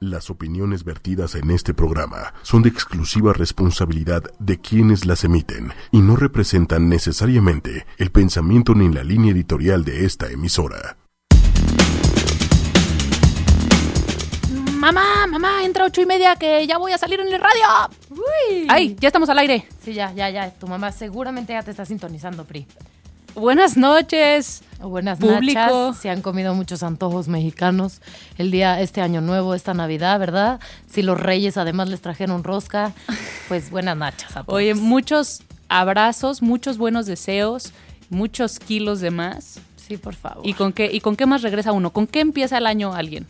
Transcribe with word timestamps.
Las 0.00 0.30
opiniones 0.30 0.84
vertidas 0.84 1.34
en 1.34 1.50
este 1.50 1.74
programa 1.74 2.32
son 2.42 2.62
de 2.62 2.68
exclusiva 2.68 3.32
responsabilidad 3.32 4.22
de 4.38 4.60
quienes 4.60 5.06
las 5.06 5.24
emiten 5.24 5.72
y 5.90 6.02
no 6.02 6.14
representan 6.14 6.88
necesariamente 6.88 7.84
el 7.96 8.12
pensamiento 8.12 8.76
ni 8.76 8.92
la 8.92 9.02
línea 9.02 9.32
editorial 9.32 9.84
de 9.84 10.04
esta 10.04 10.30
emisora. 10.30 10.96
Mamá, 14.70 15.26
mamá, 15.26 15.64
entra 15.64 15.86
ocho 15.86 16.00
y 16.00 16.06
media 16.06 16.36
que 16.36 16.64
ya 16.68 16.78
voy 16.78 16.92
a 16.92 16.98
salir 16.98 17.18
en 17.18 17.34
el 17.34 17.40
radio. 17.40 17.96
Uy. 18.10 18.68
Ay, 18.68 18.96
ya 19.00 19.08
estamos 19.08 19.28
al 19.28 19.38
aire. 19.38 19.66
Sí, 19.82 19.94
ya, 19.94 20.12
ya, 20.12 20.30
ya. 20.30 20.48
Tu 20.52 20.68
mamá 20.68 20.92
seguramente 20.92 21.54
ya 21.54 21.64
te 21.64 21.72
está 21.72 21.84
sintonizando, 21.84 22.44
Pri. 22.44 22.68
Buenas 23.34 23.76
noches. 23.76 24.62
Buenas 24.80 25.18
Público. 25.18 25.58
nachas. 25.58 25.98
Se 25.98 26.10
han 26.10 26.22
comido 26.22 26.54
muchos 26.54 26.82
antojos 26.82 27.28
mexicanos 27.28 28.00
el 28.36 28.50
día, 28.50 28.80
este 28.80 29.00
año 29.00 29.20
nuevo, 29.20 29.54
esta 29.54 29.74
Navidad, 29.74 30.18
¿verdad? 30.18 30.60
Si 30.88 31.02
los 31.02 31.18
reyes 31.20 31.56
además 31.56 31.88
les 31.88 32.00
trajeron 32.00 32.44
rosca, 32.44 32.92
pues 33.48 33.70
buenas 33.70 33.96
nachas 33.96 34.36
a 34.36 34.44
todos. 34.44 34.56
Oye, 34.56 34.74
muchos 34.74 35.42
abrazos, 35.68 36.42
muchos 36.42 36.78
buenos 36.78 37.06
deseos, 37.06 37.72
muchos 38.08 38.58
kilos 38.60 39.00
de 39.00 39.10
más. 39.10 39.60
Sí, 39.76 39.96
por 39.96 40.14
favor. 40.14 40.46
¿Y 40.46 40.54
con 40.54 40.72
qué, 40.72 40.90
y 40.92 41.00
con 41.00 41.16
qué 41.16 41.26
más 41.26 41.42
regresa 41.42 41.72
uno? 41.72 41.90
¿Con 41.92 42.06
qué 42.06 42.20
empieza 42.20 42.58
el 42.58 42.66
año 42.66 42.94
alguien? 42.94 43.26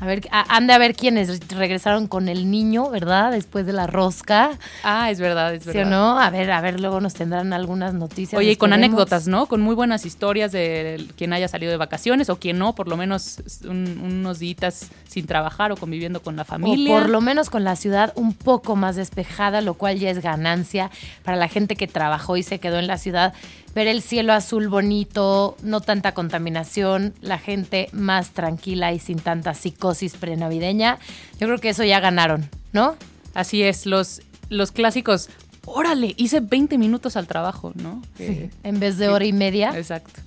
A 0.00 0.06
ver, 0.06 0.28
a- 0.30 0.56
a 0.56 0.78
ver 0.78 0.94
quiénes 0.94 1.40
regresaron 1.48 2.06
con 2.06 2.28
el 2.28 2.50
niño, 2.50 2.88
¿verdad? 2.90 3.32
Después 3.32 3.66
de 3.66 3.72
la 3.72 3.86
rosca, 3.88 4.50
Ah, 4.84 5.10
es 5.10 5.18
verdad, 5.18 5.54
es 5.54 5.64
¿sí 5.64 5.70
verdad. 5.70 5.86
o 5.86 5.90
no? 5.90 6.20
A 6.20 6.30
ver, 6.30 6.50
a 6.52 6.60
ver, 6.60 6.78
luego 6.80 7.00
nos 7.00 7.14
tendrán 7.14 7.52
algunas 7.52 7.94
noticias. 7.94 8.38
Oye, 8.38 8.52
y 8.52 8.56
con 8.56 8.72
anécdotas, 8.72 9.26
¿no? 9.26 9.46
Con 9.46 9.60
muy 9.60 9.74
buenas 9.74 10.06
historias 10.06 10.52
de 10.52 11.04
quien 11.16 11.32
haya 11.32 11.48
salido 11.48 11.72
de 11.72 11.78
vacaciones 11.78 12.30
o 12.30 12.36
quien 12.36 12.58
no, 12.58 12.74
por 12.74 12.86
lo 12.86 12.96
menos 12.96 13.42
un- 13.68 13.98
unos 14.04 14.38
días 14.38 14.88
sin 15.08 15.26
trabajar 15.26 15.72
o 15.72 15.76
conviviendo 15.76 16.22
con 16.22 16.36
la 16.36 16.44
familia. 16.44 16.94
O 16.94 17.00
por 17.00 17.08
lo 17.10 17.20
menos 17.20 17.50
con 17.50 17.64
la 17.64 17.74
ciudad 17.74 18.12
un 18.14 18.34
poco 18.34 18.76
más 18.76 18.94
despejada, 18.94 19.62
lo 19.62 19.74
cual 19.74 19.98
ya 19.98 20.10
es 20.10 20.20
ganancia 20.22 20.90
para 21.24 21.36
la 21.36 21.48
gente 21.48 21.74
que 21.74 21.88
trabajó 21.88 22.36
y 22.36 22.42
se 22.44 22.60
quedó 22.60 22.78
en 22.78 22.86
la 22.86 22.98
ciudad. 22.98 23.32
Ver 23.74 23.86
el 23.86 24.02
cielo 24.02 24.32
azul 24.32 24.68
bonito, 24.68 25.56
no 25.62 25.80
tanta 25.80 26.12
contaminación, 26.12 27.14
la 27.20 27.38
gente 27.38 27.88
más 27.92 28.30
tranquila 28.30 28.92
y 28.92 28.98
sin 28.98 29.18
tanta 29.18 29.54
psicosis 29.54 29.87
prenavideña. 30.20 30.98
Yo 31.40 31.46
creo 31.46 31.58
que 31.58 31.70
eso 31.70 31.84
ya 31.84 32.00
ganaron, 32.00 32.48
¿no? 32.72 32.96
Así 33.34 33.62
es, 33.62 33.86
los, 33.86 34.22
los 34.48 34.72
clásicos, 34.72 35.28
órale, 35.64 36.14
hice 36.16 36.40
20 36.40 36.78
minutos 36.78 37.16
al 37.16 37.26
trabajo, 37.26 37.72
¿no? 37.76 38.02
Que- 38.16 38.50
En 38.64 38.80
vez 38.80 38.98
de 38.98 39.08
hora 39.08 39.24
y 39.24 39.32
media. 39.32 39.72
Exacto. 39.76 40.20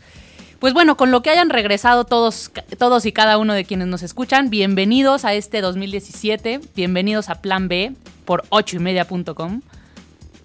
Pues 0.60 0.74
bueno, 0.74 0.96
con 0.96 1.10
lo 1.10 1.24
que 1.24 1.32
hayan 1.32 1.50
regresado 1.50 2.04
todos, 2.06 2.52
todos 2.78 3.06
y 3.08 3.12
cada 3.12 3.40
uno 3.40 3.54
de 3.56 3.66
quienes 3.66 3.88
nos 3.88 4.04
escuchan, 4.04 4.52
bienvenidos 4.52 5.26
a 5.26 5.34
este 5.34 5.60
2017, 5.62 6.62
bienvenidos 6.76 7.30
a 7.30 7.42
Plan 7.42 7.68
B 7.68 7.94
por 8.26 8.44
8ymedia.com. 8.50 9.62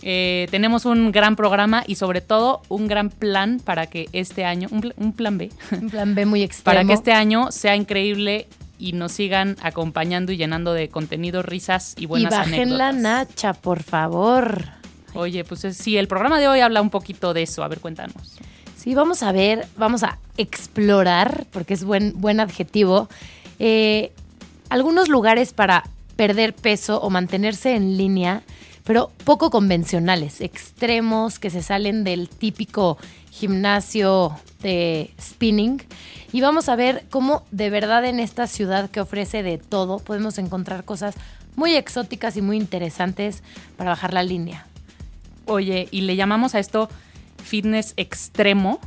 Eh, 0.03 0.47
tenemos 0.51 0.85
un 0.85 1.11
gran 1.11 1.37
programa 1.37 1.83
y 1.87 1.97
sobre 1.97 2.21
todo 2.21 2.63
un 2.69 2.87
gran 2.87 3.11
plan 3.11 3.61
para 3.63 3.87
que 3.89 4.09
este 4.13 4.45
año, 4.45 4.69
un, 4.71 4.81
pl- 4.81 4.95
un 4.99 5.13
plan 5.13 5.37
B, 5.37 5.51
Un 5.73 5.91
plan 5.91 6.15
B 6.15 6.27
muy 6.27 6.43
extremo. 6.43 6.65
para 6.77 6.85
que 6.87 6.93
este 6.93 7.13
año 7.13 7.51
sea 7.51 7.77
increíble 7.77 8.47
y 8.79 8.93
nos 8.93 9.13
sigan 9.13 9.57
acompañando 9.63 10.33
y 10.33 10.37
llenando 10.37 10.73
de 10.75 10.89
contenido, 10.89 11.43
risas 11.43 11.95
y 11.99 12.05
Y 12.05 12.07
buenas 12.07 12.31
bajen 12.31 12.77
la 12.77 12.89
anécdotas. 12.89 13.03
nacha, 13.29 13.53
por 13.55 13.83
favor. 13.83 14.65
Oye, 15.15 15.45
pues 15.45 15.65
es- 15.65 15.77
sí, 15.77 15.97
el 15.97 16.09
programa 16.09 16.39
de 16.39 16.49
hoy 16.49 16.61
habla 16.61 16.83
un 16.83 16.91
poquito 16.91 17.33
de 17.35 17.43
eso. 17.43 17.65
A 17.65 17.69
ver, 17.69 17.81
cuéntanos. 17.81 18.37
Sí, 18.77 18.95
vamos 18.95 19.23
a 19.23 19.33
ver, 19.33 19.67
vamos 19.77 20.03
a 20.03 20.19
explorar, 20.37 21.47
porque 21.51 21.75
es 21.75 21.85
buen, 21.85 22.13
buen 22.21 22.39
adjetivo, 22.41 23.09
eh, 23.59 24.13
algunos 24.69 25.09
lugares 25.09 25.53
para 25.53 25.85
perder 26.17 26.55
peso 26.55 27.01
o 27.01 27.09
mantenerse 27.11 27.75
en 27.75 27.97
línea, 27.97 28.43
pero 28.87 29.11
poco 29.25 29.51
convencionales, 29.51 30.41
extremos 30.41 31.39
que 31.39 31.51
se 31.51 31.63
salen 31.63 32.05
del 32.05 32.29
típico 32.29 32.97
gimnasio 33.31 34.39
de 34.63 35.11
spinning. 35.21 35.83
Y 36.33 36.41
vamos 36.41 36.69
a 36.69 36.77
ver 36.77 37.05
cómo 37.11 37.45
de 37.51 37.69
verdad 37.69 38.05
en 38.05 38.21
esta 38.21 38.47
ciudad 38.47 38.89
que 38.89 39.01
ofrece 39.01 39.43
de 39.43 39.59
todo 39.59 39.99
podemos 39.99 40.39
encontrar 40.39 40.85
cosas 40.85 41.15
muy 41.57 41.75
exóticas 41.75 42.37
y 42.37 42.43
muy 42.43 42.57
interesantes 42.57 43.43
para 43.77 43.91
bajar 43.91 44.15
la 44.15 44.23
línea. 44.23 44.67
Oye, 45.47 45.89
y 45.91 46.03
le 46.03 46.17
llamamos 46.17 46.55
a 46.55 46.61
esto 46.61 46.89
fitness 47.43 47.95
extremo, 47.97 48.81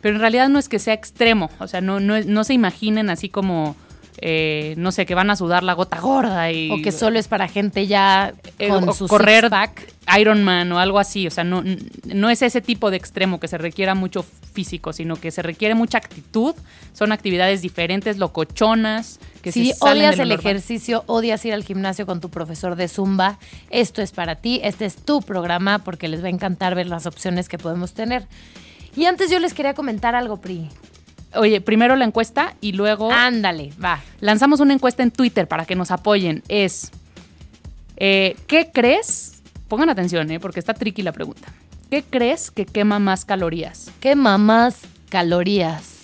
pero 0.00 0.16
en 0.16 0.20
realidad 0.20 0.48
no 0.48 0.58
es 0.58 0.68
que 0.68 0.78
sea 0.78 0.94
extremo, 0.94 1.50
o 1.58 1.66
sea, 1.66 1.80
no, 1.80 2.00
no, 2.00 2.44
se 2.44 2.54
imaginen 2.54 3.10
así 3.10 3.28
como, 3.28 3.76
eh, 4.20 4.74
no 4.76 4.92
sé, 4.92 5.06
que 5.06 5.14
van 5.14 5.30
a 5.30 5.36
sudar 5.36 5.62
la 5.62 5.74
gota 5.74 6.00
gorda 6.00 6.50
y... 6.50 6.70
O 6.70 6.82
que 6.82 6.92
solo 6.92 7.18
es 7.18 7.28
para 7.28 7.48
gente 7.48 7.86
ya 7.86 8.34
eh, 8.58 8.68
con 8.68 8.88
o 8.88 8.92
su 8.92 9.06
correr 9.06 9.44
six-pack. 9.44 9.94
Ironman 10.18 10.72
o 10.72 10.78
algo 10.78 10.98
así, 10.98 11.26
o 11.26 11.30
sea, 11.30 11.44
no, 11.44 11.62
no 12.04 12.30
es 12.30 12.40
ese 12.40 12.62
tipo 12.62 12.90
de 12.90 12.96
extremo 12.96 13.38
que 13.38 13.46
se 13.46 13.58
requiera 13.58 13.94
mucho 13.94 14.24
físico, 14.52 14.94
sino 14.94 15.16
que 15.16 15.30
se 15.30 15.42
requiere 15.42 15.74
mucha 15.74 15.98
actitud, 15.98 16.54
son 16.94 17.12
actividades 17.12 17.60
diferentes, 17.60 18.16
locochonas, 18.16 19.20
que 19.42 19.52
Si 19.52 19.66
se 19.66 19.74
salen 19.74 19.98
odias 19.98 20.16
lo 20.16 20.22
el 20.22 20.32
ejercicio, 20.32 21.04
odias 21.06 21.44
ir 21.44 21.52
al 21.52 21.62
gimnasio 21.62 22.06
con 22.06 22.20
tu 22.20 22.30
profesor 22.30 22.74
de 22.74 22.88
Zumba, 22.88 23.38
esto 23.68 24.00
es 24.00 24.12
para 24.12 24.36
ti, 24.36 24.60
este 24.64 24.86
es 24.86 24.96
tu 24.96 25.20
programa 25.20 25.80
porque 25.80 26.08
les 26.08 26.22
va 26.22 26.28
a 26.28 26.30
encantar 26.30 26.74
ver 26.74 26.86
las 26.86 27.04
opciones 27.04 27.48
que 27.48 27.58
podemos 27.58 27.92
tener. 27.92 28.26
Y 28.96 29.04
antes 29.04 29.30
yo 29.30 29.38
les 29.38 29.52
quería 29.52 29.74
comentar 29.74 30.14
algo, 30.14 30.38
Pri. 30.38 30.70
Oye, 31.34 31.60
primero 31.60 31.94
la 31.96 32.04
encuesta 32.04 32.54
y 32.60 32.72
luego... 32.72 33.12
Ándale, 33.12 33.72
va. 33.82 34.00
lanzamos 34.20 34.60
una 34.60 34.72
encuesta 34.72 35.02
en 35.02 35.10
Twitter 35.10 35.46
para 35.46 35.66
que 35.66 35.74
nos 35.74 35.90
apoyen. 35.90 36.42
Es, 36.48 36.90
eh, 37.96 38.36
¿qué 38.46 38.70
crees? 38.72 39.42
Pongan 39.68 39.90
atención, 39.90 40.30
eh, 40.30 40.40
porque 40.40 40.60
está 40.60 40.72
tricky 40.72 41.02
la 41.02 41.12
pregunta. 41.12 41.52
¿Qué 41.90 42.02
crees 42.02 42.50
que 42.50 42.64
quema 42.64 42.98
más 42.98 43.24
calorías? 43.24 43.90
¿Qué 44.00 44.14
mamás 44.14 44.80
calorías? 45.10 45.96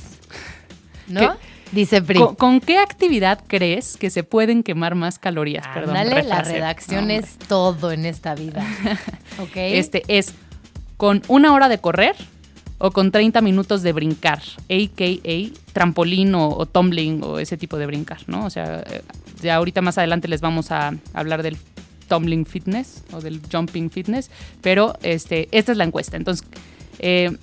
¿No? 1.07 1.21
¿Qué? 1.21 1.29
Dice 1.73 2.03
Pri. 2.03 2.19
¿Con, 2.19 2.35
con 2.37 2.61
qué 2.61 2.79
actividad 2.79 3.41
crees 3.47 3.97
que 3.97 4.11
se 4.11 4.23
pueden 4.23 4.63
quemar 4.63 4.95
más 4.95 5.19
calorías? 5.19 5.67
Perdón, 5.75 5.97
Ándale, 5.97 6.23
la 6.23 6.43
redacción 6.43 7.11
es 7.11 7.37
todo 7.49 7.91
en 7.91 8.05
esta 8.05 8.35
vida. 8.35 8.65
¿Ok? 9.41 9.57
Este 9.57 10.05
es 10.07 10.35
con 10.97 11.23
una 11.29 11.53
hora 11.53 11.69
de 11.69 11.79
correr 11.79 12.15
o 12.85 12.91
con 12.91 13.11
30 13.11 13.41
minutos 13.41 13.83
de 13.83 13.95
brincar, 13.95 14.43
a.k.a. 14.69 15.73
trampolín 15.73 16.35
o, 16.35 16.51
o 16.51 16.67
tumbling 16.67 17.25
o 17.25 17.39
ese 17.39 17.57
tipo 17.57 17.79
de 17.79 17.87
brincar, 17.87 18.19
¿no? 18.27 18.45
O 18.45 18.51
sea, 18.51 18.85
eh, 18.87 19.01
ya 19.41 19.55
ahorita 19.57 19.81
más 19.81 19.97
adelante 19.97 20.29
les 20.29 20.43
vamos 20.43 20.71
a 20.71 20.93
hablar 21.15 21.43
del 21.43 21.57
tumbling 22.11 22.45
fitness 22.45 23.03
o 23.11 23.23
del 23.23 23.41
jumping 23.51 23.89
fitness, 23.89 24.31
pero 24.61 24.99
este, 25.03 25.49
esta 25.51 25.73
es 25.73 25.79
la 25.79 25.85
encuesta. 25.85 26.19
Entonces, 26.19 26.47
eh, 26.99 27.35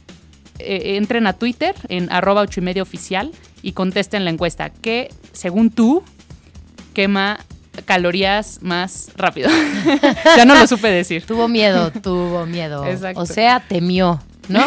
eh, 0.59 0.97
entren 0.97 1.25
a 1.25 1.33
Twitter 1.33 1.73
en 1.89 2.11
arroba 2.11 2.41
ocho 2.41 2.59
y 2.59 2.63
media 2.63 2.83
oficial 2.83 3.31
y 3.63 3.71
contesten 3.71 4.25
la 4.25 4.29
encuesta. 4.29 4.69
¿Qué, 4.69 5.09
según 5.33 5.71
tú, 5.71 6.03
quema 6.93 7.39
calorías 7.85 8.59
más 8.61 9.09
rápido? 9.15 9.49
ya 10.37 10.45
no 10.45 10.53
lo 10.53 10.67
supe 10.67 10.89
decir. 10.89 11.25
Tuvo 11.25 11.47
miedo, 11.47 11.89
tuvo 11.89 12.45
miedo. 12.45 12.85
Exacto. 12.85 13.21
O 13.21 13.25
sea, 13.25 13.59
temió, 13.67 14.21
¿no? 14.47 14.63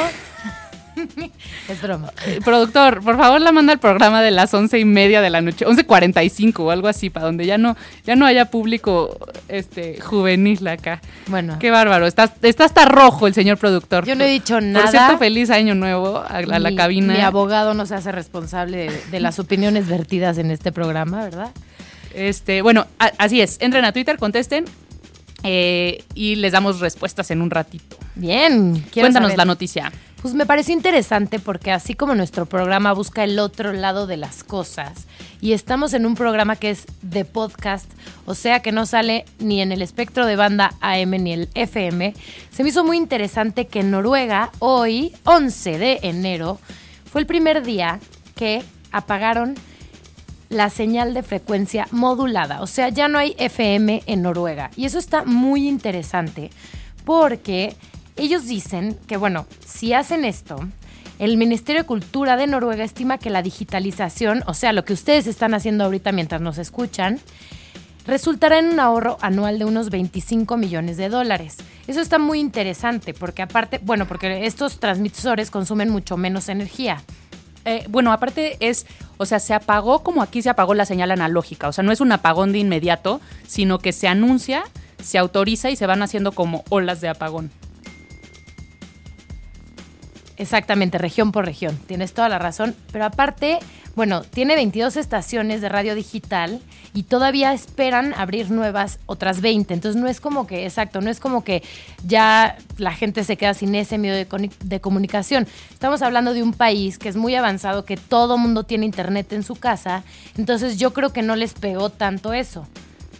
es 1.68 1.82
broma. 1.82 2.10
Eh, 2.26 2.40
Productor, 2.44 3.02
por 3.02 3.16
favor, 3.16 3.40
la 3.40 3.52
manda 3.52 3.72
al 3.72 3.78
programa 3.78 4.22
de 4.22 4.30
las 4.30 4.52
once 4.54 4.78
y 4.78 4.84
media 4.84 5.20
de 5.20 5.30
la 5.30 5.40
noche, 5.40 5.66
11.45 5.66 6.58
o 6.60 6.70
algo 6.70 6.88
así, 6.88 7.10
para 7.10 7.26
donde 7.26 7.46
ya 7.46 7.58
no, 7.58 7.76
ya 8.04 8.16
no 8.16 8.26
haya 8.26 8.46
público 8.50 9.16
este, 9.48 10.00
juvenil 10.00 10.66
acá. 10.68 11.00
Bueno, 11.26 11.58
Qué 11.58 11.70
bárbaro, 11.70 12.06
está, 12.06 12.32
está 12.42 12.64
hasta 12.64 12.84
rojo 12.84 13.26
el 13.26 13.34
señor 13.34 13.58
productor. 13.58 14.04
yo 14.06 14.14
no 14.14 14.24
he 14.24 14.28
dicho 14.28 14.54
Por 14.54 14.62
nada. 14.62 14.90
cierto, 14.90 15.18
feliz 15.18 15.50
año 15.50 15.74
nuevo 15.74 16.18
a, 16.18 16.26
a 16.38 16.42
la 16.42 16.70
Mi- 16.70 16.76
cabina. 16.76 17.14
Mi 17.14 17.20
abogado 17.20 17.74
no 17.74 17.86
se 17.86 17.94
hace 17.94 18.12
responsable 18.12 18.90
de, 18.90 19.00
de 19.10 19.20
las 19.20 19.38
opiniones 19.38 19.88
vertidas 19.88 20.38
en 20.38 20.50
este 20.50 20.72
programa, 20.72 21.24
¿verdad? 21.24 21.50
Este, 22.14 22.62
bueno, 22.62 22.86
a- 22.98 23.12
así 23.18 23.40
es, 23.40 23.56
entren 23.60 23.84
a 23.84 23.92
Twitter, 23.92 24.18
contesten 24.18 24.64
eh, 25.42 26.02
y 26.14 26.36
les 26.36 26.52
damos 26.52 26.80
respuestas 26.80 27.30
en 27.30 27.42
un 27.42 27.50
ratito. 27.50 27.96
Bien. 28.14 28.82
Cuéntanos 28.94 29.28
saber. 29.30 29.38
la 29.38 29.44
noticia. 29.44 29.92
Pues 30.24 30.32
me 30.32 30.46
pareció 30.46 30.72
interesante 30.72 31.38
porque 31.38 31.70
así 31.70 31.92
como 31.92 32.14
nuestro 32.14 32.46
programa 32.46 32.94
busca 32.94 33.24
el 33.24 33.38
otro 33.38 33.74
lado 33.74 34.06
de 34.06 34.16
las 34.16 34.42
cosas 34.42 35.04
y 35.42 35.52
estamos 35.52 35.92
en 35.92 36.06
un 36.06 36.14
programa 36.14 36.56
que 36.56 36.70
es 36.70 36.86
de 37.02 37.26
podcast, 37.26 37.92
o 38.24 38.34
sea 38.34 38.60
que 38.60 38.72
no 38.72 38.86
sale 38.86 39.26
ni 39.38 39.60
en 39.60 39.70
el 39.70 39.82
espectro 39.82 40.24
de 40.24 40.36
banda 40.36 40.72
AM 40.80 41.10
ni 41.10 41.34
el 41.34 41.50
FM, 41.52 42.14
se 42.50 42.62
me 42.62 42.70
hizo 42.70 42.86
muy 42.86 42.96
interesante 42.96 43.66
que 43.66 43.80
en 43.80 43.90
Noruega 43.90 44.50
hoy, 44.60 45.14
11 45.24 45.76
de 45.76 45.98
enero, 46.04 46.58
fue 47.04 47.20
el 47.20 47.26
primer 47.26 47.62
día 47.62 48.00
que 48.34 48.62
apagaron 48.92 49.56
la 50.48 50.70
señal 50.70 51.12
de 51.12 51.22
frecuencia 51.22 51.86
modulada. 51.90 52.62
O 52.62 52.66
sea, 52.66 52.88
ya 52.88 53.08
no 53.08 53.18
hay 53.18 53.34
FM 53.36 54.04
en 54.06 54.22
Noruega. 54.22 54.70
Y 54.74 54.86
eso 54.86 54.98
está 54.98 55.24
muy 55.24 55.68
interesante 55.68 56.50
porque 57.04 57.76
ellos 58.16 58.46
dicen 58.46 58.96
que, 59.06 59.16
bueno, 59.16 59.46
si 59.66 59.92
hacen 59.92 60.24
esto, 60.24 60.56
el 61.18 61.36
Ministerio 61.36 61.82
de 61.82 61.86
Cultura 61.86 62.36
de 62.36 62.46
Noruega 62.46 62.84
estima 62.84 63.18
que 63.18 63.30
la 63.30 63.42
digitalización, 63.42 64.42
o 64.46 64.54
sea, 64.54 64.72
lo 64.72 64.84
que 64.84 64.92
ustedes 64.92 65.26
están 65.26 65.54
haciendo 65.54 65.84
ahorita 65.84 66.12
mientras 66.12 66.40
nos 66.40 66.58
escuchan, 66.58 67.20
resultará 68.06 68.58
en 68.58 68.66
un 68.66 68.80
ahorro 68.80 69.16
anual 69.20 69.58
de 69.58 69.64
unos 69.64 69.90
25 69.90 70.56
millones 70.56 70.96
de 70.96 71.08
dólares. 71.08 71.56
Eso 71.86 72.00
está 72.00 72.18
muy 72.18 72.40
interesante 72.40 73.14
porque 73.14 73.42
aparte, 73.42 73.80
bueno, 73.82 74.06
porque 74.06 74.46
estos 74.46 74.78
transmisores 74.80 75.50
consumen 75.50 75.90
mucho 75.90 76.16
menos 76.16 76.48
energía. 76.48 77.02
Eh, 77.64 77.84
bueno, 77.88 78.12
aparte 78.12 78.56
es, 78.60 78.86
o 79.16 79.24
sea, 79.24 79.38
se 79.38 79.54
apagó 79.54 80.02
como 80.02 80.22
aquí 80.22 80.42
se 80.42 80.50
apagó 80.50 80.74
la 80.74 80.84
señal 80.84 81.10
analógica, 81.10 81.68
o 81.68 81.72
sea, 81.72 81.82
no 81.82 81.92
es 81.92 82.00
un 82.00 82.12
apagón 82.12 82.52
de 82.52 82.58
inmediato, 82.58 83.20
sino 83.46 83.78
que 83.78 83.92
se 83.92 84.06
anuncia, 84.06 84.64
se 85.02 85.16
autoriza 85.16 85.70
y 85.70 85.76
se 85.76 85.86
van 85.86 86.02
haciendo 86.02 86.32
como 86.32 86.62
olas 86.68 87.00
de 87.00 87.08
apagón. 87.08 87.50
Exactamente, 90.36 90.98
región 90.98 91.30
por 91.30 91.44
región, 91.44 91.78
tienes 91.86 92.12
toda 92.12 92.28
la 92.28 92.40
razón, 92.40 92.74
pero 92.90 93.04
aparte, 93.04 93.60
bueno, 93.94 94.22
tiene 94.22 94.56
22 94.56 94.96
estaciones 94.96 95.60
de 95.60 95.68
radio 95.68 95.94
digital 95.94 96.60
y 96.92 97.04
todavía 97.04 97.52
esperan 97.52 98.12
abrir 98.14 98.50
nuevas 98.50 98.98
otras 99.06 99.40
20, 99.40 99.72
entonces 99.72 100.00
no 100.00 100.08
es 100.08 100.20
como 100.20 100.48
que, 100.48 100.64
exacto, 100.64 101.00
no 101.00 101.08
es 101.08 101.20
como 101.20 101.44
que 101.44 101.62
ya 102.04 102.56
la 102.78 102.92
gente 102.92 103.22
se 103.22 103.36
queda 103.36 103.54
sin 103.54 103.76
ese 103.76 103.96
medio 103.96 104.26
de, 104.60 104.80
comunicación. 104.80 105.46
Estamos 105.72 106.02
hablando 106.02 106.34
de 106.34 106.42
un 106.42 106.52
país 106.52 106.98
que 106.98 107.08
es 107.08 107.14
muy 107.14 107.36
avanzado, 107.36 107.84
que 107.84 107.96
todo 107.96 108.36
mundo 108.36 108.64
tiene 108.64 108.86
internet 108.86 109.32
en 109.32 109.44
su 109.44 109.54
casa, 109.54 110.02
entonces 110.36 110.78
yo 110.78 110.92
creo 110.92 111.12
que 111.12 111.22
no 111.22 111.36
les 111.36 111.54
pegó 111.54 111.90
tanto 111.90 112.32
eso. 112.32 112.66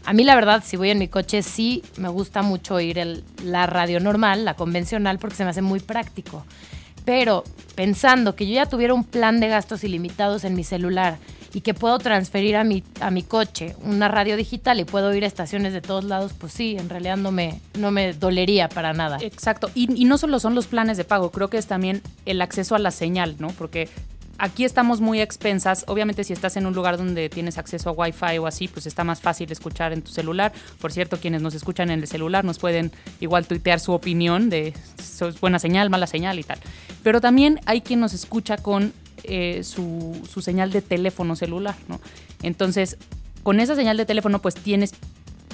A 0.04 0.12
mí 0.12 0.24
la 0.24 0.34
verdad, 0.34 0.64
si 0.66 0.76
voy 0.76 0.90
en 0.90 0.98
mi 0.98 1.06
coche, 1.06 1.42
sí 1.42 1.84
me 1.96 2.08
gusta 2.08 2.42
mucho 2.42 2.74
oír 2.74 2.98
el, 2.98 3.22
la 3.44 3.66
radio 3.66 4.00
normal, 4.00 4.44
la 4.44 4.54
convencional, 4.54 5.20
porque 5.20 5.36
se 5.36 5.44
me 5.44 5.50
hace 5.50 5.62
muy 5.62 5.78
práctico. 5.78 6.44
Pero 7.04 7.44
pensando 7.74 8.34
que 8.34 8.46
yo 8.46 8.54
ya 8.54 8.66
tuviera 8.66 8.94
un 8.94 9.04
plan 9.04 9.40
de 9.40 9.48
gastos 9.48 9.84
ilimitados 9.84 10.44
en 10.44 10.54
mi 10.54 10.64
celular 10.64 11.18
y 11.52 11.60
que 11.60 11.72
puedo 11.72 11.98
transferir 11.98 12.56
a 12.56 12.64
mi, 12.64 12.82
a 13.00 13.10
mi 13.10 13.22
coche 13.22 13.76
una 13.84 14.08
radio 14.08 14.36
digital 14.36 14.80
y 14.80 14.84
puedo 14.84 15.14
ir 15.14 15.24
a 15.24 15.26
estaciones 15.26 15.72
de 15.72 15.80
todos 15.80 16.04
lados, 16.04 16.32
pues 16.36 16.52
sí, 16.52 16.76
en 16.78 16.88
realidad 16.88 17.16
no 17.16 17.30
me, 17.30 17.60
no 17.78 17.92
me 17.92 18.12
dolería 18.12 18.68
para 18.68 18.92
nada. 18.92 19.18
Exacto. 19.20 19.70
Y, 19.74 19.94
y 19.94 20.04
no 20.04 20.18
solo 20.18 20.40
son 20.40 20.54
los 20.54 20.66
planes 20.66 20.96
de 20.96 21.04
pago, 21.04 21.30
creo 21.30 21.48
que 21.48 21.58
es 21.58 21.66
también 21.66 22.02
el 22.26 22.42
acceso 22.42 22.74
a 22.74 22.80
la 22.80 22.90
señal, 22.90 23.36
¿no? 23.38 23.48
Porque 23.48 23.88
aquí 24.38 24.64
estamos 24.64 25.00
muy 25.00 25.20
expensas. 25.20 25.84
Obviamente, 25.88 26.24
si 26.24 26.32
estás 26.32 26.56
en 26.56 26.66
un 26.66 26.74
lugar 26.74 26.96
donde 26.96 27.28
tienes 27.28 27.58
acceso 27.58 27.90
a 27.90 27.92
Wi-Fi 27.92 28.38
o 28.38 28.46
así, 28.46 28.68
pues 28.68 28.86
está 28.86 29.04
más 29.04 29.20
fácil 29.20 29.50
escuchar 29.50 29.92
en 29.92 30.02
tu 30.02 30.10
celular. 30.10 30.52
Por 30.80 30.92
cierto, 30.92 31.18
quienes 31.18 31.42
nos 31.42 31.54
escuchan 31.54 31.90
en 31.90 32.00
el 32.00 32.06
celular 32.06 32.44
nos 32.44 32.58
pueden 32.58 32.92
igual 33.20 33.46
tuitear 33.46 33.80
su 33.80 33.92
opinión 33.92 34.50
de 34.50 34.74
es 34.98 35.40
buena 35.40 35.58
señal, 35.58 35.90
mala 35.90 36.06
señal 36.06 36.38
y 36.38 36.42
tal. 36.42 36.58
Pero 37.02 37.20
también 37.20 37.60
hay 37.66 37.80
quien 37.80 38.00
nos 38.00 38.14
escucha 38.14 38.56
con 38.56 38.92
eh, 39.22 39.62
su, 39.62 40.20
señal 40.42 40.70
de 40.72 40.82
teléfono 40.82 41.36
celular, 41.36 41.76
¿no? 41.88 42.00
Entonces, 42.42 42.98
con 43.42 43.60
esa 43.60 43.74
señal 43.74 43.96
de 43.96 44.06
teléfono, 44.06 44.40
pues 44.40 44.54
tienes 44.54 44.92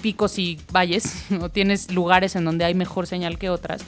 picos 0.02 0.38
y 0.38 0.58
valles, 0.72 1.24
o 1.40 1.48
tienes 1.48 1.92
lugares 1.92 2.36
en 2.36 2.44
donde 2.44 2.64
hay 2.64 2.74
mejor 2.74 3.06
señal 3.06 3.38
que 3.38 3.50
otras 3.50 3.82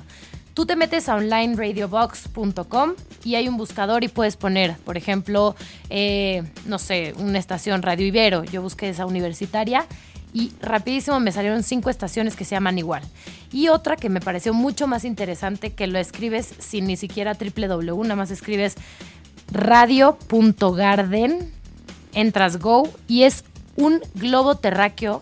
Tú 0.56 0.66
te 0.66 0.78
metes 0.78 1.10
a 1.10 1.16
onlineradiobox.com 1.16 2.94
y 3.26 3.36
hay 3.36 3.50
un 3.50 3.58
buscador 3.58 4.06
y 4.06 4.08
puedes 4.08 4.38
poner, 4.38 4.78
por 4.86 4.96
ejemplo, 4.96 5.54
eh, 5.90 6.44
no 6.66 6.80
sé, 6.80 7.14
una 7.18 7.40
estación 7.40 7.82
Radio 7.82 8.08
Ibero. 8.08 8.46
Yo 8.46 8.62
busqué 8.62 8.88
esa 8.88 9.06
universitaria 9.06 9.86
y 10.34 10.54
rapidísimo 10.62 11.20
me 11.20 11.34
salieron 11.34 11.62
cinco 11.62 11.90
estaciones 11.90 12.38
que 12.38 12.46
se 12.46 12.56
llaman 12.56 12.78
igual. 12.78 13.04
Y 13.52 13.68
otra 13.68 13.98
que 13.98 14.08
me 14.08 14.22
pareció 14.22 14.54
mucho 14.54 14.88
más 14.88 15.04
interesante 15.04 15.74
que 15.74 15.88
lo 15.88 16.00
escribes 16.00 16.54
sin 16.60 16.86
ni 16.86 16.96
siquiera 16.96 17.34
www, 17.34 18.04
nada 18.04 18.16
más 18.16 18.32
escribes 18.32 18.76
radio.garden, 19.52 21.52
entras 22.14 22.60
Go 22.60 22.90
y 23.10 23.24
es 23.24 23.44
un 23.76 24.00
globo 24.14 24.56
terráqueo 24.56 25.20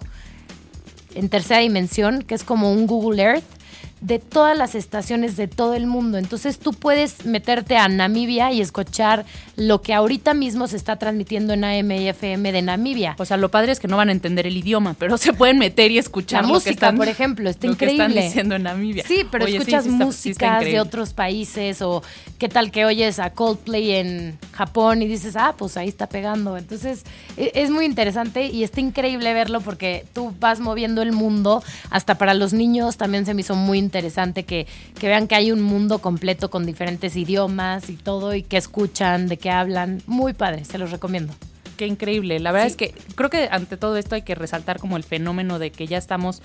en 1.15 1.29
tercera 1.29 1.61
dimensión 1.61 2.21
que 2.21 2.35
es 2.35 2.43
como 2.43 2.71
un 2.71 2.85
Google 2.85 3.23
Earth 3.23 3.62
de 4.03 4.19
todas 4.19 4.57
las 4.57 4.75
estaciones 4.75 5.37
de 5.37 5.47
todo 5.47 5.75
el 5.75 5.87
mundo. 5.87 6.17
Entonces 6.17 6.59
tú 6.59 6.73
puedes 6.73 7.25
meterte 7.25 7.77
a 7.77 7.87
Namibia 7.87 8.51
y 8.51 8.59
escuchar 8.59 9.23
lo 9.55 9.81
que 9.81 9.93
ahorita 9.93 10.33
mismo 10.33 10.67
se 10.67 10.75
está 10.75 10.97
transmitiendo 10.97 11.53
en 11.53 11.63
AM 11.63 11.89
y 11.91 12.09
FM 12.09 12.51
de 12.51 12.61
Namibia. 12.61 13.15
O 13.17 13.23
sea, 13.23 13.37
lo 13.37 13.49
padre 13.49 13.71
es 13.71 13.79
que 13.79 13.87
no 13.87 13.95
van 13.95 14.09
a 14.09 14.11
entender 14.11 14.45
el 14.45 14.57
idioma, 14.57 14.93
pero 14.99 15.17
se 15.17 15.31
pueden 15.31 15.57
meter 15.57 15.89
y 15.89 15.99
escuchar 15.99 16.41
la 16.41 16.49
lo 16.49 16.53
música, 16.55 16.69
que 16.69 16.73
están, 16.73 16.97
por 16.97 17.07
ejemplo, 17.07 17.49
está 17.49 17.65
lo 17.67 17.73
increíble. 17.73 18.03
Que 18.05 18.09
están 18.09 18.23
diciendo 18.27 18.55
en 18.55 18.63
Namibia. 18.63 19.05
Sí, 19.07 19.25
pero 19.31 19.45
Oye, 19.45 19.55
escuchas 19.57 19.85
sí, 19.85 19.89
sí 19.89 19.95
está- 19.95 20.03
sí 20.03 20.05
músicas 20.05 20.65
de 20.65 20.79
otros 20.81 21.13
países 21.13 21.81
o 21.81 22.03
qué 22.39 22.49
tal 22.49 22.71
que 22.71 22.83
oyes 22.83 23.19
a 23.19 23.29
Coldplay 23.29 23.91
en 23.91 24.37
Japón 24.51 25.01
y 25.01 25.07
dices, 25.07 25.37
ah, 25.37 25.55
pues 25.57 25.77
ahí 25.77 25.87
está 25.87 26.07
pegando. 26.09 26.57
Entonces 26.57 27.03
e- 27.37 27.51
es 27.55 27.69
muy 27.69 27.85
interesante 27.85 28.47
y 28.47 28.65
está 28.65 28.81
increíble 28.81 29.33
verlo 29.33 29.61
porque 29.61 30.05
tú 30.11 30.33
vas 30.41 30.59
moviendo 30.59 31.01
el 31.01 31.13
mundo. 31.13 31.63
Hasta 31.89 32.15
para 32.17 32.33
los 32.33 32.51
niños 32.51 32.97
también 32.97 33.25
se 33.25 33.33
me 33.33 33.39
hizo 33.41 33.55
muy 33.55 33.77
interesante 33.77 33.92
que, 34.01 34.67
que 34.99 35.07
vean 35.07 35.27
que 35.27 35.35
hay 35.35 35.51
un 35.51 35.61
mundo 35.61 35.99
completo 35.99 36.49
con 36.49 36.65
diferentes 36.65 37.15
idiomas 37.15 37.89
y 37.89 37.95
todo 37.95 38.33
y 38.33 38.43
que 38.43 38.57
escuchan, 38.57 39.27
de 39.27 39.37
qué 39.37 39.49
hablan. 39.51 40.01
Muy 40.07 40.33
padre, 40.33 40.65
se 40.65 40.77
los 40.77 40.91
recomiendo. 40.91 41.33
Qué 41.77 41.87
increíble. 41.87 42.39
La 42.39 42.51
verdad 42.51 42.67
Sí. 42.67 42.71
es 42.71 42.77
que 42.77 42.93
creo 43.15 43.29
que 43.29 43.47
ante 43.51 43.77
todo 43.77 43.97
esto 43.97 44.15
hay 44.15 44.21
que 44.21 44.35
resaltar 44.35 44.79
como 44.79 44.97
el 44.97 45.03
fenómeno 45.03 45.59
de 45.59 45.71
que 45.71 45.87
ya 45.87 45.97
estamos 45.97 46.41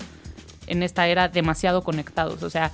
en 0.67 0.83
esta 0.83 1.07
era 1.07 1.27
demasiado 1.27 1.83
conectados. 1.83 2.43
O 2.43 2.49
sea, 2.49 2.71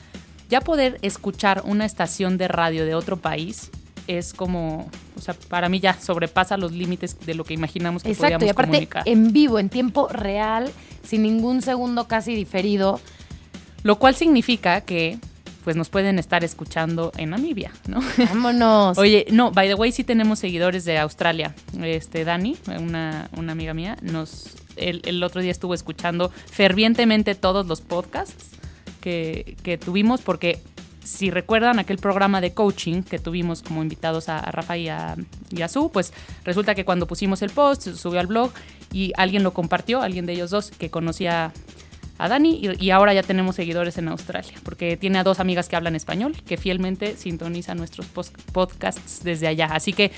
ya 0.50 0.62
poder 0.62 0.98
escuchar 1.02 1.64
una 1.66 1.86
estación 1.86 2.38
de 2.38 2.48
radio 2.48 2.86
de 2.86 2.96
otro 2.96 3.18
país 3.18 3.72
es 4.08 4.34
como, 4.34 4.88
o 5.18 5.22
sea, 5.22 5.34
para 5.50 5.68
mí 5.68 5.80
ya 5.80 6.00
sobrepasa 6.00 6.58
los 6.58 6.72
límites 6.72 7.18
de 7.26 7.34
lo 7.34 7.44
que 7.44 7.56
imaginamos 7.56 8.04
que 8.04 8.10
Exacto, 8.12 8.36
y 8.36 8.38
podíamos 8.38 8.52
aparte 8.54 8.72
comunicar. 8.72 9.04
en 9.08 9.34
vivo, 9.34 9.58
en 9.58 9.70
tiempo 9.70 10.08
real, 10.10 10.72
sin 11.04 11.24
ningún 11.24 11.62
segundo 11.64 12.08
casi 12.08 12.36
diferido. 12.36 13.00
Lo 13.86 14.00
cual 14.00 14.16
significa 14.16 14.82
que 14.82 15.20
pues 15.64 15.76
nos 15.76 15.90
pueden 15.90 16.18
estar 16.18 16.44
escuchando 16.44 17.12
en 17.18 17.30
Namibia, 17.30 17.72
¿no? 17.86 18.00
Vámonos. 18.18 18.98
Oye, 18.98 19.28
no, 19.32 19.52
by 19.52 19.68
the 19.68 19.76
way, 19.76 19.92
sí 19.92 20.04
tenemos 20.04 20.40
seguidores 20.40 20.86
de 20.86 20.98
Australia. 20.98 21.54
Este, 21.80 22.26
Dani, 22.26 22.58
una, 22.80 23.30
una 23.38 23.52
amiga 23.52 23.76
mía, 23.76 23.96
nos 24.02 24.56
el, 24.76 25.04
el 25.06 25.22
otro 25.22 25.40
día 25.40 25.52
estuvo 25.52 25.76
escuchando 25.76 26.32
fervientemente 26.52 27.36
todos 27.36 27.68
los 27.68 27.82
podcasts 27.82 28.56
que, 29.02 29.56
que 29.62 29.78
tuvimos, 29.78 30.22
porque 30.22 30.60
si 31.04 31.30
recuerdan 31.30 31.78
aquel 31.78 31.98
programa 31.98 32.42
de 32.42 32.56
coaching 32.56 33.04
que 33.04 33.20
tuvimos 33.20 33.62
como 33.62 33.84
invitados 33.84 34.30
a, 34.30 34.40
a 34.40 34.52
Rafa 34.52 34.78
y 34.78 34.90
a, 34.90 35.16
y 35.52 35.62
a 35.62 35.68
Su, 35.68 35.92
pues 35.92 36.12
resulta 36.44 36.74
que 36.74 36.86
cuando 36.86 37.06
pusimos 37.06 37.44
el 37.44 37.52
post, 37.52 37.88
subió 37.90 38.20
al 38.20 38.26
blog 38.26 38.52
y 38.92 39.14
alguien 39.16 39.44
lo 39.44 39.54
compartió, 39.54 40.02
alguien 40.02 40.26
de 40.26 40.34
ellos 40.34 40.50
dos 40.50 40.72
que 40.72 40.90
conocía 40.90 41.54
a 42.18 42.30
Dani 42.30 42.60
y, 42.62 42.86
y 42.86 42.92
ahora 42.92 43.14
ya 43.14 43.24
tenemos 43.24 43.56
seguidores 43.56 43.98
en 43.98 44.08
Australia, 44.08 44.54
porque 44.64 44.98
tiene 44.98 45.20
a 45.20 45.24
dos 45.24 45.40
amigas 45.40 45.68
que 45.68 45.76
hablan 45.76 45.96
español, 45.96 46.36
que 46.46 46.58
fielmente 46.58 47.18
sintonizan 47.18 47.78
nuestros 47.78 48.08
podcasts 48.52 49.22
desde 49.24 49.48
allá. 49.48 49.68
Así 49.72 49.94
que 49.94 50.12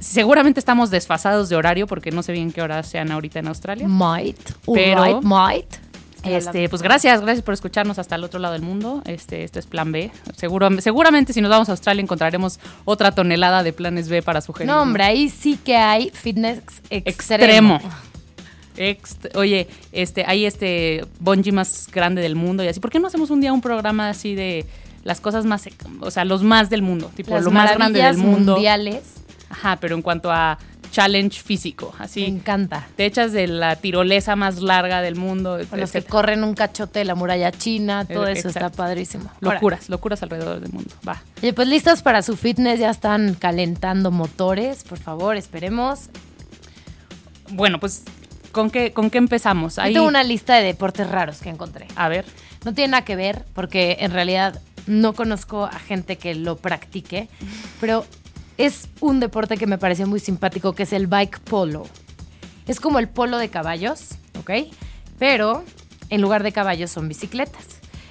seguramente 0.00 0.60
estamos 0.60 0.90
desfasados 0.90 1.48
de 1.48 1.56
horario, 1.56 1.86
porque 1.86 2.10
no 2.10 2.22
sé 2.22 2.32
bien 2.32 2.52
qué 2.52 2.62
horas 2.62 2.88
sean 2.88 3.10
ahorita 3.10 3.38
en 3.38 3.48
Australia. 3.48 3.88
Might. 3.88 4.52
Pero- 4.72 5.22
might. 5.22 5.86
Este, 6.24 6.68
pues 6.68 6.82
gracias, 6.82 7.20
gracias 7.20 7.44
por 7.44 7.54
escucharnos 7.54 8.00
hasta 8.00 8.16
el 8.16 8.24
otro 8.24 8.40
lado 8.40 8.54
del 8.54 8.62
mundo. 8.62 9.00
Este, 9.04 9.44
este 9.44 9.60
es 9.60 9.66
Plan 9.66 9.92
B. 9.92 10.10
Seguro, 10.36 10.68
seguramente 10.80 11.32
si 11.32 11.40
nos 11.40 11.50
vamos 11.50 11.68
a 11.68 11.72
Australia 11.72 12.02
encontraremos 12.02 12.58
otra 12.84 13.12
tonelada 13.12 13.62
de 13.62 13.72
planes 13.72 14.08
B 14.08 14.22
para 14.22 14.40
sugerir. 14.40 14.66
No, 14.66 14.82
hombre, 14.82 15.04
ahí 15.04 15.28
sí 15.28 15.56
que 15.56 15.76
hay 15.76 16.10
fitness 16.10 16.58
extremo. 16.90 17.76
Extremo. 17.76 17.80
Oye, 19.34 19.68
este, 19.92 20.24
hay 20.26 20.44
este 20.46 21.04
bungee 21.20 21.52
más 21.52 21.88
grande 21.92 22.22
del 22.22 22.34
mundo 22.36 22.62
y 22.64 22.68
así. 22.68 22.80
¿Por 22.80 22.90
qué 22.90 22.98
no 23.00 23.06
hacemos 23.08 23.30
un 23.30 23.40
día 23.40 23.52
un 23.52 23.60
programa 23.60 24.08
así 24.08 24.34
de 24.34 24.66
las 25.04 25.20
cosas 25.20 25.44
más, 25.44 25.68
o 26.00 26.10
sea, 26.10 26.24
los 26.24 26.42
más 26.42 26.68
del 26.68 26.82
mundo, 26.82 27.10
tipo 27.14 27.34
Las 27.34 27.44
lo 27.44 27.50
más 27.50 27.74
grande 27.74 28.02
del 28.02 28.16
mundo? 28.16 28.52
mundiales. 28.54 29.02
Ajá, 29.48 29.76
pero 29.76 29.94
en 29.94 30.02
cuanto 30.02 30.30
a 30.32 30.58
challenge 30.90 31.40
físico, 31.42 31.94
Me 31.98 32.04
así. 32.04 32.24
encanta. 32.24 32.88
Te 32.96 33.04
echas 33.06 33.32
de 33.32 33.46
la 33.46 33.76
tirolesa 33.76 34.34
más 34.34 34.60
larga 34.62 35.02
del 35.02 35.14
mundo. 35.14 35.58
Con 35.68 35.78
los 35.78 35.92
que 35.92 36.02
corren 36.02 36.42
un 36.42 36.54
cachote 36.54 37.00
de 37.00 37.04
la 37.04 37.14
muralla 37.14 37.52
china, 37.52 38.04
todo 38.06 38.26
Eh, 38.26 38.32
eso 38.32 38.48
está 38.48 38.70
padrísimo. 38.70 39.30
Ahora, 39.42 39.54
Locuras, 39.56 39.88
locuras 39.88 40.22
alrededor 40.22 40.60
del 40.60 40.72
mundo. 40.72 40.90
Va. 41.06 41.22
Oye, 41.42 41.52
pues 41.52 41.68
listas 41.68 42.02
para 42.02 42.22
su 42.22 42.36
fitness, 42.36 42.80
ya 42.80 42.90
están 42.90 43.34
calentando 43.34 44.10
motores, 44.10 44.84
por 44.84 44.98
favor, 44.98 45.36
esperemos. 45.36 46.08
Bueno, 47.50 47.78
pues, 47.78 48.02
¿con 48.56 48.70
qué, 48.70 48.94
con 48.94 49.10
qué 49.10 49.18
empezamos? 49.18 49.76
Yo 49.76 49.82
Ahí, 49.82 49.92
tengo 49.92 50.08
una 50.08 50.24
lista 50.24 50.56
de 50.56 50.64
deportes 50.64 51.08
raros 51.10 51.40
que 51.40 51.50
encontré. 51.50 51.86
A 51.94 52.08
ver, 52.08 52.24
No 52.64 52.72
tiene 52.72 52.92
nada 52.92 53.04
que 53.04 53.14
ver, 53.14 53.44
porque 53.54 53.98
en 54.00 54.10
realidad 54.10 54.60
no 54.86 55.12
conozco 55.12 55.66
a 55.66 55.78
gente 55.78 56.16
que 56.16 56.34
lo 56.34 56.56
practique, 56.56 57.28
pero 57.80 58.06
es 58.56 58.88
un 59.00 59.20
deporte 59.20 59.58
que 59.58 59.66
me 59.66 59.76
pareció 59.76 60.06
muy 60.06 60.20
simpático, 60.20 60.72
que 60.72 60.84
es 60.84 60.94
el 60.94 61.06
bike 61.06 61.38
polo. 61.40 61.86
Es 62.66 62.80
como 62.80 62.98
el 62.98 63.08
polo 63.08 63.36
de 63.36 63.50
caballos, 63.50 64.12
¿ok? 64.40 64.50
Pero 65.18 65.62
en 66.08 66.22
lugar 66.22 66.42
de 66.42 66.52
caballos 66.52 66.90
son 66.90 67.08
bicicletas. 67.08 67.66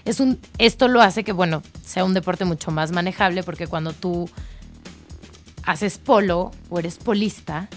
Es 0.05 0.19
un, 0.19 0.39
esto 0.59 0.87
lo 0.87 1.01
hace 1.01 1.23
que, 1.23 1.31
bueno, 1.31 1.63
sea 1.83 2.05
un 2.05 2.13
deporte 2.13 2.45
mucho 2.45 2.69
más 2.69 2.91
manejable, 2.91 3.41
porque 3.41 3.65
cuando 3.65 3.93
tú 3.93 4.29
haces 5.63 5.97
polo 5.97 6.51
o 6.69 6.77
eres 6.77 6.97
polista, 6.97 7.67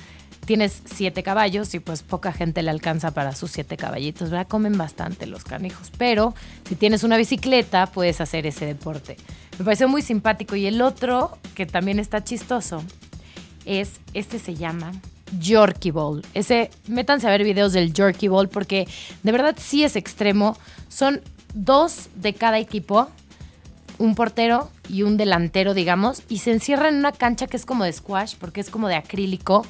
tienes 0.48 0.80
siete 0.86 1.22
caballos 1.22 1.74
y 1.74 1.78
pues 1.78 2.02
poca 2.02 2.32
gente 2.32 2.62
le 2.62 2.70
alcanza 2.70 3.10
para 3.10 3.34
sus 3.34 3.50
siete 3.50 3.76
caballitos, 3.76 4.30
¿verdad? 4.30 4.48
Comen 4.48 4.78
bastante 4.78 5.26
los 5.26 5.44
canijos, 5.44 5.92
pero 5.98 6.34
si 6.66 6.74
tienes 6.74 7.04
una 7.04 7.18
bicicleta 7.18 7.84
puedes 7.84 8.22
hacer 8.22 8.46
ese 8.46 8.64
deporte. 8.64 9.18
Me 9.58 9.66
pareció 9.66 9.88
muy 9.88 10.00
simpático 10.00 10.56
y 10.56 10.64
el 10.64 10.80
otro, 10.80 11.36
que 11.54 11.66
también 11.66 11.98
está 11.98 12.24
chistoso, 12.24 12.82
es, 13.66 14.00
este 14.14 14.38
se 14.38 14.54
llama 14.54 14.92
Yorkie 15.38 15.90
Ball. 15.90 16.24
Ese, 16.32 16.70
métanse 16.86 17.26
a 17.26 17.30
ver 17.30 17.44
videos 17.44 17.74
del 17.74 17.92
Yorkie 17.92 18.28
Ball 18.28 18.48
porque 18.48 18.88
de 19.22 19.32
verdad 19.32 19.54
sí 19.58 19.84
es 19.84 19.96
extremo. 19.96 20.56
Son 20.88 21.20
dos 21.52 22.08
de 22.14 22.32
cada 22.32 22.58
equipo, 22.58 23.10
un 23.98 24.14
portero 24.14 24.70
y 24.88 25.02
un 25.02 25.18
delantero, 25.18 25.74
digamos, 25.74 26.22
y 26.30 26.38
se 26.38 26.52
encierran 26.52 26.94
en 26.94 27.00
una 27.00 27.12
cancha 27.12 27.48
que 27.48 27.58
es 27.58 27.66
como 27.66 27.84
de 27.84 27.92
squash, 27.92 28.36
porque 28.40 28.62
es 28.62 28.70
como 28.70 28.88
de 28.88 28.94
acrílico. 28.94 29.66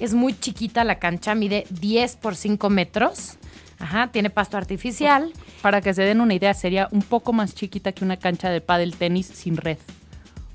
Es 0.00 0.14
muy 0.14 0.38
chiquita 0.38 0.82
la 0.84 0.98
cancha, 0.98 1.34
mide 1.34 1.66
10 1.70 2.16
por 2.16 2.34
5 2.34 2.70
metros. 2.70 3.36
Ajá, 3.78 4.08
tiene 4.12 4.30
pasto 4.30 4.56
artificial. 4.56 5.32
para 5.62 5.80
que 5.82 5.92
se 5.92 6.02
den 6.02 6.20
una 6.22 6.32
idea, 6.34 6.54
sería 6.54 6.88
un 6.90 7.02
poco 7.02 7.32
más 7.34 7.54
chiquita 7.54 7.92
que 7.92 8.02
una 8.04 8.16
cancha 8.16 8.48
de 8.50 8.60
pádel 8.62 8.96
tenis 8.96 9.26
sin 9.26 9.56
red. 9.58 9.76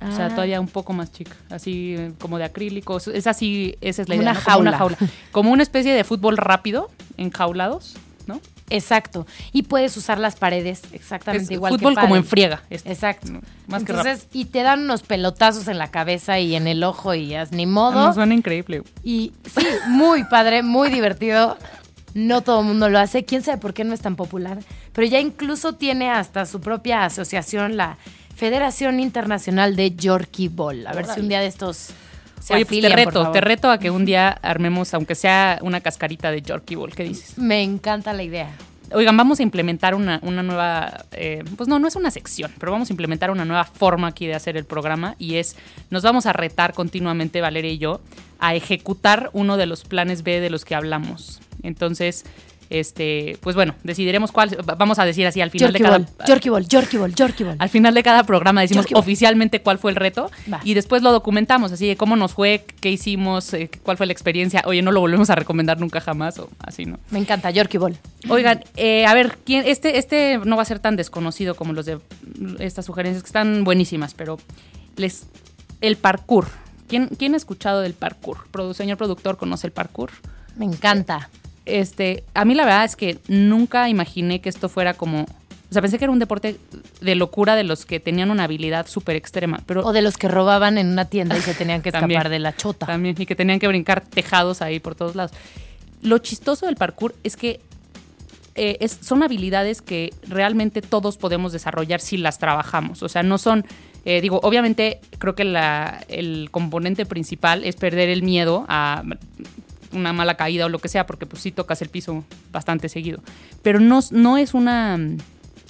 O 0.02 0.12
sea, 0.16 0.26
Ah. 0.28 0.30
todavía 0.30 0.60
un 0.60 0.68
poco 0.68 0.94
más 0.94 1.12
chica, 1.12 1.36
así 1.52 1.96
eh, 1.96 2.12
como 2.20 2.38
de 2.40 2.44
acrílico. 2.46 2.98
Es 2.98 3.28
así, 3.28 3.76
esa 3.82 4.02
es 4.02 4.10
la 4.10 4.16
idea. 4.16 4.32
una 4.32 4.34
¿no? 4.34 4.44
Como 4.44 4.60
una 4.62 4.72
jaula. 4.72 4.96
jaula. 4.98 5.12
Como 5.32 5.52
una 5.52 5.64
especie 5.64 5.94
de 5.94 6.04
fútbol 6.04 6.38
rápido, 6.38 6.90
enjaulados, 7.18 7.96
¿no? 8.28 8.42
Exacto. 8.70 9.28
Y 9.52 9.64
puedes 9.64 9.96
usar 9.96 10.20
las 10.20 10.36
paredes 10.36 10.82
exactamente 10.92 11.46
Es 11.46 11.52
igual 11.52 11.74
fútbol 11.74 11.96
que 11.96 12.02
como 12.02 12.16
en 12.16 12.24
friega. 12.24 12.64
este. 12.70 12.92
Exacto. 12.92 13.32
No, 13.32 13.42
más 13.68 13.84
que 13.84 13.92
Entonces, 13.92 14.28
y 14.34 14.46
te 14.46 14.64
dan 14.64 14.82
unos 14.84 15.04
pelotazos 15.04 15.68
en 15.68 15.78
la 15.78 15.92
cabeza 15.92 16.40
y 16.40 16.56
en 16.56 16.68
el 16.68 16.84
ojo 16.84 17.14
y 17.14 17.28
ya 17.28 17.46
ni 17.52 17.66
modo. 17.66 18.08
No, 18.08 18.14
suena 18.14 18.34
increíble. 18.34 18.84
Y 19.04 19.34
sí, 19.46 19.66
muy 19.88 20.24
padre, 20.26 20.64
muy 20.64 20.90
divertido. 20.90 21.58
No 22.14 22.42
todo 22.42 22.62
el 22.62 22.66
mundo 22.68 22.90
lo 22.90 22.98
hace. 22.98 23.26
Quién 23.26 23.44
sabe 23.44 23.58
por 23.58 23.74
qué 23.74 23.84
no 23.84 23.94
es 23.94 24.02
tan 24.02 24.16
popular. 24.16 24.60
Pero 24.94 25.06
ya 25.08 25.20
incluso 25.20 25.74
tiene 25.74 26.10
hasta 26.10 26.46
su 26.46 26.62
propia 26.62 27.04
asociación, 27.04 27.76
la 27.76 27.98
Federación 28.36 29.00
Internacional 29.00 29.76
de 29.76 29.96
Yorkie 29.96 30.48
Ball. 30.48 30.88
A 30.88 30.94
ver 30.94 31.06
si 31.08 31.20
un 31.20 31.28
día 31.28 31.40
de 31.42 31.48
estos 31.48 31.90
se 32.40 32.54
Oye, 32.54 32.66
pues 32.66 32.82
te 32.82 32.90
reto, 32.90 33.32
te 33.32 33.42
reto 33.42 33.70
a 33.72 33.80
que 33.80 33.90
un 33.90 34.06
día 34.06 34.30
armemos, 34.30 34.94
aunque 34.94 35.16
sea 35.16 35.60
una 35.62 35.82
cascarita 35.82 36.32
de 36.32 36.42
Yorkie 36.42 36.76
Ball. 36.76 36.94
¿Qué 36.94 37.04
dices? 37.04 37.38
Me 37.38 37.64
encanta 37.64 38.14
la 38.14 38.24
idea. 38.24 38.52
Oigan, 38.92 39.18
vamos 39.18 39.40
a 39.40 39.44
implementar 39.44 39.96
una, 39.96 40.20
una 40.22 40.44
nueva, 40.44 41.06
eh, 41.12 41.44
pues 41.58 41.68
no, 41.68 41.80
no 41.80 41.88
es 41.88 41.96
una 41.96 42.12
sección, 42.12 42.52
pero 42.60 42.72
vamos 42.72 42.90
a 42.90 42.94
implementar 42.94 43.32
una 43.32 43.44
nueva 43.44 43.64
forma 43.64 44.08
aquí 44.08 44.28
de 44.28 44.36
hacer 44.36 44.58
el 44.58 44.66
programa 44.66 45.16
y 45.18 45.36
es, 45.36 45.56
nos 45.90 46.04
vamos 46.04 46.28
a 46.28 46.34
retar 46.34 46.74
continuamente, 46.74 47.42
Valeria 47.42 47.72
y 47.72 47.80
yo, 47.80 48.00
a 48.40 48.54
ejecutar 48.54 49.32
uno 49.34 49.58
de 49.58 49.66
los 49.66 49.84
planes 49.84 50.22
B 50.22 50.40
de 50.40 50.52
los 50.52 50.66
que 50.66 50.76
hablamos. 50.76 51.42
Entonces, 51.64 52.26
este, 52.70 53.38
pues 53.42 53.56
bueno, 53.56 53.76
decidiremos 53.84 54.32
cuál, 54.32 54.58
vamos 54.78 55.00
a 55.00 55.06
decir 55.06 55.26
así 55.28 55.42
al 55.42 55.52
final 55.52 55.70
Yorkie 55.72 55.84
de 55.84 55.90
cada... 55.90 55.98
Ball, 56.00 56.28
Yorkie 56.28 56.50
Ball, 56.50 56.68
Yorkie 56.68 56.98
Ball, 56.98 57.16
Yorkie 57.16 57.44
Ball. 57.44 57.56
Al 57.60 57.70
final 57.70 57.94
de 57.94 58.04
cada 58.04 58.24
programa 58.24 58.62
decimos 58.62 58.86
Yorkie 58.86 58.96
oficialmente 59.00 59.62
cuál 59.62 59.78
fue 59.78 59.92
el 59.92 59.98
reto 59.98 60.32
Va. 60.52 60.62
y 60.64 60.74
después 60.74 61.02
lo 61.04 61.12
documentamos, 61.12 61.72
así 61.72 61.88
de 61.88 61.96
cómo 61.96 62.16
nos 62.16 62.34
fue, 62.34 62.66
qué 62.82 62.90
hicimos, 62.92 63.54
eh, 63.54 63.70
cuál 63.84 63.98
fue 63.98 64.06
la 64.06 64.14
experiencia. 64.14 64.64
Oye, 64.66 64.82
no 64.82 64.92
lo 64.92 65.00
volvemos 65.00 65.30
a 65.30 65.36
recomendar 65.36 65.80
nunca 65.80 66.02
jamás 66.02 66.40
o 66.40 66.50
así, 66.60 66.86
¿no? 66.86 67.00
Me 67.12 67.20
encanta, 67.20 67.52
Yorkie 67.52 67.78
Ball. 67.78 67.98
Oigan, 68.30 68.64
eh, 68.76 69.06
a 69.06 69.14
ver, 69.14 69.38
¿quién, 69.46 69.64
este, 69.66 69.98
este 69.98 70.40
no 70.44 70.56
va 70.56 70.64
a 70.64 70.66
ser 70.66 70.80
tan 70.80 70.96
desconocido 70.96 71.56
como 71.56 71.74
los 71.74 71.86
de 71.86 72.00
estas 72.60 72.86
sugerencias, 72.86 73.24
que 73.24 73.28
están 73.28 73.64
buenísimas, 73.64 74.14
pero 74.14 74.40
les 74.96 75.28
el 75.82 75.98
parkour. 75.98 76.48
¿Quién, 76.88 77.08
quién 77.18 77.34
ha 77.34 77.38
escuchado 77.38 77.82
del 77.82 77.94
parkour? 77.94 78.38
Produ- 78.52 78.74
señor 78.74 78.98
productor, 78.98 79.38
¿conoce 79.38 79.68
el 79.68 79.74
parkour? 79.74 80.12
Me 80.56 80.66
encanta. 80.66 81.30
Este, 81.66 82.24
a 82.34 82.46
mí 82.46 82.54
la 82.56 82.64
verdad 82.66 82.86
es 82.86 82.96
que 82.96 83.18
nunca 83.28 83.90
imaginé 83.90 84.42
que 84.42 84.50
esto 84.50 84.70
fuera 84.70 84.94
como... 84.94 85.24
O 85.24 85.74
sea, 85.76 85.82
pensé 85.82 85.98
que 85.98 86.06
era 86.06 86.12
un 86.12 86.20
deporte 86.20 86.58
de 87.02 87.16
locura 87.16 87.56
de 87.56 87.64
los 87.64 87.86
que 87.86 88.00
tenían 88.00 88.30
una 88.32 88.44
habilidad 88.44 88.88
súper 88.88 89.16
extrema, 89.16 89.62
pero 89.66 89.82
O 89.84 89.92
de 89.94 90.02
los 90.04 90.16
que 90.18 90.28
robaban 90.28 90.78
en 90.78 90.88
una 90.90 91.06
tienda 91.06 91.36
y 91.38 91.42
se 91.42 91.54
tenían 91.56 91.82
que 91.82 91.92
También. 91.92 92.20
escapar 92.20 92.30
de 92.32 92.40
la 92.40 92.56
chota. 92.56 92.86
También, 92.86 93.16
y 93.18 93.26
que 93.26 93.36
tenían 93.36 93.60
que 93.60 93.68
brincar 93.68 94.02
tejados 94.02 94.62
ahí 94.62 94.80
por 94.80 94.96
todos 94.96 95.16
lados. 95.16 95.32
Lo 96.02 96.20
chistoso 96.20 96.68
del 96.68 96.76
parkour 96.76 97.16
es 97.24 97.36
que 97.36 97.60
eh, 98.54 98.78
es- 98.80 99.00
son 99.02 99.22
habilidades 99.24 99.82
que 99.82 100.14
realmente 100.30 100.82
todos 100.82 101.18
podemos 101.18 101.52
desarrollar 101.52 102.00
si 102.00 102.16
las 102.18 102.38
trabajamos. 102.38 103.04
O 103.04 103.10
sea, 103.10 103.22
no 103.24 103.38
son, 103.38 103.66
eh, 104.06 104.22
digo, 104.22 104.40
obviamente 104.44 105.02
creo 105.18 105.36
que 105.36 105.44
la- 105.44 106.06
el 106.08 106.50
componente 106.52 107.06
principal 107.06 107.66
es 107.66 107.76
perder 107.76 108.08
el 108.10 108.22
miedo 108.24 108.66
a 108.70 109.04
una 109.92 110.14
mala 110.14 110.36
caída 110.36 110.66
o 110.66 110.70
lo 110.70 110.80
que 110.80 110.90
sea, 110.90 111.06
porque 111.06 111.26
pues 111.26 111.42
sí 111.42 111.52
tocas 111.52 111.82
el 111.82 111.90
piso 111.90 112.24
bastante 112.52 112.90
seguido. 112.90 113.22
Pero 113.62 113.80
no, 113.80 114.00
no 114.12 114.38
es 114.38 114.54
una 114.54 114.98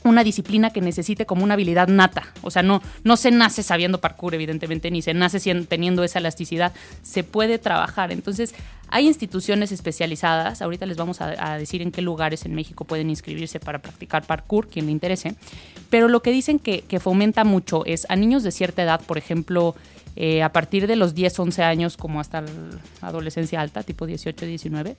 una 0.10 0.24
disciplina 0.24 0.69
que 0.69 0.81
necesite 0.81 1.25
como 1.25 1.43
una 1.43 1.55
habilidad 1.55 1.88
nata. 1.88 2.27
O 2.41 2.51
sea, 2.51 2.62
no, 2.62 2.81
no 3.03 3.17
se 3.17 3.31
nace 3.31 3.63
sabiendo 3.63 4.00
parkour, 4.00 4.36
evidentemente, 4.36 4.91
ni 4.91 5.01
se 5.01 5.13
nace 5.13 5.39
teniendo 5.65 6.03
esa 6.03 6.19
elasticidad. 6.19 6.74
Se 7.01 7.24
puede 7.24 7.57
trabajar. 7.57 8.12
Entonces, 8.12 8.53
hay 8.89 9.07
instituciones 9.07 9.72
especializadas. 9.72 10.62
Ahorita 10.62 10.86
les 10.86 10.98
vamos 10.98 11.22
a, 11.22 11.57
decir 11.57 11.81
en 11.81 11.91
qué 11.91 12.01
lugares 12.01 12.45
en 12.45 12.53
México 12.53 12.86
pueden 12.86 13.10
inscribirse 13.10 13.60
para 13.60 13.79
practicar 13.79 14.25
parkour, 14.25 14.67
quien 14.67 14.86
le 14.86 14.91
interese. 14.91 15.36
Pero 15.89 16.07
lo 16.07 16.22
que 16.22 16.31
dicen 16.31 16.60
que 16.60 17.00
fomenta 17.00 17.43
mucho 17.43 17.84
es 17.86 18.05
a 18.10 18.15
niños 18.15 18.43
de 18.43 18.51
cierta 18.51 18.84
edad, 18.84 19.01
por 19.01 19.17
ejemplo, 19.17 19.75
eh, 20.15 20.43
a 20.43 20.51
partir 20.51 20.88
de 20.88 20.95
los 20.95 21.13
10, 21.13 21.38
11 21.39 21.63
años, 21.63 21.98
como 21.98 22.19
hasta 22.19 22.41
la 22.41 22.50
adolescencia 23.01 23.60
alta, 23.62 23.84
tipo 23.84 24.05
18, 24.05 24.45
19, 24.45 24.95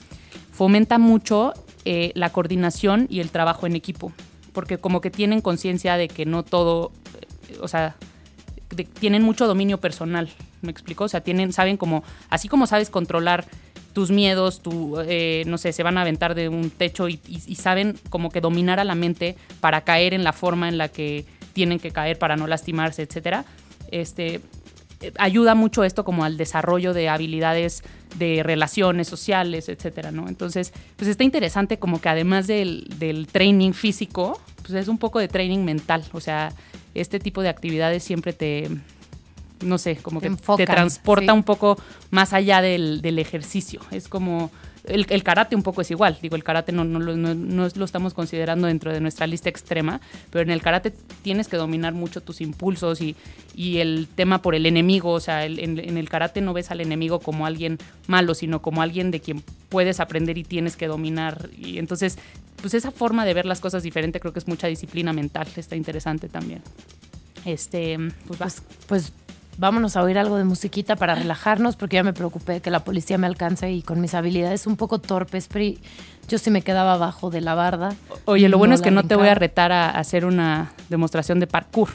fomenta 0.53 0.99
mucho 0.99 1.53
eh, 1.85 2.13
la 2.15 2.31
coordinación 2.31 3.07
y 3.11 3.21
el 3.21 3.31
trabajo 3.31 3.67
en 3.67 3.77
equipo 3.77 4.13
porque 4.53 4.79
como 4.79 5.03
que 5.03 5.11
tienen 5.11 5.43
conciencia 5.43 5.99
de 5.99 6.09
que 6.09 6.25
no 6.25 6.43
todo, 6.43 6.91
eh, 7.51 7.59
o 7.61 7.69
sea, 7.69 7.95
de- 8.75 8.85
tienen 8.85 9.23
mucho 9.23 9.47
dominio 9.47 9.79
personal, 9.79 10.31
¿me 10.63 10.71
explico? 10.71 11.05
O 11.05 11.09
sea, 11.09 11.21
tienen, 11.21 11.53
saben 11.53 11.77
como, 11.77 12.03
así 12.31 12.49
como 12.49 12.67
sabes 12.67 12.89
controlar 12.89 13.45
tus 13.93 14.11
miedos, 14.11 14.63
tu, 14.63 14.99
eh, 15.01 15.43
no 15.47 15.59
sé, 15.59 15.75
se 15.75 15.83
van 15.83 15.99
a 15.99 16.01
aventar 16.01 16.35
de 16.35 16.49
un 16.49 16.71
techo 16.71 17.07
y, 17.11 17.21
y- 17.29 17.43
y 17.47 17.55
saben 17.57 17.99
como 18.09 18.31
que 18.31 18.41
dominar 18.41 18.81
a 18.81 18.85
la 18.85 18.95
mente 18.95 19.37
para 19.61 19.83
caer 19.83 20.15
en 20.15 20.25
la 20.25 20.33
forma 20.33 20.71
en 20.71 20.79
la 20.79 20.89
que 20.89 21.27
tienen 21.53 21.79
que 21.79 21.91
caer 21.91 22.19
para 22.19 22.37
no 22.37 22.47
lastimarse, 22.47 23.03
etcétera. 23.03 23.45
Este, 23.91 24.41
ayuda 25.19 25.55
mucho 25.55 25.85
esto 25.85 26.05
como 26.05 26.25
al 26.25 26.37
desarrollo 26.37 26.93
de 26.93 27.09
habilidades 27.09 27.83
de 28.19 28.43
relaciones 28.43 29.09
sociales, 29.09 29.69
etcétera, 29.69 30.11
¿no? 30.11 30.29
Entonces, 30.29 30.73
pues 30.97 31.09
está 31.09 31.25
interesante 31.25 31.79
como 31.79 32.01
que 32.01 32.09
además 32.09 32.47
del, 32.47 32.87
del 32.99 33.27
training 33.27 33.73
físico, 33.73 34.41
pues 34.63 34.75
es 34.75 34.89
un 34.89 34.99
poco 34.99 35.19
de 35.19 35.29
training 35.29 35.65
mental, 35.65 36.05
o 36.13 36.21
sea, 36.21 36.53
este 36.95 37.21
tipo 37.21 37.43
de 37.43 37.51
actividades 37.51 38.03
siempre 38.03 38.33
te, 38.33 38.71
no 39.61 39.79
sé, 39.79 39.97
como 39.97 40.21
Te 40.21 40.27
que 40.27 40.33
enfocan, 40.33 40.67
te 40.67 40.73
transporta 40.73 41.33
sí. 41.33 41.39
un 41.39 41.45
poco 41.45 41.79
más 42.11 42.33
allá 42.33 42.63
del, 42.63 43.03
del 43.03 43.19
ejercicio, 43.19 43.81
es 43.91 44.09
como... 44.09 44.51
El, 44.89 45.23
karate 45.23 45.57
un 45.57 45.63
poco 45.63 45.81
es 45.81 45.91
igual, 45.91 46.19
digo, 46.23 46.37
el 46.37 46.45
karate 46.45 46.73
no, 46.73 46.85
no, 46.85 46.99
no- 46.99 47.35
no 47.35 47.69
lo 47.75 47.85
estamos 47.85 48.15
considerando 48.15 48.67
dentro 48.67 48.93
de 48.93 49.01
nuestra 49.01 49.27
lista 49.27 49.49
extrema, 49.49 50.01
pero 50.31 50.43
en 50.43 50.51
el 50.51 50.63
karate 50.63 50.93
tienes 51.23 51.49
que 51.49 51.57
dominar 51.57 51.93
mucho 51.93 52.21
tus 52.21 52.41
impulsos 52.41 53.01
y, 53.01 53.17
y 53.55 53.79
el 53.79 54.09
tema 54.15 54.43
por 54.43 54.55
el 54.55 54.67
enemigo, 54.67 55.11
o 55.13 55.21
sea, 55.21 55.45
en, 55.45 55.79
el 55.79 56.09
karate 56.09 56.41
no 56.41 56.53
ves 56.53 56.71
al 56.71 56.81
enemigo 56.81 57.21
como 57.21 57.47
alguien 57.47 57.79
malo, 58.07 58.35
sino 58.35 58.63
como 58.63 58.83
alguien 58.83 59.11
de 59.11 59.21
quien 59.21 59.43
puedes 59.69 60.01
aprender 60.01 60.39
y 60.39 60.45
tienes 60.45 60.77
que 60.77 60.87
dominar. 60.87 61.51
Y 61.59 61.79
entonces, 61.79 62.19
pues 62.61 62.75
esa 62.75 62.91
forma 62.91 63.25
de 63.25 63.35
ver 63.35 63.47
las 63.47 63.61
cosas 63.61 63.83
diferente 63.83 64.21
creo 64.21 64.33
que 64.33 64.39
es 64.39 64.49
mucha 64.49 64.67
disciplina 64.69 65.13
mental, 65.13 65.49
está 65.57 65.77
interesante 65.77 66.29
también. 66.29 66.63
Este, 67.45 67.99
pues 68.27 68.39
vas. 68.39 68.63
Pues 68.87 69.13
vámonos 69.59 69.97
a 69.97 70.03
oír 70.03 70.19
algo 70.19 70.37
de 70.37 70.45
musiquita 70.45 70.97
para 70.97 71.15
relajarnos, 71.15 71.77
porque 71.77 71.97
ya 71.97 72.03
me 72.03 72.13
preocupé 72.13 72.61
que 72.61 72.71
la 72.71 72.85
policía 72.85 73.19
me 73.19 73.27
alcance 73.27 73.71
y 73.71 73.83
con 73.83 74.01
mis 74.01 74.15
habilidades 74.15 74.67
un 74.67 74.77
poco 74.77 74.99
torpes, 74.99 75.49
pero 75.51 75.79
yo 76.29 76.39
sí 76.39 76.51
me 76.51 76.63
quedaba 76.63 76.95
abajo 76.95 77.31
de 77.31 77.41
la 77.41 77.55
barda. 77.55 77.95
Oye, 78.25 78.49
lo 78.49 78.59
bueno 78.59 78.75
es 78.75 78.83
que 78.83 78.91
no 78.91 79.05
te 79.05 79.17
voy 79.17 79.29
a 79.29 79.35
retar 79.35 79.73
a 79.73 79.91
hacer 79.91 80.25
una 80.25 80.73
demostración 80.89 81.41
de 81.41 81.47
parkour. 81.47 81.91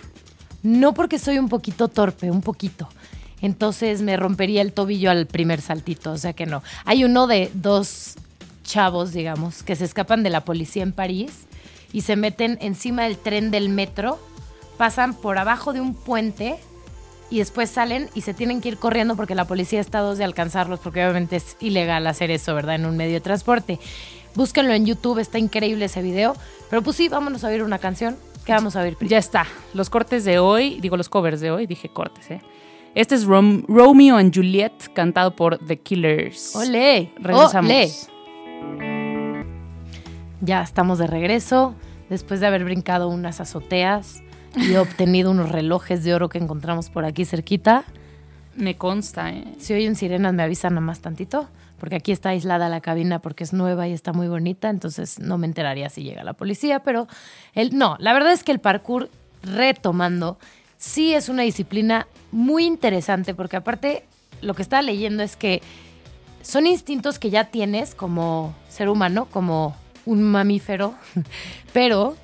No 0.64 0.94
porque 0.94 1.20
soy 1.20 1.38
un 1.38 1.50
poquito 1.50 1.88
torpe, 1.88 2.32
un 2.32 2.42
poquito. 2.42 2.88
Entonces 3.42 4.02
me 4.02 4.18
rompería 4.18 4.62
el 4.62 4.72
tobillo 4.72 5.10
al 5.10 5.26
primer 5.26 5.62
saltito, 5.62 6.12
o 6.12 6.18
sea 6.18 6.34
que 6.34 6.46
no. 6.46 6.62
Hay 6.86 7.04
uno 7.04 7.26
de 7.28 7.50
dos 7.54 8.16
chavos, 8.64 9.12
digamos, 9.12 9.64
que 9.64 9.76
se 9.76 9.86
escapan 9.86 10.24
de 10.24 10.30
la 10.30 10.46
policía 10.46 10.84
en 10.84 10.94
París 10.94 11.48
y 11.92 12.02
se 12.02 12.16
meten 12.16 12.58
encima 12.62 13.04
del 13.04 13.18
tren 13.18 13.52
del 13.52 13.70
metro, 13.70 14.20
pasan 14.78 15.16
por 15.16 15.40
abajo 15.40 15.74
de 15.74 15.82
un 15.82 15.96
puente 15.96 16.58
y 17.32 17.40
después 17.40 17.70
salen 17.72 18.10
y 18.14 18.22
se 18.22 18.36
tienen 18.36 18.62
que 18.62 18.68
ir 18.70 18.78
corriendo 18.78 19.16
porque 19.16 19.34
la 19.34 19.46
policía 19.46 19.80
está 19.80 20.00
a 20.00 20.02
dos 20.02 20.20
de 20.20 20.24
alcanzarlos, 20.26 20.80
porque 20.80 21.04
obviamente 21.04 21.38
es 21.38 21.58
ilegal 21.62 22.06
hacer 22.06 22.30
eso, 22.30 22.54
¿verdad? 22.54 22.76
En 22.76 22.86
un 22.86 22.98
medio 22.98 23.14
de 23.14 23.22
transporte. 23.22 23.80
Búsquenlo 24.36 24.74
en 24.74 24.86
YouTube, 24.86 25.18
está 25.20 25.40
increíble 25.40 25.86
ese 25.86 26.02
video. 26.02 26.36
Pero 26.70 26.82
pues 26.84 26.98
sí, 26.98 27.10
vámonos 27.10 27.44
a 27.44 27.48
oír 27.48 27.64
una 27.64 27.80
canción. 27.80 28.18
¿Qué 28.46 28.52
vamos 28.54 28.76
a 28.76 28.82
oír, 28.82 28.96
Pri? 28.98 29.08
Ya 29.08 29.18
está. 29.18 29.46
Los 29.74 29.90
cortes 29.90 30.26
de 30.26 30.40
hoy, 30.40 30.80
digo 30.82 30.98
los 30.98 31.10
covers 31.10 31.42
de 31.42 31.52
hoy, 31.52 31.68
dije 31.68 31.90
cortes, 31.90 32.30
¿eh? 32.32 32.42
Este 32.94 33.16
es 33.16 33.26
Rom- 33.26 33.64
Romeo 33.68 34.18
and 34.18 34.36
Juliet, 34.36 34.74
cantado 34.94 35.36
por 35.36 35.58
The 35.60 35.80
Killers. 35.80 36.56
¡Ole! 36.56 37.14
Regresamos. 37.18 38.10
Ya 40.42 40.62
estamos 40.64 40.98
de 40.98 41.08
regreso, 41.08 41.76
después 42.10 42.40
de 42.40 42.48
haber 42.48 42.64
brincado 42.66 43.08
unas 43.10 43.40
azoteas 43.40 44.22
y 44.56 44.76
obtenido 44.76 45.32
unos 45.32 45.50
relojes 45.50 46.04
de 46.04 46.14
oro 46.14 46.30
que 46.30 46.38
encontramos 46.38 46.90
por 46.90 47.06
aquí 47.06 47.26
cerquita. 47.26 47.84
Me 48.56 48.76
consta, 48.76 49.32
¿eh? 49.32 49.46
Si 49.60 49.74
oyen 49.74 49.96
sirenas 49.96 50.34
me 50.34 50.44
avisan 50.44 50.74
nada 50.74 50.86
más 50.86 51.00
tantito, 51.00 51.48
porque 51.80 51.96
aquí 51.96 52.12
está 52.12 52.30
aislada 52.30 52.70
la 52.70 52.82
cabina 52.82 53.20
porque 53.20 53.44
es 53.44 53.54
nueva 53.54 53.88
y 53.88 53.94
está 53.94 54.14
muy 54.14 54.28
bonita, 54.28 54.70
entonces 54.70 55.20
no 55.20 55.38
me 55.38 55.48
enteraría 55.48 55.90
si 55.90 56.04
llega 56.04 56.24
la 56.24 56.34
policía, 56.34 56.82
pero 56.82 57.08
el, 57.56 57.76
no, 57.76 57.96
la 58.00 58.14
verdad 58.14 58.34
es 58.34 58.44
que 58.44 58.52
el 58.52 58.60
parkour, 58.60 59.10
retomando, 59.42 60.38
sí 60.78 61.14
es 61.14 61.30
una 61.30 61.44
disciplina 61.44 62.08
muy 62.32 62.66
interesante, 62.66 63.34
porque 63.34 63.56
aparte 63.56 64.06
lo 64.42 64.54
que 64.54 64.62
estaba 64.62 64.82
leyendo 64.82 65.24
es 65.24 65.36
que 65.36 65.62
son 66.42 66.68
instintos 66.68 67.20
que 67.20 67.30
ya 67.30 67.46
tienes 67.46 67.96
como 67.96 68.54
ser 68.70 68.90
humano, 68.90 69.28
como 69.32 69.76
un 70.06 70.24
mamífero, 70.24 70.94
pero 71.74 72.16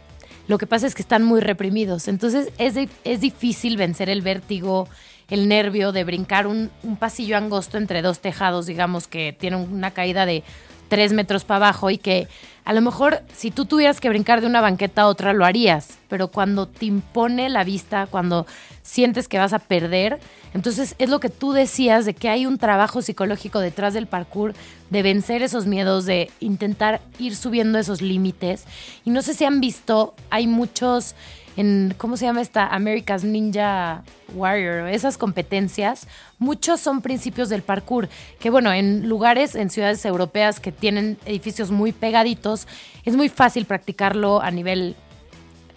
lo 0.47 0.57
que 0.57 0.67
pasa 0.67 0.87
es 0.87 0.95
que 0.95 1.01
están 1.01 1.23
muy 1.23 1.41
reprimidos. 1.41 2.07
Entonces 2.07 2.51
es, 2.57 2.75
es 3.03 3.21
difícil 3.21 3.77
vencer 3.77 4.09
el 4.09 4.21
vértigo, 4.21 4.87
el 5.29 5.47
nervio 5.47 5.91
de 5.91 6.03
brincar 6.03 6.47
un, 6.47 6.71
un 6.83 6.95
pasillo 6.95 7.37
angosto 7.37 7.77
entre 7.77 8.01
dos 8.01 8.19
tejados, 8.19 8.65
digamos, 8.65 9.07
que 9.07 9.35
tiene 9.37 9.57
una 9.57 9.91
caída 9.91 10.25
de 10.25 10.43
tres 10.87 11.13
metros 11.13 11.43
para 11.43 11.67
abajo 11.67 11.89
y 11.89 11.97
que 11.97 12.27
a 12.65 12.73
lo 12.73 12.81
mejor 12.81 13.21
si 13.33 13.51
tú 13.51 13.65
tuvieras 13.65 13.99
que 13.99 14.09
brincar 14.09 14.41
de 14.41 14.47
una 14.47 14.61
banqueta 14.61 15.03
a 15.03 15.07
otra 15.07 15.33
lo 15.33 15.45
harías, 15.45 15.97
pero 16.07 16.29
cuando 16.29 16.67
te 16.67 16.85
impone 16.85 17.49
la 17.49 17.63
vista, 17.63 18.07
cuando 18.07 18.45
sientes 18.83 19.27
que 19.27 19.37
vas 19.37 19.53
a 19.53 19.59
perder, 19.59 20.19
entonces 20.53 20.95
es 20.97 21.09
lo 21.09 21.19
que 21.19 21.29
tú 21.29 21.51
decías 21.51 22.05
de 22.05 22.13
que 22.13 22.29
hay 22.29 22.45
un 22.45 22.57
trabajo 22.57 23.01
psicológico 23.01 23.59
detrás 23.59 23.93
del 23.93 24.07
parkour, 24.07 24.53
de 24.89 25.03
vencer 25.03 25.41
esos 25.41 25.65
miedos, 25.65 26.05
de 26.05 26.31
intentar 26.39 27.01
ir 27.19 27.35
subiendo 27.35 27.77
esos 27.79 28.01
límites. 28.01 28.65
Y 29.05 29.09
no 29.09 29.21
sé 29.21 29.33
si 29.33 29.45
han 29.45 29.59
visto, 29.59 30.15
hay 30.29 30.47
muchos 30.47 31.15
en, 31.57 31.95
¿cómo 31.97 32.17
se 32.17 32.25
llama 32.25 32.41
esta? 32.41 32.67
America's 32.67 33.23
Ninja 33.23 34.03
Warrior, 34.33 34.87
esas 34.89 35.17
competencias, 35.17 36.07
muchos 36.37 36.79
son 36.79 37.01
principios 37.01 37.49
del 37.49 37.63
parkour, 37.63 38.09
que 38.39 38.51
bueno, 38.51 38.71
en 38.71 39.09
lugares, 39.09 39.55
en 39.55 39.71
ciudades 39.71 40.05
europeas 40.05 40.59
que 40.59 40.71
tienen 40.71 41.17
edificios 41.25 41.71
muy 41.71 41.91
pegaditos, 41.91 42.67
es 43.05 43.15
muy 43.15 43.27
fácil 43.27 43.65
practicarlo 43.65 44.39
a 44.41 44.51
nivel 44.51 44.95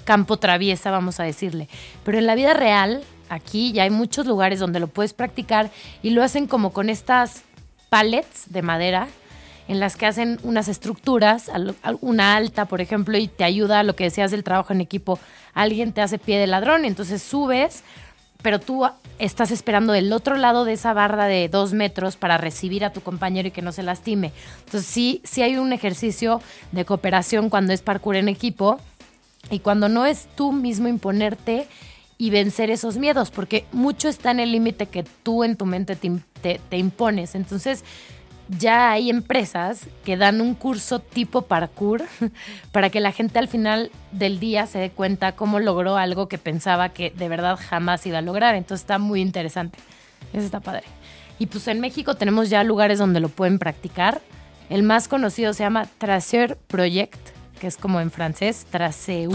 campo 0.04 0.36
traviesa, 0.36 0.90
vamos 0.90 1.18
a 1.18 1.24
decirle. 1.24 1.68
Pero 2.04 2.18
en 2.18 2.26
la 2.26 2.34
vida 2.34 2.52
real, 2.52 3.02
aquí 3.30 3.72
ya 3.72 3.84
hay 3.84 3.90
muchos 3.90 4.26
lugares 4.26 4.58
donde 4.58 4.80
lo 4.80 4.88
puedes 4.88 5.14
practicar 5.14 5.70
y 6.02 6.10
lo 6.10 6.22
hacen 6.22 6.46
como 6.46 6.74
con 6.74 6.90
estas 6.90 7.44
pallets 7.88 8.52
de 8.52 8.60
madera 8.60 9.08
en 9.68 9.78
las 9.78 9.96
que 9.96 10.04
hacen 10.04 10.40
unas 10.42 10.66
estructuras, 10.66 11.48
una 12.00 12.34
alta, 12.34 12.64
por 12.64 12.80
ejemplo, 12.80 13.16
y 13.16 13.28
te 13.28 13.44
ayuda 13.44 13.78
a 13.78 13.82
lo 13.84 13.94
que 13.94 14.02
decías 14.02 14.32
del 14.32 14.42
trabajo 14.42 14.72
en 14.72 14.80
equipo. 14.80 15.20
Alguien 15.54 15.92
te 15.92 16.00
hace 16.00 16.18
pie 16.18 16.40
de 16.40 16.48
ladrón, 16.48 16.84
y 16.84 16.88
entonces 16.88 17.22
subes, 17.22 17.84
pero 18.42 18.58
tú 18.58 18.84
estás 19.20 19.52
esperando 19.52 19.92
del 19.92 20.12
otro 20.12 20.36
lado 20.36 20.64
de 20.64 20.72
esa 20.72 20.92
barra 20.92 21.26
de 21.26 21.48
dos 21.48 21.72
metros 21.72 22.16
para 22.16 22.36
recibir 22.36 22.84
a 22.84 22.92
tu 22.92 23.00
compañero 23.00 23.46
y 23.46 23.52
que 23.52 23.62
no 23.62 23.70
se 23.70 23.84
lastime. 23.84 24.32
Entonces 24.64 24.90
sí, 24.90 25.20
sí 25.22 25.42
hay 25.42 25.56
un 25.56 25.72
ejercicio 25.72 26.42
de 26.72 26.84
cooperación 26.84 27.48
cuando 27.48 27.72
es 27.72 27.80
parkour 27.80 28.16
en 28.16 28.28
equipo 28.28 28.80
y 29.50 29.60
cuando 29.60 29.88
no 29.88 30.04
es 30.04 30.26
tú 30.34 30.50
mismo 30.50 30.88
imponerte 30.88 31.68
y 32.20 32.28
vencer 32.28 32.70
esos 32.70 32.98
miedos, 32.98 33.30
porque 33.30 33.64
mucho 33.72 34.08
está 34.08 34.30
en 34.30 34.40
el 34.40 34.52
límite 34.52 34.86
que 34.86 35.04
tú 35.22 35.42
en 35.42 35.56
tu 35.56 35.64
mente 35.64 35.96
te, 35.96 36.12
te- 36.42 36.60
te 36.68 36.76
impones. 36.76 37.34
Entonces, 37.34 37.82
ya 38.58 38.90
hay 38.90 39.08
empresas 39.08 39.86
que 40.04 40.16
dan 40.18 40.40
un 40.42 40.54
curso 40.54 40.98
tipo 40.98 41.42
parkour 41.42 42.02
para 42.72 42.90
que 42.90 43.00
la 43.00 43.12
gente 43.12 43.38
al 43.38 43.48
final 43.48 43.90
del 44.12 44.38
día 44.38 44.66
se 44.66 44.78
dé 44.78 44.90
cuenta 44.90 45.32
cómo 45.32 45.60
logró 45.60 45.96
algo 45.96 46.28
que 46.28 46.36
pensaba 46.36 46.90
que 46.90 47.10
de 47.10 47.28
verdad 47.30 47.58
jamás 47.58 48.04
iba 48.06 48.18
a 48.18 48.22
lograr. 48.22 48.54
Entonces 48.54 48.82
está 48.82 48.98
muy 48.98 49.22
interesante. 49.22 49.78
Eso 50.34 50.44
está 50.44 50.60
padre. 50.60 50.82
Y 51.38 51.46
pues 51.46 51.68
en 51.68 51.80
México 51.80 52.16
tenemos 52.16 52.50
ya 52.50 52.64
lugares 52.64 52.98
donde 52.98 53.20
lo 53.20 53.30
pueden 53.30 53.58
practicar. 53.58 54.20
El 54.68 54.82
más 54.82 55.08
conocido 55.08 55.54
se 55.54 55.62
llama 55.62 55.86
Tracer 55.96 56.58
Project, 56.66 57.16
que 57.58 57.66
es 57.66 57.78
como 57.78 57.98
en 58.00 58.10
francés, 58.10 58.66
Traceur. 58.70 59.32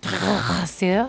Traceur, 0.00 1.08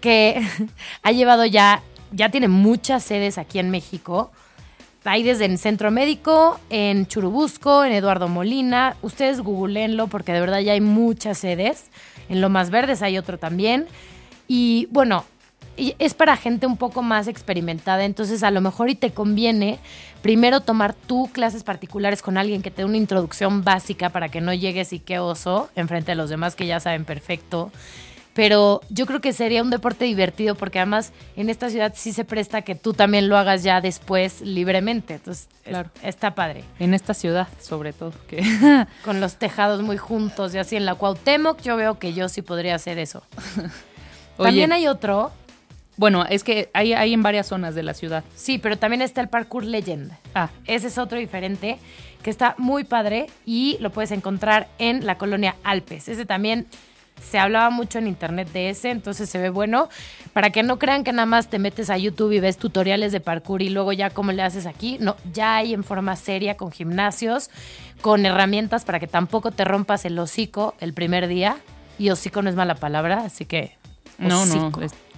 que 0.00 0.42
ha 1.02 1.12
llevado 1.12 1.44
ya, 1.46 1.82
ya 2.12 2.30
tiene 2.30 2.48
muchas 2.48 3.02
sedes 3.02 3.38
aquí 3.38 3.58
en 3.58 3.70
México. 3.70 4.30
Hay 5.04 5.22
desde 5.22 5.46
en 5.46 5.56
Centro 5.56 5.90
Médico, 5.90 6.60
en 6.68 7.06
Churubusco, 7.06 7.84
en 7.84 7.92
Eduardo 7.92 8.28
Molina. 8.28 8.96
Ustedes 9.00 9.40
googleenlo 9.40 10.08
porque 10.08 10.32
de 10.32 10.40
verdad 10.40 10.60
ya 10.60 10.72
hay 10.72 10.82
muchas 10.82 11.38
sedes. 11.38 11.90
En 12.28 12.40
Lomas 12.40 12.70
Verdes 12.70 13.00
hay 13.02 13.16
otro 13.16 13.38
también. 13.38 13.86
Y 14.46 14.88
bueno, 14.90 15.24
es 15.98 16.14
para 16.14 16.36
gente 16.36 16.66
un 16.66 16.76
poco 16.76 17.02
más 17.02 17.28
experimentada, 17.28 18.04
entonces 18.04 18.42
a 18.42 18.50
lo 18.50 18.60
mejor 18.60 18.90
y 18.90 18.94
te 18.94 19.12
conviene 19.12 19.78
primero 20.22 20.60
tomar 20.60 20.94
tú 20.94 21.30
clases 21.32 21.64
particulares 21.64 22.20
con 22.20 22.36
alguien 22.36 22.60
que 22.60 22.70
te 22.70 22.82
dé 22.82 22.84
una 22.84 22.98
introducción 22.98 23.64
básica 23.64 24.10
para 24.10 24.28
que 24.28 24.40
no 24.40 24.52
llegues 24.52 24.92
y 24.92 24.98
qué 24.98 25.18
oso 25.18 25.70
enfrente 25.76 26.12
de 26.12 26.16
los 26.16 26.28
demás 26.28 26.54
que 26.54 26.66
ya 26.66 26.80
saben 26.80 27.04
perfecto. 27.04 27.70
Pero 28.32 28.80
yo 28.90 29.06
creo 29.06 29.20
que 29.20 29.32
sería 29.32 29.60
un 29.62 29.70
deporte 29.70 30.04
divertido 30.04 30.54
porque 30.54 30.78
además 30.78 31.12
en 31.36 31.50
esta 31.50 31.68
ciudad 31.68 31.92
sí 31.96 32.12
se 32.12 32.24
presta 32.24 32.62
que 32.62 32.74
tú 32.76 32.92
también 32.92 33.28
lo 33.28 33.36
hagas 33.36 33.62
ya 33.64 33.80
después 33.80 34.40
libremente. 34.40 35.14
Entonces, 35.14 35.48
es- 35.64 35.70
Claro. 35.70 35.90
está 36.02 36.34
padre. 36.34 36.64
En 36.78 36.94
esta 36.94 37.12
ciudad, 37.12 37.48
sobre 37.60 37.92
todo. 37.92 38.12
Que 38.28 38.42
Con 39.04 39.20
los 39.20 39.36
tejados 39.36 39.82
muy 39.82 39.96
juntos 39.96 40.54
y 40.54 40.58
así 40.58 40.76
en 40.76 40.86
la 40.86 40.94
Cuauhtémoc, 40.94 41.60
yo 41.60 41.76
veo 41.76 41.98
que 41.98 42.12
yo 42.14 42.28
sí 42.28 42.40
podría 42.42 42.76
hacer 42.76 42.98
eso. 42.98 43.22
Oye. 44.36 44.48
También 44.48 44.72
hay 44.72 44.86
otro, 44.86 45.32
bueno, 45.96 46.24
es 46.24 46.44
que 46.44 46.70
hay, 46.72 46.92
hay 46.94 47.12
en 47.12 47.22
varias 47.22 47.48
zonas 47.48 47.74
de 47.74 47.82
la 47.82 47.94
ciudad. 47.94 48.24
sí, 48.36 48.58
pero 48.58 48.78
también 48.78 49.02
está 49.02 49.20
el 49.20 49.28
Parkour 49.28 49.64
Legend. 49.64 50.12
Ah, 50.34 50.50
Ese 50.66 50.86
es 50.86 50.98
otro 50.98 51.18
diferente 51.18 51.78
que 52.22 52.30
está 52.30 52.54
muy 52.58 52.84
padre 52.84 53.26
y 53.44 53.76
lo 53.80 53.90
puedes 53.90 54.12
encontrar 54.12 54.68
en 54.78 55.04
la 55.04 55.16
colonia 55.18 55.56
Alpes. 55.64 56.08
Ese 56.08 56.26
también 56.26 56.66
se 57.20 57.38
hablaba 57.38 57.70
mucho 57.70 57.98
en 57.98 58.06
internet 58.06 58.50
de 58.52 58.70
ese, 58.70 58.90
entonces 58.90 59.28
se 59.28 59.38
ve 59.38 59.50
bueno. 59.50 59.88
Para 60.32 60.50
que 60.50 60.62
no 60.62 60.78
crean 60.78 61.04
que 61.04 61.12
nada 61.12 61.26
más 61.26 61.48
te 61.48 61.58
metes 61.58 61.90
a 61.90 61.98
YouTube 61.98 62.32
y 62.32 62.40
ves 62.40 62.56
tutoriales 62.56 63.12
de 63.12 63.20
parkour 63.20 63.62
y 63.62 63.70
luego 63.70 63.92
ya 63.92 64.10
cómo 64.10 64.32
le 64.32 64.42
haces 64.42 64.66
aquí. 64.66 64.96
No, 65.00 65.16
ya 65.32 65.56
hay 65.56 65.74
en 65.74 65.84
forma 65.84 66.16
seria 66.16 66.56
con 66.56 66.72
gimnasios, 66.72 67.50
con 68.00 68.24
herramientas 68.26 68.84
para 68.84 69.00
que 69.00 69.06
tampoco 69.06 69.50
te 69.50 69.64
rompas 69.64 70.04
el 70.04 70.18
hocico 70.18 70.74
el 70.80 70.94
primer 70.94 71.28
día. 71.28 71.56
Y 71.98 72.10
hocico 72.10 72.42
no 72.42 72.48
es 72.48 72.56
mala 72.56 72.74
palabra, 72.76 73.24
así 73.24 73.44
que. 73.44 73.76
no, 74.18 74.46
no, 74.46 74.72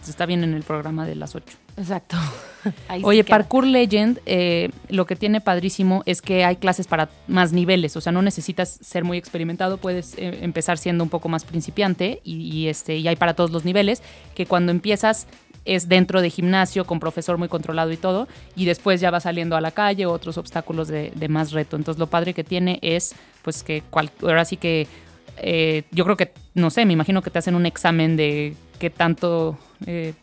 está 0.09 0.27
bien 0.27 0.43
en 0.43 0.55
el 0.55 0.65
programa 0.65 1.07
de 1.07 1.15
las 1.15 1.35
8. 1.35 1.62
Exacto. 1.77 2.17
Ahí 2.89 3.01
Oye. 3.05 3.25
Parkour 3.25 3.67
Legend, 3.67 4.21
eh, 4.27 4.71
lo 4.89 5.07
que 5.07 5.17
tiene 5.17 5.41
padrísimo 5.41 6.03
es 6.07 6.23
que 6.23 6.45
hay 6.45 6.57
clases 6.57 6.87
para 6.87 7.09
más 7.27 7.53
niveles, 7.53 7.97
o 7.97 8.01
sea, 8.01 8.13
no 8.13 8.23
necesitas 8.23 8.79
ser 8.83 9.05
muy 9.05 9.19
experimentado, 9.19 9.79
puedes 9.79 10.15
eh, 10.17 10.39
empezar 10.43 10.79
siendo 10.79 11.03
un 11.03 11.11
poco 11.11 11.29
más 11.29 11.45
principiante 11.45 12.21
y, 12.25 12.37
y, 12.37 12.69
este, 12.69 12.97
y 12.99 13.09
hay 13.09 13.17
para 13.17 13.35
todos 13.35 13.51
los 13.51 13.65
niveles, 13.65 14.03
que 14.35 14.47
cuando 14.47 14.71
empiezas 14.71 15.27
es 15.65 15.89
dentro 15.89 16.21
de 16.23 16.31
gimnasio 16.31 16.85
con 16.85 17.01
profesor 17.01 17.39
muy 17.39 17.49
controlado 17.49 17.91
y 17.91 17.97
todo, 17.97 18.29
y 18.55 18.65
después 18.65 19.01
ya 19.01 19.11
va 19.11 19.21
saliendo 19.21 19.57
a 19.57 19.61
la 19.61 19.71
calle 19.71 20.07
otros 20.07 20.37
obstáculos 20.39 20.89
de, 20.89 21.13
de 21.15 21.29
más 21.29 21.53
reto. 21.53 21.77
Entonces 21.77 21.99
lo 21.99 22.09
padre 22.09 22.35
que 22.35 22.45
tiene 22.45 22.79
es, 22.83 23.15
pues 23.43 23.63
que 23.63 23.83
cual- 23.91 24.11
ahora 24.23 24.45
sí 24.45 24.57
que, 24.57 24.87
eh, 25.39 25.85
yo 25.93 26.05
creo 26.05 26.17
que, 26.17 26.33
no 26.55 26.71
sé, 26.71 26.85
me 26.85 26.93
imagino 26.93 27.23
que 27.23 27.31
te 27.31 27.39
hacen 27.39 27.55
un 27.55 27.67
examen 27.67 28.17
de 28.17 28.55
qué 28.79 28.91
tanto... 28.91 29.57
eh, 29.87 30.15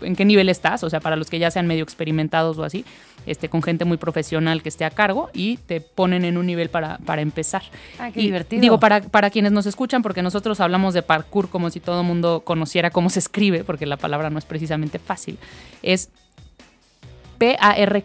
en 0.00 0.16
qué 0.16 0.24
nivel 0.24 0.48
estás, 0.48 0.82
o 0.84 0.90
sea, 0.90 1.00
para 1.00 1.16
los 1.16 1.30
que 1.30 1.38
ya 1.38 1.50
sean 1.50 1.66
medio 1.66 1.82
experimentados 1.82 2.58
o 2.58 2.64
así, 2.64 2.84
este, 3.26 3.48
con 3.48 3.62
gente 3.62 3.84
muy 3.84 3.96
profesional 3.96 4.62
que 4.62 4.68
esté 4.68 4.84
a 4.84 4.90
cargo 4.90 5.30
y 5.32 5.56
te 5.56 5.80
ponen 5.80 6.24
en 6.24 6.36
un 6.38 6.46
nivel 6.46 6.68
para, 6.68 6.98
para 6.98 7.22
empezar. 7.22 7.62
Ah, 7.98 8.10
qué 8.12 8.20
Y 8.20 8.24
divertido. 8.24 8.60
Digo, 8.60 8.78
para, 8.80 9.00
para 9.00 9.30
quienes 9.30 9.52
nos 9.52 9.66
escuchan, 9.66 10.02
porque 10.02 10.22
nosotros 10.22 10.60
hablamos 10.60 10.94
de 10.94 11.02
parkour 11.02 11.48
como 11.48 11.70
si 11.70 11.80
todo 11.80 12.00
el 12.02 12.06
mundo 12.06 12.42
conociera 12.44 12.90
cómo 12.90 13.10
se 13.10 13.18
escribe, 13.18 13.64
porque 13.64 13.86
la 13.86 13.96
palabra 13.96 14.30
no 14.30 14.38
es 14.38 14.44
precisamente 14.44 14.98
fácil. 14.98 15.38
Es 15.82 16.10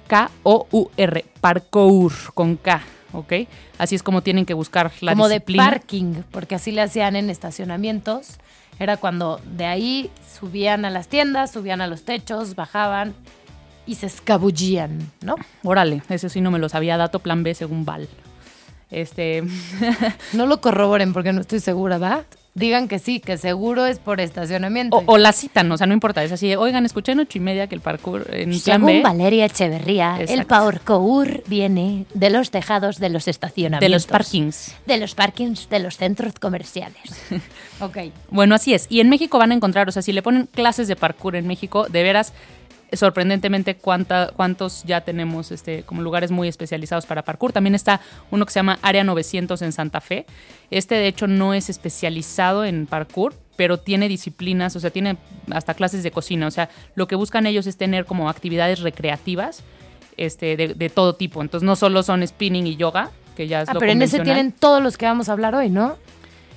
P-A-R-K-O-U-R, 0.01 1.25
parkour, 1.39 2.11
con 2.33 2.57
K, 2.57 2.81
¿ok? 3.13 3.33
Así 3.77 3.95
es 3.95 4.03
como 4.03 4.21
tienen 4.21 4.45
que 4.45 4.53
buscar 4.53 4.91
la 5.01 5.13
Como 5.13 5.27
disciplina. 5.27 5.63
de 5.65 5.69
parking, 5.71 6.13
porque 6.31 6.55
así 6.55 6.71
le 6.71 6.81
hacían 6.81 7.15
en 7.15 7.29
estacionamientos. 7.29 8.37
Era 8.81 8.97
cuando 8.97 9.39
de 9.45 9.65
ahí 9.65 10.09
subían 10.39 10.85
a 10.85 10.89
las 10.89 11.07
tiendas, 11.07 11.51
subían 11.51 11.81
a 11.81 11.87
los 11.87 12.01
techos, 12.01 12.55
bajaban 12.55 13.13
y 13.85 13.93
se 13.93 14.07
escabullían, 14.07 15.11
¿no? 15.21 15.35
Órale, 15.61 16.01
ese 16.09 16.29
sí 16.29 16.41
no 16.41 16.49
me 16.49 16.57
lo 16.57 16.67
sabía, 16.67 16.97
dato 16.97 17.19
plan 17.19 17.43
B 17.43 17.53
según 17.53 17.85
Val. 17.85 18.09
Este, 18.89 19.43
No 20.33 20.47
lo 20.47 20.61
corroboren 20.61 21.13
porque 21.13 21.31
no 21.31 21.41
estoy 21.41 21.59
segura, 21.59 21.99
¿va? 21.99 22.23
Digan 22.53 22.89
que 22.89 22.99
sí, 22.99 23.21
que 23.21 23.37
seguro 23.37 23.85
es 23.85 23.99
por 23.99 24.19
estacionamiento. 24.19 24.97
o, 24.97 25.03
o 25.05 25.17
la 25.17 25.31
citan, 25.31 25.71
o 25.71 25.77
sea, 25.77 25.87
no 25.87 25.93
importa, 25.93 26.21
es 26.21 26.33
así, 26.33 26.49
de, 26.49 26.57
oigan, 26.57 26.85
escuché 26.85 27.13
en 27.13 27.21
ocho 27.21 27.37
y 27.37 27.41
media 27.41 27.67
que 27.67 27.75
el 27.75 27.81
parkour 27.81 28.27
en 28.29 28.49
plan 28.49 28.59
Según 28.59 28.85
B, 28.87 29.01
Valeria 29.01 29.45
Echeverría, 29.45 30.15
el 30.17 30.23
Exacto. 30.23 30.47
parkour 30.49 31.43
viene 31.47 32.05
de 32.13 32.29
los 32.29 32.51
tejados 32.51 32.99
de 32.99 33.09
los 33.09 33.29
estacionamientos. 33.29 33.85
de 33.85 33.89
los 33.89 34.05
parkings. 34.05 34.75
De 34.85 34.97
los 34.97 35.15
parkings 35.15 35.69
de 35.69 35.79
los 35.79 35.95
centros 35.95 36.33
comerciales. 36.39 37.21
ok. 37.79 37.97
Bueno, 38.29 38.55
así 38.55 38.73
es. 38.73 38.85
Y 38.89 38.99
en 38.99 39.09
México 39.09 39.37
van 39.37 39.51
a 39.51 39.55
encontrar, 39.55 39.87
o 39.87 39.91
sea, 39.93 40.01
si 40.01 40.11
le 40.11 40.21
ponen 40.21 40.47
clases 40.53 40.89
de 40.89 40.97
parkour 40.97 41.37
en 41.37 41.47
México, 41.47 41.87
de 41.89 42.03
veras, 42.03 42.33
sorprendentemente 42.93 43.75
cuánta, 43.75 44.31
cuántos 44.35 44.83
ya 44.83 45.01
tenemos 45.01 45.51
este, 45.51 45.83
como 45.83 46.01
lugares 46.01 46.31
muy 46.31 46.47
especializados 46.47 47.05
para 47.05 47.23
parkour. 47.23 47.53
También 47.53 47.75
está 47.75 48.01
uno 48.31 48.45
que 48.45 48.51
se 48.51 48.59
llama 48.59 48.79
Área 48.81 49.03
900 49.03 49.61
en 49.61 49.71
Santa 49.71 50.01
Fe. 50.01 50.25
Este, 50.69 50.95
de 50.95 51.07
hecho, 51.07 51.27
no 51.27 51.53
es 51.53 51.69
especializado 51.69 52.65
en 52.65 52.85
parkour, 52.87 53.33
pero 53.55 53.77
tiene 53.77 54.07
disciplinas, 54.07 54.75
o 54.75 54.79
sea, 54.79 54.89
tiene 54.89 55.17
hasta 55.51 55.73
clases 55.73 56.03
de 56.03 56.11
cocina. 56.11 56.47
O 56.47 56.51
sea, 56.51 56.69
lo 56.95 57.07
que 57.07 57.15
buscan 57.15 57.45
ellos 57.45 57.67
es 57.67 57.77
tener 57.77 58.05
como 58.05 58.29
actividades 58.29 58.79
recreativas 58.79 59.63
este, 60.17 60.57
de, 60.57 60.69
de 60.69 60.89
todo 60.89 61.15
tipo. 61.15 61.41
Entonces, 61.41 61.65
no 61.65 61.75
solo 61.75 62.03
son 62.03 62.25
spinning 62.25 62.67
y 62.67 62.75
yoga, 62.75 63.11
que 63.35 63.47
ya 63.47 63.61
es 63.61 63.69
Ah, 63.69 63.73
lo 63.73 63.79
pero 63.79 63.91
en 63.91 64.01
ese 64.01 64.19
tienen 64.19 64.51
todos 64.51 64.81
los 64.81 64.97
que 64.97 65.05
vamos 65.05 65.29
a 65.29 65.33
hablar 65.33 65.55
hoy, 65.55 65.69
¿no? 65.69 65.97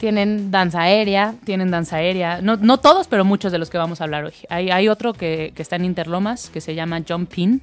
Tienen 0.05 0.51
danza 0.51 0.83
aérea. 0.83 1.35
tienen 1.45 1.71
danza 1.71 1.97
aérea. 1.97 2.43
No, 2.43 2.57
no 2.57 2.77
todos, 2.77 3.09
pero 3.09 3.25
muchos 3.25 3.53
de 3.53 3.59
los 3.59 3.71
que 3.71 3.79
vamos 3.79 4.03
a 4.03 4.05
hablar 4.05 4.27
hoy. 4.27 4.35
Hay, 4.51 4.69
hay 4.71 4.89
otro 4.89 5.15
que, 5.15 5.55
que 5.57 5.63
está 5.63 5.77
en 5.77 5.87
Interlomas 5.87 6.51
que 6.51 6.61
se 6.61 6.75
llama 6.75 7.01
Jump 7.09 7.39
In, 7.39 7.63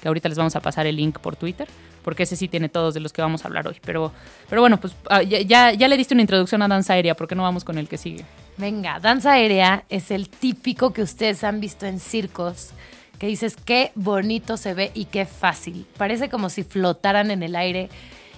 que 0.00 0.06
ahorita 0.06 0.28
les 0.28 0.38
vamos 0.38 0.54
a 0.54 0.60
pasar 0.60 0.86
el 0.86 0.94
link 0.94 1.18
por 1.18 1.34
Twitter, 1.34 1.66
porque 2.04 2.22
ese 2.22 2.36
sí 2.36 2.46
tiene 2.46 2.68
todos 2.68 2.94
de 2.94 3.00
los 3.00 3.12
que 3.12 3.20
vamos 3.20 3.44
a 3.44 3.48
hablar 3.48 3.66
hoy. 3.66 3.78
Pero, 3.84 4.12
pero 4.48 4.60
bueno, 4.60 4.78
pues 4.78 4.94
ah, 5.10 5.24
ya, 5.24 5.40
ya, 5.40 5.72
ya 5.72 5.88
le 5.88 5.96
diste 5.96 6.14
una 6.14 6.20
introducción 6.20 6.62
a 6.62 6.68
danza 6.68 6.92
aérea, 6.92 7.16
¿por 7.16 7.26
qué 7.26 7.34
no 7.34 7.42
vamos 7.42 7.64
con 7.64 7.76
el 7.76 7.88
que 7.88 7.98
sigue? 7.98 8.24
Venga, 8.58 9.00
danza 9.00 9.32
aérea 9.32 9.82
es 9.88 10.12
el 10.12 10.28
típico 10.28 10.92
que 10.92 11.02
ustedes 11.02 11.42
han 11.42 11.58
visto 11.58 11.84
en 11.86 11.98
circos, 11.98 12.70
que 13.18 13.26
dices 13.26 13.56
qué 13.56 13.90
bonito 13.96 14.56
se 14.56 14.74
ve 14.74 14.92
y 14.94 15.06
qué 15.06 15.26
fácil. 15.26 15.84
Parece 15.98 16.28
como 16.28 16.48
si 16.48 16.62
flotaran 16.62 17.32
en 17.32 17.42
el 17.42 17.56
aire 17.56 17.88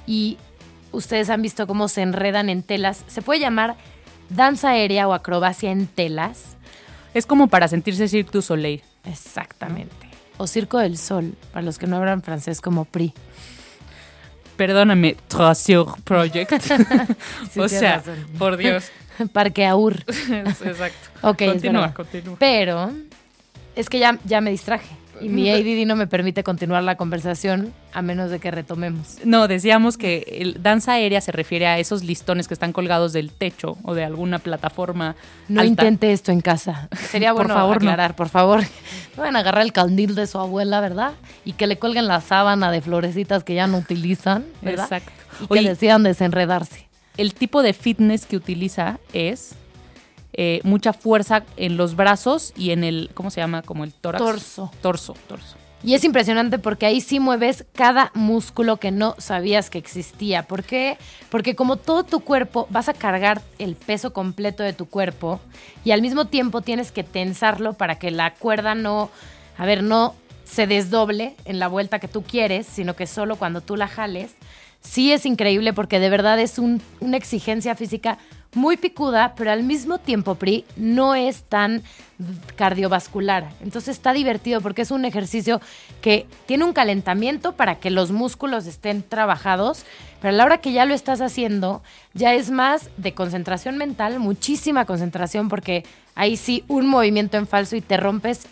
y 0.06 0.38
ustedes 0.94 1.30
han 1.30 1.42
visto 1.42 1.66
cómo 1.66 1.88
se 1.88 2.02
enredan 2.02 2.48
en 2.48 2.62
telas. 2.62 3.04
Se 3.06 3.22
puede 3.22 3.40
llamar 3.40 3.76
danza 4.30 4.70
aérea 4.70 5.08
o 5.08 5.12
acrobacia 5.12 5.70
en 5.70 5.86
telas. 5.86 6.56
Es 7.12 7.26
como 7.26 7.48
para 7.48 7.68
sentirse 7.68 8.08
Cirque 8.08 8.32
du 8.32 8.42
Soleil. 8.42 8.82
Exactamente. 9.04 9.94
O 10.36 10.46
Circo 10.46 10.78
del 10.78 10.98
Sol, 10.98 11.34
para 11.52 11.64
los 11.64 11.78
que 11.78 11.86
no 11.86 11.96
hablan 11.96 12.22
francés 12.22 12.60
como 12.60 12.84
PRI. 12.84 13.12
Perdóname, 14.56 15.16
Traceur 15.28 16.00
Project. 16.02 16.52
Sí, 17.50 17.60
o 17.60 17.68
sea, 17.68 17.98
razón. 17.98 18.26
por 18.38 18.56
Dios. 18.56 18.90
Parque 19.32 19.66
Aur. 19.66 19.96
Exacto. 20.08 21.08
Ok, 21.22 21.42
continúa, 21.44 21.94
continúa. 21.94 22.36
Pero 22.38 22.92
es 23.76 23.88
que 23.88 23.98
ya, 23.98 24.18
ya 24.24 24.40
me 24.40 24.50
distraje 24.50 25.03
y 25.20 25.28
mi 25.28 25.50
ADD 25.50 25.86
no 25.86 25.96
me 25.96 26.06
permite 26.06 26.42
continuar 26.42 26.82
la 26.82 26.96
conversación 26.96 27.72
a 27.92 28.02
menos 28.02 28.30
de 28.30 28.38
que 28.40 28.50
retomemos. 28.50 29.18
No, 29.24 29.46
decíamos 29.48 29.96
que 29.96 30.26
el 30.40 30.62
danza 30.62 30.92
aérea 30.94 31.20
se 31.20 31.30
refiere 31.32 31.66
a 31.66 31.78
esos 31.78 32.02
listones 32.02 32.48
que 32.48 32.54
están 32.54 32.72
colgados 32.72 33.12
del 33.12 33.30
techo 33.30 33.76
o 33.84 33.94
de 33.94 34.04
alguna 34.04 34.38
plataforma. 34.40 35.14
No 35.48 35.60
alta. 35.60 35.70
intente 35.84 36.12
esto 36.12 36.32
en 36.32 36.40
casa. 36.40 36.88
Sería 37.10 37.32
Por 37.34 37.46
bueno 37.46 37.66
no. 37.66 37.72
aclarar, 37.72 38.16
por 38.16 38.28
favor. 38.28 38.62
No 39.16 39.22
van 39.22 39.36
a 39.36 39.40
agarrar 39.40 39.62
el 39.62 39.72
candil 39.72 40.14
de 40.14 40.26
su 40.26 40.38
abuela, 40.38 40.80
¿verdad? 40.80 41.12
Y 41.44 41.52
que 41.52 41.66
le 41.66 41.78
colguen 41.78 42.08
la 42.08 42.20
sábana 42.20 42.70
de 42.72 42.80
florecitas 42.80 43.44
que 43.44 43.54
ya 43.54 43.66
no 43.66 43.78
utilizan, 43.78 44.44
¿verdad? 44.62 44.84
Exacto. 44.86 45.12
Y 45.40 45.46
que 45.46 45.52
Oye, 45.54 45.68
decidan 45.68 46.02
desenredarse. 46.02 46.88
el 47.16 47.34
tipo 47.34 47.62
de 47.62 47.72
fitness 47.72 48.26
que 48.26 48.36
utiliza 48.36 48.98
es 49.12 49.54
eh, 50.36 50.60
mucha 50.64 50.92
fuerza 50.92 51.44
en 51.56 51.76
los 51.76 51.96
brazos 51.96 52.52
y 52.56 52.70
en 52.70 52.84
el, 52.84 53.10
¿cómo 53.14 53.30
se 53.30 53.40
llama? 53.40 53.62
Como 53.62 53.84
el 53.84 53.92
tórax. 53.92 54.22
Torso. 54.24 54.70
Torso, 54.82 55.14
torso. 55.28 55.56
Y 55.82 55.92
es 55.92 56.02
impresionante 56.04 56.58
porque 56.58 56.86
ahí 56.86 57.02
sí 57.02 57.20
mueves 57.20 57.66
cada 57.74 58.10
músculo 58.14 58.78
que 58.78 58.90
no 58.90 59.14
sabías 59.18 59.68
que 59.68 59.76
existía. 59.76 60.44
¿Por 60.44 60.62
qué? 60.64 60.96
Porque 61.28 61.54
como 61.54 61.76
todo 61.76 62.04
tu 62.04 62.20
cuerpo 62.20 62.66
vas 62.70 62.88
a 62.88 62.94
cargar 62.94 63.42
el 63.58 63.76
peso 63.76 64.14
completo 64.14 64.62
de 64.62 64.72
tu 64.72 64.86
cuerpo 64.86 65.40
y 65.84 65.90
al 65.90 66.00
mismo 66.00 66.24
tiempo 66.24 66.62
tienes 66.62 66.90
que 66.90 67.04
tensarlo 67.04 67.74
para 67.74 67.98
que 67.98 68.10
la 68.10 68.32
cuerda 68.32 68.74
no, 68.74 69.10
a 69.58 69.66
ver, 69.66 69.82
no 69.82 70.14
se 70.44 70.66
desdoble 70.66 71.36
en 71.44 71.58
la 71.58 71.68
vuelta 71.68 71.98
que 71.98 72.08
tú 72.08 72.22
quieres, 72.22 72.66
sino 72.66 72.96
que 72.96 73.06
solo 73.06 73.36
cuando 73.36 73.60
tú 73.60 73.76
la 73.76 73.86
jales. 73.86 74.34
Sí 74.80 75.12
es 75.12 75.26
increíble 75.26 75.74
porque 75.74 76.00
de 76.00 76.08
verdad 76.08 76.38
es 76.40 76.58
un- 76.58 76.80
una 77.00 77.18
exigencia 77.18 77.74
física 77.74 78.16
muy 78.54 78.76
picuda, 78.76 79.34
pero 79.36 79.50
al 79.50 79.62
mismo 79.62 79.98
tiempo, 79.98 80.34
Pri, 80.36 80.64
no 80.76 81.14
es 81.14 81.42
tan 81.42 81.82
cardiovascular. 82.56 83.48
Entonces 83.62 83.96
está 83.96 84.12
divertido 84.12 84.60
porque 84.60 84.82
es 84.82 84.90
un 84.90 85.04
ejercicio 85.04 85.60
que 86.00 86.26
tiene 86.46 86.64
un 86.64 86.72
calentamiento 86.72 87.52
para 87.52 87.76
que 87.76 87.90
los 87.90 88.12
músculos 88.12 88.66
estén 88.66 89.02
trabajados, 89.02 89.84
pero 90.20 90.32
a 90.34 90.36
la 90.36 90.44
hora 90.44 90.58
que 90.58 90.72
ya 90.72 90.84
lo 90.84 90.94
estás 90.94 91.20
haciendo, 91.20 91.82
ya 92.12 92.34
es 92.34 92.50
más 92.50 92.90
de 92.96 93.12
concentración 93.14 93.76
mental, 93.76 94.20
muchísima 94.20 94.84
concentración, 94.84 95.48
porque 95.48 95.84
ahí 96.14 96.36
sí 96.36 96.64
un 96.68 96.86
movimiento 96.86 97.36
en 97.36 97.46
falso 97.46 97.76
y 97.76 97.80
te 97.80 97.96
rompes 97.96 98.46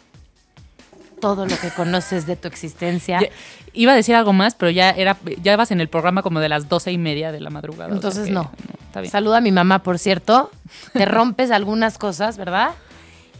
todo 1.21 1.47
lo 1.47 1.57
que 1.57 1.71
conoces 1.71 2.27
de 2.27 2.35
tu 2.35 2.49
existencia. 2.49 3.21
Ya- 3.21 3.29
iba 3.75 3.93
a 3.93 3.95
decir 3.97 4.17
algo 4.17 4.33
más, 4.33 4.57
pero 4.57 4.71
ya 4.71 4.91
era, 4.91 5.17
ya 5.41 5.57
vas 5.57 5.71
en 5.71 5.81
el 5.81 5.88
programa 5.88 6.23
como 6.23 6.41
de 6.41 6.49
las 6.49 6.69
doce 6.69 6.91
y 6.91 6.99
media 6.99 7.31
de 7.31 7.41
la 7.41 7.49
madrugada. 7.51 7.87
o 7.87 7.91
sea 7.91 7.97
Entonces 7.97 8.29
no. 8.31 8.51
Está 8.92 9.00
bien. 9.00 9.11
Saluda 9.11 9.38
a 9.38 9.40
mi 9.40 9.52
mamá, 9.52 9.83
por 9.83 9.98
cierto. 9.98 10.50
Te 10.92 11.07
rompes 11.07 11.50
algunas 11.50 11.96
cosas, 11.96 12.37
¿verdad? 12.37 12.70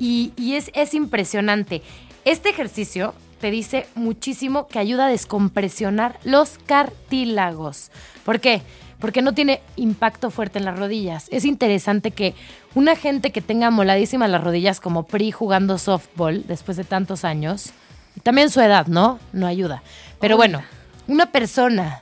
Y, 0.01 0.33
y 0.37 0.55
es, 0.55 0.71
es 0.75 0.95
impresionante. 0.95 1.83
Este 2.25 2.49
ejercicio 2.49 3.15
te 3.41 3.51
dice 3.51 3.87
muchísimo 3.95 4.67
que 4.67 4.79
ayuda 4.79 5.07
a 5.07 5.11
descompresionar 5.11 6.19
los 6.25 6.59
cartílagos. 6.65 7.91
¿Por 8.25 8.41
qué? 8.41 8.63
Porque 8.99 9.21
no 9.21 9.35
tiene 9.35 9.61
impacto 9.77 10.31
fuerte 10.31 10.59
en 10.59 10.65
las 10.65 10.79
rodillas. 10.79 11.27
Es 11.31 11.45
interesante 11.45 12.13
que 12.13 12.35
una 12.75 12.97
gente 12.97 13.31
que 13.31 13.43
tenga 13.43 13.71
moladísimas 13.71 14.31
las 14.31 14.43
rodillas 14.43 14.81
como 14.81 15.03
Pri 15.03 15.33
jugando 15.33 15.77
softball 15.77 16.47
después 16.47 16.77
de 16.77 16.85
tantos 16.85 17.25
años, 17.25 17.73
y 18.17 18.21
también 18.21 18.49
su 18.49 18.61
edad, 18.61 18.87
¿no? 18.87 19.19
No 19.33 19.47
ayuda. 19.47 19.83
Pero 20.21 20.37
bueno, 20.37 20.63
una 21.09 21.27
persona 21.27 22.01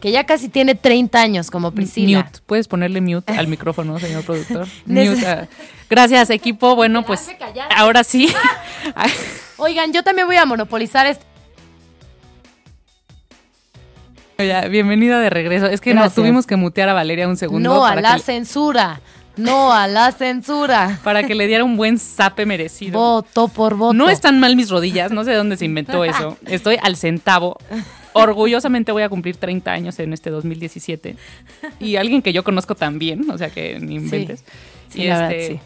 que 0.00 0.10
ya 0.12 0.24
casi 0.24 0.48
tiene 0.48 0.74
30 0.74 1.20
años 1.20 1.50
como 1.50 1.70
Priscila. 1.72 2.24
Mute. 2.24 2.38
¿Puedes 2.46 2.68
ponerle 2.68 3.00
mute 3.00 3.32
al 3.32 3.48
micrófono, 3.48 3.98
señor 3.98 4.24
productor? 4.24 4.66
Mute, 4.86 5.26
ah. 5.26 5.48
Gracias, 5.88 6.30
equipo. 6.30 6.74
Bueno, 6.76 7.04
pues 7.04 7.28
ahora 7.76 8.04
sí. 8.04 8.32
Oigan, 9.56 9.92
yo 9.92 10.02
también 10.02 10.26
voy 10.26 10.36
a 10.36 10.44
monopolizar 10.44 11.06
este. 11.06 11.24
ya, 14.38 14.66
bienvenida 14.68 15.18
de 15.20 15.30
regreso. 15.30 15.66
Es 15.66 15.80
que 15.80 15.94
nos 15.94 16.14
tuvimos 16.14 16.46
que 16.46 16.56
mutear 16.56 16.88
a 16.88 16.92
Valeria 16.92 17.26
un 17.28 17.36
segundo. 17.36 17.74
No, 17.74 17.84
a 17.86 17.94
la 17.96 18.16
que- 18.16 18.22
censura. 18.22 19.00
No 19.36 19.70
a 19.72 19.86
la 19.86 20.12
censura. 20.12 20.98
para 21.04 21.22
que 21.24 21.34
le 21.34 21.46
diera 21.46 21.62
un 21.62 21.76
buen 21.76 21.98
zape 21.98 22.46
merecido. 22.46 22.98
Voto 22.98 23.48
por 23.48 23.74
voto. 23.74 23.92
No 23.92 24.08
están 24.08 24.40
mal 24.40 24.56
mis 24.56 24.70
rodillas, 24.70 25.10
no 25.12 25.24
sé 25.24 25.30
de 25.32 25.36
dónde 25.36 25.58
se 25.58 25.66
inventó 25.66 26.04
eso. 26.04 26.38
Estoy 26.46 26.78
al 26.82 26.96
centavo. 26.96 27.58
Orgullosamente 28.22 28.92
voy 28.92 29.02
a 29.02 29.08
cumplir 29.08 29.36
30 29.36 29.70
años 29.72 29.98
en 29.98 30.12
este 30.12 30.30
2017. 30.30 31.16
Y 31.80 31.96
alguien 31.96 32.22
que 32.22 32.32
yo 32.32 32.42
conozco 32.44 32.74
también, 32.74 33.30
o 33.30 33.38
sea 33.38 33.50
que 33.50 33.78
ni 33.80 33.96
inventes. 33.96 34.44
Sí, 34.88 35.02
y, 35.02 35.06
la 35.08 35.14
verdad, 35.18 35.32
este, 35.32 35.54
sí. 35.54 35.60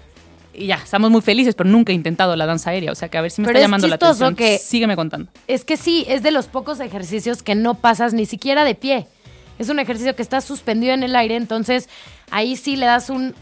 y 0.55 0.67
ya, 0.67 0.77
estamos 0.77 1.11
muy 1.11 1.21
felices, 1.21 1.55
pero 1.55 1.69
nunca 1.71 1.93
he 1.93 1.95
intentado 1.95 2.35
la 2.37 2.47
danza 2.47 2.71
aérea. 2.71 2.93
O 2.93 2.95
sea 2.95 3.09
que 3.09 3.19
a 3.19 3.21
ver 3.21 3.31
si 3.31 3.43
me 3.43 3.47
Pero 3.47 3.59
está 3.59 3.65
es 3.65 3.69
llamando 3.69 3.89
la 3.89 3.95
atención. 3.97 4.35
que- 4.35 4.59
Sígueme 4.59 4.97
contando. 4.97 5.31
Es 5.47 5.65
que 5.65 5.77
sí, 5.77 6.05
es 6.09 6.23
de 6.23 6.31
los 6.31 6.47
pocos 6.47 6.81
ejercicios 6.81 7.43
que 7.43 7.55
no 7.55 7.75
pasas 7.75 8.15
ni 8.15 8.27
siquiera 8.27 8.65
de 8.65 8.75
pie. 8.75 9.07
Es 9.59 9.69
un 9.69 9.79
ejercicio 9.79 10.17
que 10.17 10.23
está 10.23 10.41
suspendido 10.41 10.95
en 10.95 11.03
el 11.03 11.15
aire, 11.15 11.37
entonces 11.37 11.89
ahí 12.31 12.57
sí 12.57 12.77
le 12.77 12.87
das 12.87 13.11
un 13.11 13.35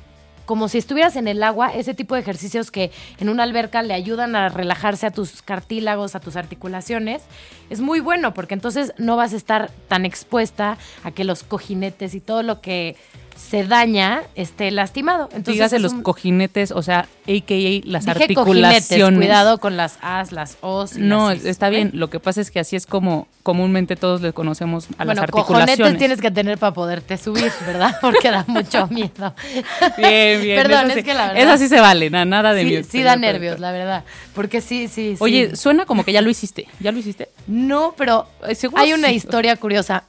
como 0.48 0.68
si 0.68 0.78
estuvieras 0.78 1.14
en 1.16 1.28
el 1.28 1.42
agua, 1.42 1.74
ese 1.74 1.92
tipo 1.92 2.14
de 2.14 2.22
ejercicios 2.22 2.70
que 2.70 2.90
en 3.20 3.28
una 3.28 3.42
alberca 3.42 3.82
le 3.82 3.92
ayudan 3.92 4.34
a 4.34 4.48
relajarse 4.48 5.04
a 5.04 5.10
tus 5.10 5.42
cartílagos, 5.42 6.14
a 6.14 6.20
tus 6.20 6.36
articulaciones, 6.36 7.20
es 7.68 7.82
muy 7.82 8.00
bueno 8.00 8.32
porque 8.32 8.54
entonces 8.54 8.94
no 8.96 9.14
vas 9.14 9.34
a 9.34 9.36
estar 9.36 9.70
tan 9.88 10.06
expuesta 10.06 10.78
a 11.04 11.10
que 11.10 11.24
los 11.24 11.42
cojinetes 11.42 12.14
y 12.14 12.20
todo 12.20 12.42
lo 12.42 12.62
que 12.62 12.96
se 13.38 13.64
daña 13.64 14.22
esté 14.34 14.70
lastimado. 14.72 15.24
Entonces 15.26 15.54
Dígase 15.54 15.78
los 15.78 15.92
un- 15.92 16.02
cojinetes, 16.02 16.72
o 16.72 16.82
sea, 16.82 17.00
a.k.a. 17.26 17.80
las 17.84 18.04
Dije 18.04 18.22
articulaciones. 18.24 19.16
cuidado 19.18 19.58
con 19.58 19.76
las 19.76 19.96
As, 20.02 20.32
las 20.32 20.58
Os. 20.60 20.96
y 20.96 21.00
No, 21.00 21.28
las 21.30 21.38
Is, 21.38 21.44
está 21.46 21.68
bien. 21.70 21.92
Lo 21.94 22.10
que 22.10 22.18
pasa 22.20 22.40
es 22.40 22.50
que 22.50 22.58
así 22.60 22.74
es 22.76 22.84
como 22.86 23.28
comúnmente 23.44 23.96
todos 23.96 24.20
le 24.20 24.32
conocemos 24.32 24.88
a 24.98 25.04
bueno, 25.04 25.22
las 25.22 25.30
cojonetes 25.30 25.68
articulaciones. 25.70 25.98
tienes 25.98 26.20
que 26.20 26.30
tener 26.30 26.58
para 26.58 26.74
poderte 26.74 27.16
subir, 27.16 27.50
¿verdad? 27.66 27.96
Porque 28.02 28.30
da 28.30 28.44
mucho 28.48 28.86
miedo. 28.88 29.34
Bien, 29.96 30.42
bien. 30.42 30.60
Perdón, 30.62 30.84
esa 30.86 30.88
es 30.88 30.94
sí- 30.96 31.02
que 31.04 31.14
la 31.14 31.26
verdad. 31.28 31.42
Esa 31.44 31.58
sí 31.58 31.68
se 31.68 31.80
vale, 31.80 32.10
na- 32.10 32.24
nada 32.24 32.52
de 32.52 32.62
sí, 32.62 32.66
miedo. 32.66 32.84
sí 32.90 33.02
da 33.02 33.16
nervios, 33.16 33.60
la 33.60 33.72
verdad. 33.72 34.04
Porque 34.34 34.60
sí, 34.60 34.88
sí, 34.88 35.12
sí. 35.12 35.16
Oye, 35.20 35.56
suena 35.56 35.86
como 35.86 36.04
que 36.04 36.12
ya 36.12 36.20
lo 36.20 36.28
hiciste. 36.28 36.66
¿Ya 36.80 36.92
lo 36.92 36.98
hiciste? 36.98 37.28
No, 37.46 37.94
pero 37.96 38.26
hay 38.74 38.92
una 38.92 39.08
sí. 39.08 39.14
historia 39.14 39.56
curiosa. 39.56 40.04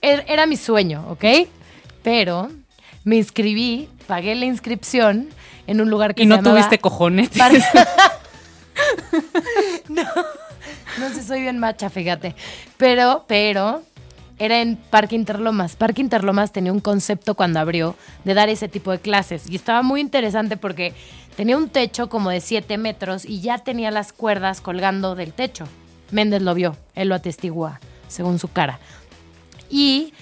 Er- 0.00 0.24
Era 0.26 0.46
mi 0.46 0.56
sueño, 0.56 1.04
¿ok? 1.10 1.24
Pero 2.04 2.50
me 3.02 3.16
inscribí, 3.16 3.88
pagué 4.06 4.36
la 4.36 4.44
inscripción 4.44 5.30
en 5.66 5.80
un 5.80 5.90
lugar 5.90 6.14
que 6.14 6.22
Y 6.22 6.26
se 6.26 6.28
no 6.28 6.36
llamaba 6.36 6.56
tuviste 6.56 6.78
cojonetes. 6.78 7.36
Par- 7.36 7.52
no, 9.88 10.04
no 10.98 11.08
sé, 11.08 11.22
soy 11.24 11.40
bien 11.40 11.58
macha, 11.58 11.90
fíjate. 11.90 12.36
Pero, 12.76 13.24
pero, 13.26 13.82
era 14.38 14.60
en 14.60 14.76
Parque 14.76 15.16
Interlomas. 15.16 15.76
Parque 15.76 16.00
Interlomas 16.02 16.52
tenía 16.52 16.72
un 16.72 16.80
concepto 16.80 17.34
cuando 17.34 17.60
abrió 17.60 17.96
de 18.24 18.34
dar 18.34 18.48
ese 18.48 18.68
tipo 18.68 18.90
de 18.90 18.98
clases. 18.98 19.48
Y 19.48 19.56
estaba 19.56 19.82
muy 19.82 20.00
interesante 20.00 20.56
porque 20.56 20.92
tenía 21.36 21.56
un 21.56 21.68
techo 21.68 22.08
como 22.08 22.30
de 22.30 22.40
7 22.40 22.76
metros 22.78 23.24
y 23.24 23.40
ya 23.40 23.58
tenía 23.58 23.90
las 23.90 24.12
cuerdas 24.12 24.60
colgando 24.60 25.14
del 25.14 25.32
techo. 25.32 25.64
Méndez 26.10 26.42
lo 26.42 26.54
vio, 26.54 26.76
él 26.94 27.08
lo 27.08 27.14
atestigua, 27.14 27.80
según 28.08 28.38
su 28.38 28.48
cara. 28.48 28.78
Y 29.70 30.12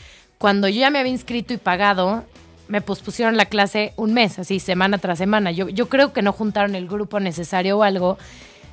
cuando 0.43 0.67
yo 0.67 0.81
ya 0.81 0.91
me 0.91 0.99
había 0.99 1.13
inscrito 1.13 1.55
y 1.55 1.57
pagado, 1.57 2.25
me 2.67 2.81
pospusieron 2.81 3.37
la 3.37 3.45
clase 3.45 3.93
un 3.95 4.13
mes, 4.13 4.41
así 4.41 4.59
semana 4.59 4.99
tras 4.99 5.19
semana. 5.19 5.53
Yo, 5.53 5.69
yo 5.69 5.89
creo 5.89 6.13
que 6.13 6.21
no 6.21 6.33
juntaron 6.33 6.75
el 6.75 6.89
grupo 6.89 7.21
necesario 7.21 7.79
o 7.79 7.85
algo, 7.85 8.19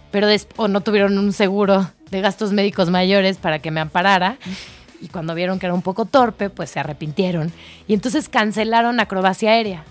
pero 0.10 0.27
o 0.55 0.67
no 0.67 0.82
tuvieron 0.82 1.19
un 1.19 1.32
seguro 1.32 1.91
de 2.10 2.21
gastos 2.21 2.53
médicos 2.53 2.89
mayores 2.89 3.38
para 3.38 3.60
que 3.60 3.69
me 3.69 3.82
amparara. 3.82 4.38
Y 4.99 5.10
cuando 5.10 5.36
vieron 5.36 5.60
que 5.60 5.67
era 5.67 5.75
un 5.75 5.84
poco 5.84 6.05
torpe, 6.05 6.49
pues 6.49 6.71
se 6.71 6.79
arrepintieron. 6.79 7.51
Y 7.88 7.93
entonces 7.93 8.29
cancelaron 8.29 8.99
acrobacia 8.99 9.51
aérea. 9.51 9.84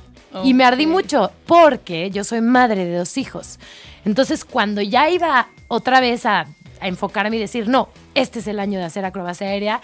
Y 0.42 0.54
me 0.54 0.64
ardí 0.64 0.88
mucho 0.88 1.30
porque 1.46 2.10
yo 2.10 2.24
soy 2.24 2.40
madre 2.40 2.86
de 2.86 2.98
dos 2.98 3.16
hijos. 3.16 3.60
Entonces, 4.04 4.44
cuando 4.44 4.82
ya 4.82 5.10
iba 5.10 5.46
otra 5.68 6.00
vez 6.00 6.26
a, 6.26 6.48
a 6.80 6.88
enfocarme 6.88 7.36
y 7.36 7.40
decir, 7.40 7.68
no, 7.68 7.88
este 8.16 8.40
es 8.40 8.48
el 8.48 8.58
año 8.58 8.80
de 8.80 8.84
hacer 8.84 9.04
acrobacia 9.04 9.46
aérea, 9.46 9.80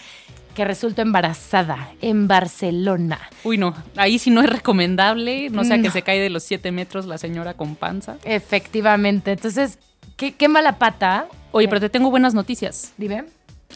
que 0.54 0.64
resulto 0.64 1.02
embarazada 1.02 1.90
en 2.00 2.28
Barcelona. 2.28 3.18
Uy, 3.42 3.58
no. 3.58 3.74
Ahí 3.96 4.18
sí 4.18 4.30
no 4.30 4.40
es 4.42 4.48
recomendable. 4.50 5.50
No 5.50 5.64
sea 5.64 5.76
que 5.76 5.88
No. 5.88 5.92
se 5.92 6.02
cae 6.02 6.20
de 6.20 6.30
los 6.30 6.42
siete 6.44 6.70
metros 6.72 7.06
la 7.06 7.18
señora 7.18 7.54
con 7.54 7.74
panza. 7.76 8.16
Efectivamente. 8.24 9.32
Entonces, 9.32 9.78
qué, 10.16 10.32
qué 10.32 10.48
mala 10.48 10.78
pata. 10.78 11.26
Oye, 11.52 11.66
Eh, 11.66 11.68
pero 11.68 11.80
te 11.80 11.88
tengo 11.90 12.10
buenas 12.10 12.34
noticias. 12.34 12.92
Dime. 12.96 13.24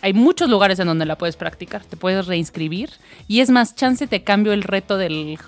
Hay 0.01 0.13
muchos 0.13 0.49
lugares 0.49 0.79
en 0.79 0.87
donde 0.87 1.05
la 1.07 1.17
puedes 1.19 1.37
practicar. 1.37 1.85
Te 1.85 1.97
puedes 1.97 2.27
reinscribir. 2.27 2.91
Y 3.27 3.41
es 3.41 3.51
más, 3.51 3.75
chance 3.75 4.07
te 4.07 4.23
cambio 4.23 4.53
el 4.53 4.63
reto 4.63 4.97
del 4.97 5.39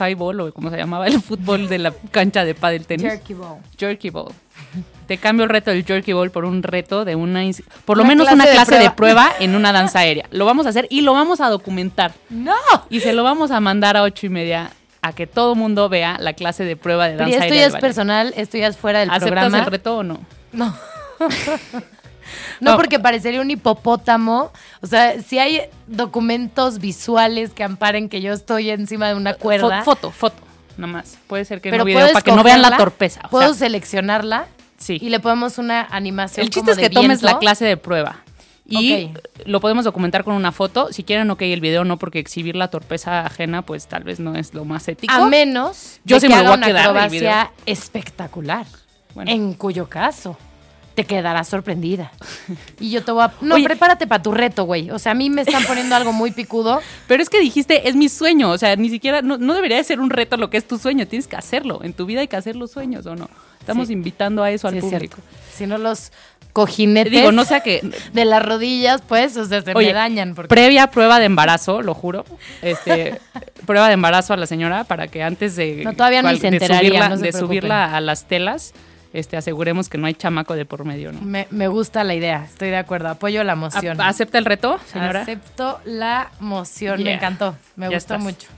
highball 0.00 0.40
o 0.40 0.52
como 0.52 0.70
se 0.70 0.76
llamaba, 0.76 1.06
el 1.06 1.20
fútbol 1.20 1.68
de 1.68 1.78
la 1.78 1.92
cancha 2.10 2.44
de 2.44 2.54
pádel 2.54 2.86
tenis. 2.86 3.06
Jerky 3.06 3.34
ball. 3.34 3.58
Jerky 3.78 4.10
ball. 4.10 4.32
Te 5.06 5.18
cambio 5.18 5.44
el 5.44 5.50
reto 5.50 5.70
del 5.70 5.84
jerky 5.84 6.12
ball 6.12 6.30
por 6.30 6.44
un 6.44 6.62
reto 6.62 7.04
de 7.04 7.14
una, 7.14 7.42
por 7.84 7.96
lo 7.98 8.02
Una 8.04 8.08
menos 8.08 8.24
clase 8.26 8.34
una 8.34 8.46
de 8.46 8.52
clase 8.52 8.78
de 8.78 8.90
prueba. 8.90 9.26
prueba 9.26 9.32
en 9.44 9.54
una 9.54 9.72
danza 9.72 9.98
aérea. 10.00 10.26
Lo 10.30 10.44
vamos 10.46 10.66
a 10.66 10.70
hacer 10.70 10.86
y 10.90 11.02
lo 11.02 11.12
vamos 11.12 11.40
a 11.40 11.48
documentar. 11.50 12.12
¡No! 12.30 12.54
Y 12.90 13.00
se 13.00 13.12
lo 13.12 13.22
vamos 13.22 13.50
a 13.50 13.60
mandar 13.60 13.96
a 13.96 14.02
ocho 14.02 14.26
y 14.26 14.30
media 14.30 14.70
a 15.02 15.12
que 15.12 15.26
todo 15.26 15.54
mundo 15.54 15.88
vea 15.90 16.16
la 16.18 16.32
clase 16.32 16.64
de 16.64 16.76
prueba 16.76 17.04
de 17.08 17.16
Pero 17.16 17.24
danza 17.28 17.34
esto 17.34 17.42
aérea. 17.44 17.58
ya 17.60 17.66
del 17.66 17.74
es 17.74 17.80
personal, 17.80 18.34
esto 18.36 18.56
ya 18.58 18.66
es 18.68 18.76
fuera 18.78 19.00
del 19.00 19.10
¿Aceptas 19.10 19.28
programa. 19.30 19.58
el 19.58 19.66
reto 19.66 19.98
o 19.98 20.02
no? 20.02 20.20
No. 20.52 20.74
no, 22.60 22.72
No. 22.72 22.76
porque 22.76 22.98
parecería 22.98 23.40
un 23.40 23.50
hipopótamo. 23.50 24.52
O 24.80 24.86
sea, 24.86 25.20
si 25.22 25.38
hay 25.38 25.60
documentos 25.86 26.78
visuales 26.78 27.50
que 27.50 27.64
amparen 27.64 28.08
que 28.08 28.20
yo 28.20 28.32
estoy 28.32 28.70
encima 28.70 29.08
de 29.08 29.14
una 29.14 29.34
cuerda. 29.34 29.80
Fo- 29.80 29.84
foto, 29.84 30.10
foto, 30.10 30.36
nomás. 30.76 31.18
Puede 31.26 31.44
ser 31.44 31.60
que 31.60 31.70
pero 31.70 31.82
no 31.82 31.86
video 31.86 32.08
para 32.12 32.22
que 32.22 32.32
no 32.32 32.42
vean 32.42 32.62
la 32.62 32.76
torpeza. 32.76 33.20
o 33.24 33.28
Puedo 33.30 33.54
sea, 33.54 33.66
seleccionarla 33.66 34.46
Sí. 34.78 34.98
y 35.00 35.08
le 35.08 35.20
ponemos 35.20 35.58
una 35.58 35.82
animación. 35.90 36.44
el 36.44 36.50
chiste 36.50 36.60
como 36.62 36.70
es 36.72 36.76
de 36.76 36.82
que 36.82 36.90
tomes 36.90 37.22
la 37.22 37.38
clase 37.38 37.64
de 37.64 37.76
prueba. 37.76 38.16
Y 38.66 39.10
lo 39.44 39.60
podemos 39.60 39.84
documentar 39.84 40.24
con 40.24 40.34
una 40.34 40.50
foto. 40.50 40.90
Si 40.90 41.04
quieren, 41.04 41.30
ok, 41.30 41.42
el 41.42 41.60
video 41.60 41.84
no, 41.84 41.98
porque 41.98 42.18
exhibir 42.18 42.56
la 42.56 42.68
torpeza 42.68 43.26
ajena, 43.26 43.60
pues 43.60 43.86
tal 43.88 44.04
vez 44.04 44.20
no 44.20 44.34
es 44.36 44.54
lo 44.54 44.64
más 44.64 44.88
ético. 44.88 45.12
A 45.12 45.26
menos 45.26 46.00
Yo 46.04 46.16
de 46.16 46.20
sí 46.20 46.26
que 46.28 46.32
me 46.32 46.40
haga 46.40 46.48
voy 46.48 46.54
a 46.54 46.56
una 46.56 46.66
quedar 46.66 47.50
espectacular. 47.66 48.66
Bueno. 49.14 49.30
En 49.30 49.52
cuyo 49.54 49.88
caso 49.88 50.36
te 50.94 51.04
quedarás 51.04 51.48
sorprendida. 51.48 52.12
Y 52.80 52.90
yo 52.90 53.02
te 53.04 53.12
voy 53.12 53.24
a... 53.24 53.32
No, 53.40 53.54
Oye. 53.56 53.64
prepárate 53.64 54.06
para 54.06 54.22
tu 54.22 54.32
reto, 54.32 54.64
güey. 54.64 54.90
O 54.90 54.98
sea, 54.98 55.12
a 55.12 55.14
mí 55.14 55.30
me 55.30 55.42
están 55.42 55.64
poniendo 55.64 55.94
algo 55.96 56.12
muy 56.12 56.30
picudo. 56.32 56.80
Pero 57.08 57.22
es 57.22 57.28
que 57.30 57.40
dijiste, 57.40 57.88
es 57.88 57.96
mi 57.96 58.08
sueño. 58.08 58.50
O 58.50 58.58
sea, 58.58 58.76
ni 58.76 58.90
siquiera, 58.90 59.22
no, 59.22 59.38
no 59.38 59.54
debería 59.54 59.76
de 59.78 59.84
ser 59.84 60.00
un 60.00 60.10
reto 60.10 60.36
lo 60.36 60.50
que 60.50 60.56
es 60.56 60.66
tu 60.68 60.78
sueño. 60.78 61.06
Tienes 61.06 61.26
que 61.26 61.36
hacerlo. 61.36 61.80
En 61.82 61.92
tu 61.94 62.06
vida 62.06 62.20
hay 62.20 62.28
que 62.28 62.36
hacer 62.36 62.56
los 62.56 62.70
sueños, 62.72 63.06
¿o 63.06 63.16
no? 63.16 63.28
Estamos 63.60 63.86
Sí. 63.88 63.94
invitando 63.94 64.42
a 64.42 64.50
eso 64.50 64.68
Sí, 64.68 64.72
al 64.74 64.78
es 64.78 64.84
público. 64.84 65.16
cierto. 65.16 65.34
Si 65.54 65.66
no 65.66 65.78
los 65.78 66.12
cojinetes 66.52 67.12
Digo, 67.12 67.32
no 67.32 67.44
sea 67.44 67.60
que 67.60 67.80
de 68.12 68.24
las 68.24 68.40
rodillas, 68.44 69.02
pues, 69.08 69.36
o 69.36 69.44
sea, 69.44 69.62
se 69.62 69.72
Oye, 69.74 69.88
me 69.88 69.92
dañan. 69.94 70.34
Porque... 70.34 70.48
previa 70.48 70.88
prueba 70.88 71.18
de 71.18 71.26
embarazo, 71.26 71.82
lo 71.82 71.94
juro. 71.94 72.24
Este, 72.62 73.20
prueba 73.66 73.88
de 73.88 73.94
embarazo 73.94 74.34
a 74.34 74.36
la 74.36 74.46
señora 74.46 74.84
para 74.84 75.08
que 75.08 75.22
antes 75.22 75.56
de, 75.56 75.82
No, 75.84 75.94
todavía 75.94 76.22
ni 76.22 76.36
se 76.36 76.42
de 76.50 76.56
enteraría, 76.56 76.88
subirla, 76.90 77.08
no 77.08 77.16
se 77.16 77.22
de 77.22 77.30
preocupen. 77.32 77.48
subirla 77.60 77.96
a 77.96 78.00
las 78.00 78.26
telas, 78.28 78.72
este, 79.14 79.38
aseguremos 79.38 79.88
que 79.88 79.96
no 79.96 80.06
hay 80.06 80.12
chamaco 80.14 80.54
de 80.54 80.66
por 80.66 80.84
medio, 80.84 81.10
¿no? 81.12 81.22
me, 81.22 81.46
me 81.50 81.68
gusta 81.68 82.04
la 82.04 82.14
idea, 82.14 82.44
estoy 82.44 82.68
de 82.68 82.76
acuerdo. 82.76 83.08
Apoyo 83.08 83.42
la 83.44 83.54
moción. 83.54 83.98
A- 84.00 84.08
¿Acepta 84.08 84.36
el 84.36 84.44
reto, 84.44 84.78
señora? 84.86 85.22
Acepto 85.22 85.80
la 85.86 86.30
moción, 86.40 87.02
me 87.02 87.14
encantó, 87.14 87.56
me 87.76 87.86
Ya 87.86 87.94
gustó 87.96 88.14
estás. 88.16 88.20
mucho. 88.22 88.48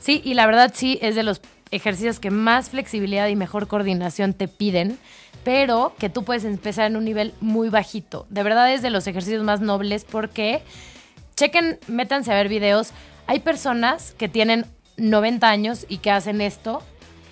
Sí, 0.00 0.20
y 0.24 0.34
la 0.34 0.44
verdad 0.46 0.72
sí 0.74 0.98
es 1.00 1.14
de 1.14 1.22
los 1.22 1.40
ejercicios 1.70 2.18
que 2.20 2.30
más 2.30 2.70
flexibilidad 2.70 3.28
y 3.28 3.36
mejor 3.36 3.68
coordinación 3.68 4.34
te 4.34 4.48
piden, 4.48 4.98
pero 5.44 5.94
que 5.98 6.08
tú 6.10 6.24
puedes 6.24 6.44
empezar 6.44 6.86
en 6.86 6.96
un 6.96 7.04
nivel 7.04 7.32
muy 7.40 7.68
bajito. 7.68 8.26
De 8.28 8.42
verdad 8.42 8.72
es 8.72 8.82
de 8.82 8.90
los 8.90 9.06
ejercicios 9.06 9.42
más 9.44 9.60
nobles 9.60 10.04
porque, 10.04 10.62
chequen, 11.36 11.78
métanse 11.86 12.32
a 12.32 12.34
ver 12.34 12.48
videos. 12.48 12.90
Hay 13.26 13.38
personas 13.38 14.12
que 14.18 14.28
tienen 14.28 14.66
90 14.96 15.48
años 15.48 15.86
y 15.88 15.98
que 15.98 16.10
hacen 16.10 16.40
esto 16.40 16.82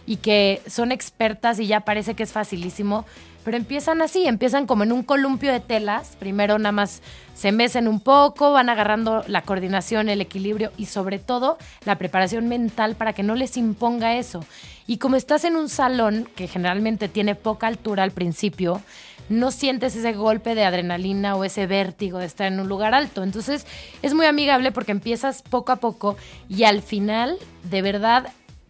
y 0.09 0.17
que 0.17 0.63
son 0.67 0.91
expertas 0.91 1.61
y 1.61 1.67
ya 1.67 1.81
parece 1.81 2.15
que 2.15 2.23
es 2.23 2.33
facilísimo, 2.33 3.05
pero 3.45 3.59
empiezan 3.59 4.01
así, 4.01 4.27
empiezan 4.27 4.67
como 4.67 4.83
en 4.83 4.91
un 4.91 5.03
columpio 5.03 5.53
de 5.53 5.61
telas, 5.61 6.17
primero 6.19 6.59
nada 6.59 6.73
más 6.73 7.03
se 7.35 7.53
mecen 7.53 7.87
un 7.87 8.01
poco, 8.01 8.53
van 8.53 8.71
agarrando 8.71 9.23
la 9.27 9.43
coordinación, 9.43 10.09
el 10.09 10.23
equilibrio 10.23 10.73
y 10.79 10.87
sobre 10.87 11.19
todo 11.19 11.59
la 11.85 11.99
preparación 11.99 12.49
mental 12.49 12.95
para 12.97 13.13
que 13.13 13.23
no 13.23 13.35
les 13.35 13.59
imponga 13.59 14.17
eso. 14.17 14.43
Y 14.87 14.97
como 14.97 15.17
estás 15.17 15.45
en 15.45 15.57
un 15.57 15.69
salón 15.69 16.27
que 16.35 16.49
generalmente 16.49 17.09
tiene 17.09 17.35
poca 17.35 17.67
altura 17.67 18.03
al 18.03 18.13
principio, 18.13 18.81
no 19.29 19.51
sientes 19.51 19.95
ese 19.95 20.15
golpe 20.15 20.55
de 20.55 20.65
adrenalina 20.65 21.37
o 21.37 21.45
ese 21.45 21.67
vértigo 21.67 22.19
de 22.19 22.25
estar 22.25 22.47
en 22.51 22.61
un 22.61 22.69
lugar 22.69 22.95
alto. 22.95 23.23
Entonces 23.23 23.67
es 24.01 24.15
muy 24.15 24.25
amigable 24.25 24.73
porque 24.73 24.93
empiezas 24.93 25.43
poco 25.43 25.73
a 25.73 25.77
poco 25.77 26.17
y 26.49 26.65
al 26.65 26.81
final, 26.81 27.37
de 27.65 27.83
verdad, 27.83 28.29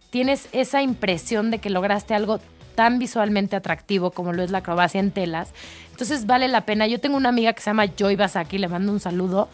tienes 0.09 0.49
esa 0.51 0.81
impresión 0.81 1.51
de 1.51 1.59
que 1.59 1.69
lograste 1.69 2.13
algo 2.13 2.39
tan 2.75 2.99
visualmente 2.99 3.55
atractivo 3.55 4.11
como 4.11 4.33
lo 4.33 4.41
es 4.41 4.51
la 4.51 4.59
acrobacia 4.59 4.99
en 4.99 5.11
telas. 5.11 5.49
Entonces 5.91 6.25
vale 6.25 6.47
la 6.47 6.61
pena. 6.61 6.87
Yo 6.87 6.99
tengo 6.99 7.17
una 7.17 7.29
amiga 7.29 7.53
que 7.53 7.61
se 7.61 7.69
llama 7.69 7.87
Joy 7.87 8.15
Basaki, 8.15 8.57
le 8.57 8.67
mando 8.67 8.91
un 8.91 8.99
saludo. 8.99 9.49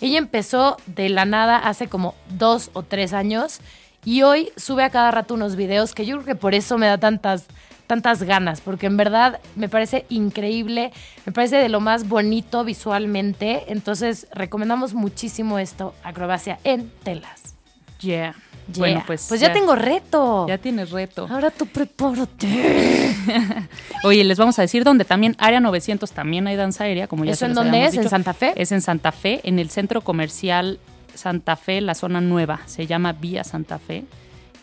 Ella 0.00 0.18
empezó 0.18 0.76
de 0.86 1.08
la 1.08 1.24
nada 1.24 1.56
hace 1.56 1.88
como 1.88 2.14
dos 2.30 2.70
o 2.72 2.82
tres 2.82 3.12
años 3.12 3.60
Y 4.04 4.22
hoy 4.22 4.50
sube 4.56 4.82
a 4.82 4.90
cada 4.90 5.10
rato 5.12 5.34
unos 5.34 5.56
videos 5.56 5.94
que 5.94 6.04
yo 6.04 6.16
creo 6.16 6.26
que 6.26 6.34
por 6.34 6.54
eso 6.54 6.76
me 6.76 6.86
da 6.86 6.98
tantas 6.98 7.46
tantas 7.86 8.22
ganas, 8.22 8.60
porque 8.60 8.86
en 8.86 8.96
verdad 8.96 9.40
me 9.56 9.68
parece 9.68 10.06
increíble, 10.08 10.92
me 11.26 11.32
parece 11.32 11.56
de 11.56 11.68
lo 11.68 11.80
más 11.80 12.08
bonito 12.08 12.64
visualmente, 12.64 13.64
entonces 13.68 14.26
recomendamos 14.32 14.94
muchísimo 14.94 15.58
esto, 15.58 15.94
acrobacia 16.02 16.58
en 16.64 16.90
telas. 17.02 17.54
Yeah. 18.00 18.34
Yeah. 18.66 18.78
Bueno, 18.78 19.02
pues. 19.06 19.26
Pues 19.28 19.40
ya, 19.40 19.52
tengo 19.52 19.74
reto. 19.74 20.46
Ya 20.48 20.58
tienes 20.58 20.90
reto. 20.90 21.26
Ahora 21.30 21.50
tú 21.50 21.66
prepárate. 21.66 23.14
Oye, 24.04 24.24
les 24.24 24.38
vamos 24.38 24.58
a 24.58 24.62
decir 24.62 24.84
dónde 24.84 25.04
también, 25.04 25.36
Área 25.38 25.60
900, 25.60 26.10
también 26.12 26.46
hay 26.46 26.56
danza 26.56 26.84
aérea, 26.84 27.06
como 27.06 27.24
ya 27.24 27.32
¿Eso 27.32 27.40
se 27.40 27.46
en 27.46 27.54
dónde 27.54 27.84
es? 27.84 27.94
¿En 27.94 28.00
dicho. 28.00 28.10
Santa 28.10 28.32
Fe? 28.32 28.52
Es 28.56 28.72
en 28.72 28.80
Santa 28.80 29.12
Fe, 29.12 29.40
en 29.44 29.58
el 29.58 29.70
centro 29.70 30.00
comercial 30.00 30.78
Santa 31.14 31.56
Fe, 31.56 31.80
la 31.80 31.94
zona 31.94 32.20
nueva. 32.20 32.60
Se 32.66 32.86
llama 32.86 33.12
Vía 33.12 33.44
Santa 33.44 33.78
Fe. 33.78 34.04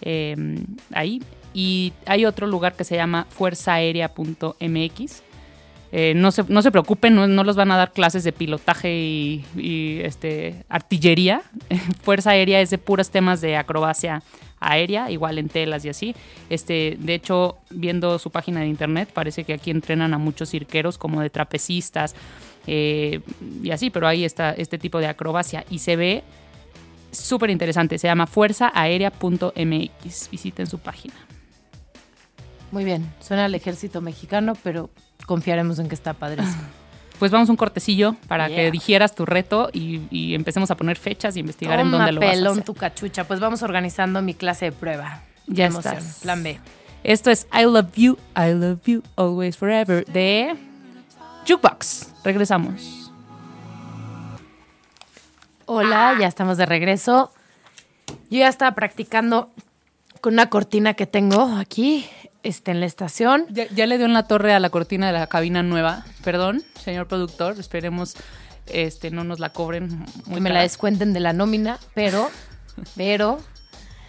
eh, 0.01 0.35
ahí. 0.93 1.21
Y 1.53 1.93
hay 2.05 2.25
otro 2.25 2.47
lugar 2.47 2.73
que 2.73 2.83
se 2.83 2.95
llama 2.95 3.27
fuerzaaérea.mx. 3.29 5.21
Eh, 5.91 6.13
no, 6.15 6.31
se, 6.31 6.43
no 6.47 6.61
se 6.61 6.71
preocupen, 6.71 7.15
no, 7.15 7.43
los 7.43 7.55
van 7.55 7.71
a 7.71 7.77
dar 7.77 7.91
clases 7.91 8.23
de 8.23 8.31
pilotaje 8.31 8.95
y, 8.95 9.45
y, 9.55 9.99
este, 10.01 10.63
artillería. 10.69 11.41
Fuerza 12.03 12.31
Aérea 12.31 12.61
es 12.61 12.69
de 12.69 12.77
puros 12.77 13.09
temas 13.09 13.41
de 13.41 13.57
acrobacia 13.57 14.21
aérea, 14.61 15.11
igual 15.11 15.39
en 15.39 15.49
telas 15.49 15.83
y 15.83 15.89
así. 15.89 16.15
Este, 16.49 16.95
de 16.99 17.15
hecho, 17.15 17.57
viendo 17.69 18.17
su 18.19 18.29
página 18.29 18.61
de 18.61 18.67
internet, 18.67 19.09
parece 19.13 19.43
que 19.43 19.51
aquí 19.53 19.71
entrenan 19.71 20.13
a 20.13 20.17
muchos 20.17 20.51
cirqueros 20.51 20.97
como 20.97 21.19
de 21.21 21.29
trapecistas 21.29 22.15
eh, 22.67 23.21
y 23.63 23.71
así, 23.71 23.89
pero 23.89 24.07
ahí 24.07 24.23
está 24.23 24.51
este 24.51 24.77
tipo 24.77 24.99
de 24.99 25.07
acrobacia 25.07 25.65
y 25.69 25.79
se 25.79 25.95
ve 25.95 26.23
súper 27.11 27.49
interesante. 27.49 27.97
Se 27.97 28.07
llama 28.07 28.27
fuerzaaérea.mx. 28.27 30.29
Visiten 30.29 30.67
su 30.67 30.77
página. 30.79 31.15
Muy 32.71 32.83
bien, 32.85 33.13
suena 33.19 33.45
al 33.45 33.55
ejército 33.55 34.01
mexicano, 34.01 34.53
pero 34.63 34.89
confiaremos 35.25 35.79
en 35.79 35.87
que 35.89 35.95
está 35.95 36.13
padrísimo. 36.13 36.61
Pues 37.19 37.31
vamos 37.31 37.49
un 37.49 37.55
cortecillo 37.57 38.15
para 38.27 38.47
Yeah. 38.47 38.55
que 38.57 38.71
digieras 38.71 39.13
tu 39.13 39.25
reto 39.25 39.69
y, 39.73 40.01
y 40.09 40.33
empecemos 40.33 40.71
a 40.71 40.75
poner 40.75 40.97
fechas 40.97 41.35
y 41.37 41.41
investigar 41.41 41.79
en 41.79 41.91
dónde 41.91 42.11
lo 42.13 42.19
vas 42.19 42.29
a 42.29 42.31
pelón 42.33 42.51
hacer. 42.53 42.63
tu 42.63 42.73
cachucha. 42.73 43.25
Pues 43.25 43.39
vamos 43.39 43.61
organizando 43.61 44.21
mi 44.23 44.33
clase 44.33 44.65
de 44.65 44.71
prueba. 44.71 45.21
Ya 45.45 45.65
emoción. 45.67 45.97
estás. 45.97 46.19
Plan 46.21 46.41
B. 46.41 46.59
Esto 47.03 47.29
es 47.29 47.45
I 47.53 47.63
Love 47.63 47.91
You, 47.95 48.17
I 48.35 48.53
Love 48.53 48.79
You, 48.85 49.03
Always 49.17 49.57
Forever 49.57 50.05
de 50.05 50.55
Jukebox. 51.47 52.11
Regresamos. 52.23 53.11
Hola, 55.65 56.15
ya 56.19 56.27
estamos 56.27 56.57
de 56.57 56.65
regreso. 56.65 57.31
Yo 58.29 58.39
ya 58.39 58.47
estaba 58.47 58.75
practicando 58.75 59.49
con 60.21 60.33
una 60.33 60.49
cortina 60.49 60.93
que 60.93 61.05
tengo 61.07 61.55
aquí 61.57 62.05
este, 62.43 62.71
en 62.71 62.79
la 62.79 62.85
estación. 62.85 63.45
Ya, 63.49 63.67
ya 63.67 63.85
le 63.85 63.97
dio 63.97 64.05
en 64.05 64.13
la 64.13 64.23
torre 64.23 64.53
a 64.53 64.59
la 64.59 64.69
cortina 64.69 65.07
de 65.07 65.13
la 65.13 65.27
cabina 65.27 65.63
nueva. 65.63 66.05
Perdón, 66.23 66.63
señor 66.83 67.07
productor, 67.07 67.59
esperemos 67.59 68.15
este 68.67 69.11
no 69.11 69.23
nos 69.23 69.39
la 69.39 69.49
cobren 69.49 70.05
muy 70.25 70.35
que 70.35 70.41
me 70.41 70.49
la 70.49 70.61
descuenten 70.61 71.13
de 71.13 71.19
la 71.19 71.33
nómina, 71.33 71.79
pero, 71.93 72.29
pero 72.95 73.39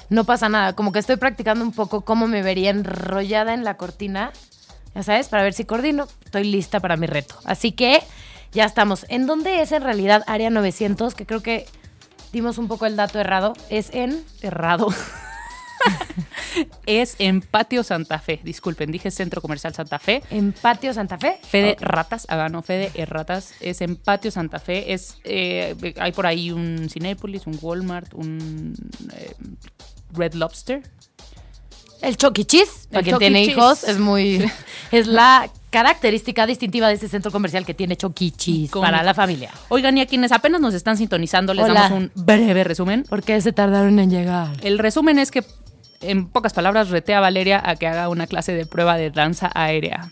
no 0.09 0.25
pasa 0.25 0.49
nada. 0.49 0.75
Como 0.75 0.92
que 0.92 0.99
estoy 0.99 1.16
practicando 1.16 1.64
un 1.64 1.73
poco 1.73 2.03
cómo 2.03 2.29
me 2.29 2.42
vería 2.42 2.71
enrollada 2.71 3.55
en 3.55 3.64
la 3.64 3.77
cortina, 3.77 4.33
ya 4.95 5.03
sabes, 5.03 5.29
para 5.29 5.42
ver 5.42 5.55
si 5.55 5.64
coordino. 5.64 6.07
Estoy 6.25 6.45
lista 6.45 6.81
para 6.81 6.97
mi 6.97 7.07
reto. 7.07 7.35
Así 7.45 7.73
que 7.73 8.03
ya 8.53 8.64
estamos. 8.64 9.07
¿En 9.09 9.27
dónde 9.27 9.62
es 9.62 9.73
en 9.73 9.83
realidad 9.83 10.23
Área 10.27 10.51
900? 10.51 11.14
Que 11.14 11.27
creo 11.27 11.42
que 11.42 11.66
dimos 12.33 12.59
un 12.59 12.68
poco 12.68 12.87
el 12.87 12.97
dato 12.97 13.18
errado. 13.18 13.55
Es 13.71 13.90
en... 13.92 14.23
errado. 14.42 14.88
es 16.87 17.16
en 17.18 17.40
Patio 17.40 17.83
Santa 17.83 18.18
Fe. 18.18 18.40
Disculpen, 18.42 18.90
dije 18.90 19.11
Centro 19.11 19.40
Comercial 19.40 19.75
Santa 19.75 19.99
Fe. 19.99 20.23
En 20.31 20.53
Patio 20.53 20.92
Santa 20.95 21.18
Fe. 21.18 21.38
Fede 21.42 21.73
Ok. 21.73 21.83
Ratas, 21.83 22.27
ah, 22.29 22.49
no, 22.49 22.62
Fede 22.62 22.92
Ratas, 23.07 23.55
es 23.61 23.81
en 23.81 23.97
Patio 23.97 24.31
Santa 24.31 24.59
Fe, 24.59 24.92
es, 24.92 25.18
eh, 25.25 25.95
hay 25.99 26.12
por 26.12 26.27
ahí 26.27 26.51
un 26.51 26.88
Cinépolis, 26.90 27.47
un 27.47 27.59
Walmart, 27.61 28.12
un 28.14 28.75
eh, 29.16 29.35
Red 30.12 30.35
Lobster. 30.35 30.83
El 32.01 32.16
Chucky 32.16 32.45
Cheese, 32.45 32.88
para 32.90 33.05
quien 33.05 33.16
E. 33.16 33.18
tiene 33.18 33.45
hijos, 33.45 33.85
es 33.85 33.99
muy. 33.99 34.45
Es 34.92 35.07
la 35.07 35.49
característica 35.71 36.47
distintiva 36.47 36.88
de 36.88 36.95
este 36.95 37.09
centro 37.09 37.33
comercial 37.33 37.64
que 37.64 37.73
tiene 37.73 37.97
Chucky 37.97 38.31
Cheese 38.33 38.64
Icónico. 38.66 38.81
para 38.83 39.03
la 39.03 39.14
familia. 39.14 39.51
Oigan, 39.71 39.97
y 39.97 40.03
a 40.03 40.07
quienes 40.07 40.31
apenas 40.31 40.61
nos 40.61 40.75
están 40.75 40.99
sintonizando, 40.99 41.55
les 41.55 41.64
Hola. 41.64 41.75
damos 41.75 41.99
un 41.99 42.12
breve 42.14 42.62
resumen. 42.62 43.05
¿Por 43.05 43.23
qué 43.23 43.40
se 43.40 43.53
tardaron 43.53 43.99
en 43.99 44.11
llegar? 44.11 44.51
El 44.62 44.79
resumen 44.79 45.18
es 45.18 45.31
que, 45.31 45.42
en 46.03 46.27
pocas 46.29 46.53
palabras, 46.53 46.91
reté 46.91 47.15
a 47.15 47.21
Valeria 47.21 47.62
a 47.65 47.77
que 47.77 47.87
haga 47.87 48.09
una 48.09 48.27
clase 48.27 48.53
de 48.53 48.67
prueba 48.67 48.97
de 48.97 49.11
danza 49.11 49.51
aérea. 49.55 50.11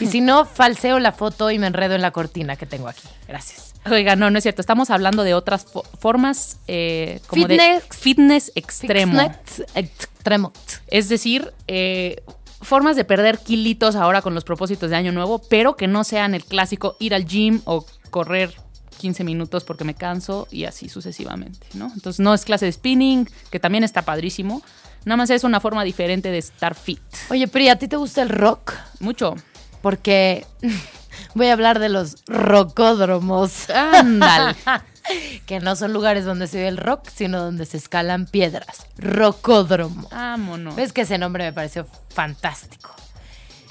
Y 0.00 0.06
si 0.06 0.20
no, 0.20 0.44
falseo 0.46 0.98
la 0.98 1.12
foto 1.12 1.50
y 1.50 1.58
me 1.58 1.66
enredo 1.66 1.94
en 1.94 2.00
la 2.02 2.10
cortina 2.12 2.56
que 2.56 2.64
tengo 2.66 2.88
aquí. 2.88 3.02
Gracias. 3.28 3.74
Oigan, 3.90 4.18
no, 4.18 4.30
no 4.30 4.38
es 4.38 4.44
cierto. 4.44 4.60
Estamos 4.60 4.90
hablando 4.90 5.22
de 5.22 5.34
otras 5.34 5.66
fo- 5.66 5.84
formas 5.98 6.58
eh, 6.68 7.20
como 7.26 7.46
de 7.46 7.80
fitness 7.90 8.52
extremo. 8.54 9.12
Fitness 9.20 9.64
Extremo. 9.74 10.52
Es 10.88 11.08
decir, 11.08 11.52
eh, 11.66 12.22
formas 12.60 12.96
de 12.96 13.04
perder 13.04 13.38
kilitos 13.38 13.96
ahora 13.96 14.22
con 14.22 14.34
los 14.34 14.44
propósitos 14.44 14.88
de 14.88 14.96
Año 14.96 15.12
Nuevo, 15.12 15.40
pero 15.50 15.76
que 15.76 15.88
no 15.88 16.04
sean 16.04 16.34
el 16.34 16.44
clásico 16.44 16.96
ir 17.00 17.14
al 17.14 17.26
gym 17.26 17.60
o 17.64 17.84
correr 18.10 18.54
15 18.98 19.24
minutos 19.24 19.64
porque 19.64 19.82
me 19.84 19.94
canso 19.94 20.46
y 20.50 20.64
así 20.64 20.88
sucesivamente, 20.88 21.66
¿no? 21.74 21.90
Entonces 21.92 22.20
no 22.20 22.32
es 22.34 22.44
clase 22.44 22.66
de 22.66 22.72
spinning, 22.72 23.28
que 23.50 23.58
también 23.58 23.82
está 23.82 24.02
padrísimo. 24.02 24.62
Nada 25.04 25.16
más 25.16 25.30
es 25.30 25.44
una 25.44 25.60
forma 25.60 25.84
diferente 25.84 26.30
de 26.30 26.38
estar 26.38 26.74
fit. 26.74 27.00
Oye, 27.30 27.48
Pri, 27.48 27.68
¿a 27.68 27.76
ti 27.76 27.88
te 27.88 27.96
gusta 27.96 28.22
el 28.22 28.28
rock? 28.28 28.74
Mucho. 29.00 29.34
Porque 29.80 30.46
voy 31.34 31.48
a 31.48 31.52
hablar 31.52 31.78
de 31.78 31.88
los 31.88 32.22
rocódromos. 32.26 33.68
Ándale. 33.70 34.56
que 35.46 35.60
no 35.60 35.74
son 35.74 35.92
lugares 35.92 36.24
donde 36.24 36.46
se 36.46 36.58
ve 36.58 36.68
el 36.68 36.76
rock, 36.76 37.08
sino 37.12 37.40
donde 37.42 37.66
se 37.66 37.76
escalan 37.76 38.26
piedras. 38.26 38.86
Rocódromo. 38.96 40.08
Vámonos. 40.10 40.76
¿Ves 40.76 40.92
que 40.92 41.02
ese 41.02 41.18
nombre 41.18 41.44
me 41.44 41.52
pareció 41.52 41.86
fantástico? 42.08 42.90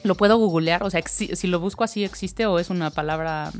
Lo 0.04 0.16
puedo 0.16 0.38
googlear, 0.38 0.84
o 0.84 0.90
sea, 0.90 1.02
si 1.06 1.48
lo 1.48 1.60
busco 1.60 1.84
así 1.84 2.04
existe 2.04 2.46
o 2.46 2.60
es 2.60 2.70
una 2.70 2.90
palabra... 2.90 3.52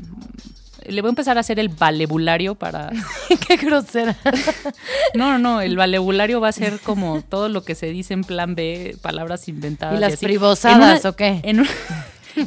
Le 0.86 1.00
voy 1.02 1.08
a 1.08 1.10
empezar 1.10 1.36
a 1.36 1.40
hacer 1.40 1.58
el 1.58 1.68
valebulario 1.68 2.54
para... 2.54 2.90
Qué 3.48 3.56
grosera. 3.56 4.16
No, 5.14 5.30
no, 5.32 5.38
no, 5.38 5.60
el 5.60 5.76
valebulario 5.76 6.40
va 6.40 6.48
a 6.48 6.52
ser 6.52 6.80
como 6.80 7.22
todo 7.22 7.48
lo 7.48 7.62
que 7.64 7.74
se 7.74 7.86
dice 7.86 8.14
en 8.14 8.22
plan 8.24 8.54
B, 8.54 8.96
palabras 9.02 9.48
inventadas. 9.48 9.96
¿Y 9.96 10.00
las 10.00 10.14
así. 10.14 10.24
privosadas 10.26 10.76
En 10.76 10.82
una- 11.00 11.10
o 11.10 11.16
qué? 11.16 11.40
En, 11.42 11.60
un- 11.60 11.68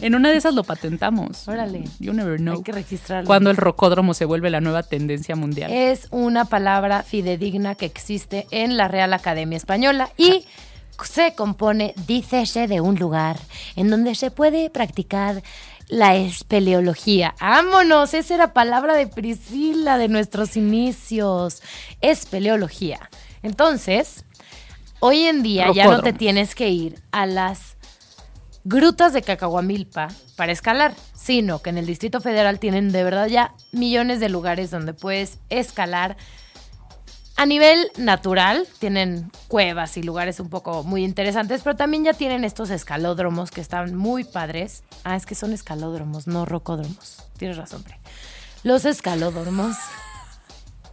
en 0.02 0.16
una 0.16 0.32
de 0.32 0.38
esas 0.38 0.54
lo 0.56 0.64
patentamos. 0.64 1.48
Órale. 1.48 1.84
You 2.00 2.14
never 2.14 2.38
know. 2.40 2.56
Hay 2.58 2.64
que 2.64 2.72
registrarlo. 2.72 3.28
Cuando 3.28 3.50
el 3.52 3.58
rocódromo 3.58 4.14
se 4.14 4.26
vuelve 4.26 4.50
la 4.50 4.62
nueva 4.62 4.82
tendencia 4.84 5.36
mundial. 5.36 5.72
Es 5.72 6.08
una 6.12 6.46
palabra 6.46 7.04
fidedigna 7.04 7.76
que 7.76 7.86
existe 7.86 8.48
en 8.52 8.78
la 8.78 8.88
Real 8.88 9.14
Academia 9.14 9.58
Española 9.58 10.10
y 10.18 10.46
se 11.04 11.36
compone, 11.36 11.94
dícese, 12.08 12.68
de 12.68 12.80
un 12.82 12.96
lugar 12.96 13.38
en 13.76 13.90
donde 13.90 14.16
se 14.16 14.32
puede 14.32 14.70
practicar 14.70 15.44
la 15.88 16.16
espeleología. 16.16 17.36
¡Vámonos! 17.40 18.14
Esa 18.14 18.36
era 18.36 18.54
palabra 18.54 18.96
de 18.96 19.08
Priscila 19.08 19.98
de 19.98 20.08
nuestros 20.08 20.58
inicios. 20.58 21.62
Espeleología. 22.02 23.10
Entonces, 23.44 24.26
hoy 25.00 25.24
en 25.24 25.44
día 25.44 25.72
ya 25.74 25.86
no 25.86 26.02
te 26.02 26.14
tienes 26.14 26.56
que 26.56 26.70
ir 26.70 27.02
a 27.12 27.26
las 27.26 27.76
grutas 28.64 29.14
de 29.14 29.22
Cacahuamilpa 29.22 30.08
para 30.36 30.52
escalar, 30.52 30.96
sino 31.14 31.62
que 31.62 31.70
en 31.70 31.78
el 31.78 31.86
Distrito 31.86 32.20
Federal 32.20 32.60
tienen 32.60 32.92
de 32.92 33.04
verdad 33.04 33.28
ya 33.28 33.54
millones 33.72 34.20
de 34.20 34.30
lugares 34.30 34.72
donde 34.72 34.94
puedes 34.94 35.38
escalar. 35.50 36.18
A 37.38 37.46
nivel 37.46 37.92
natural, 37.98 38.66
tienen 38.80 39.30
cuevas 39.50 39.98
y 39.98 40.04
lugares 40.04 40.40
un 40.40 40.50
poco 40.50 40.84
muy 40.84 41.04
interesantes, 41.04 41.62
pero 41.64 41.76
también 41.76 42.06
ya 42.06 42.14
tienen 42.14 42.46
estos 42.46 42.70
escalódromos 42.70 43.52
que 43.52 43.60
están 43.60 43.94
muy 43.94 44.24
padres. 44.24 44.84
Ah, 45.04 45.18
es 45.18 45.26
que 45.26 45.36
son 45.36 45.52
escalódromos, 45.52 46.28
no 46.28 46.46
rocódromos. 46.46 47.24
Tienes 47.38 47.58
razón, 47.58 47.84
Pre. 47.84 47.98
Los 48.64 48.86
escalódromos. 48.86 49.76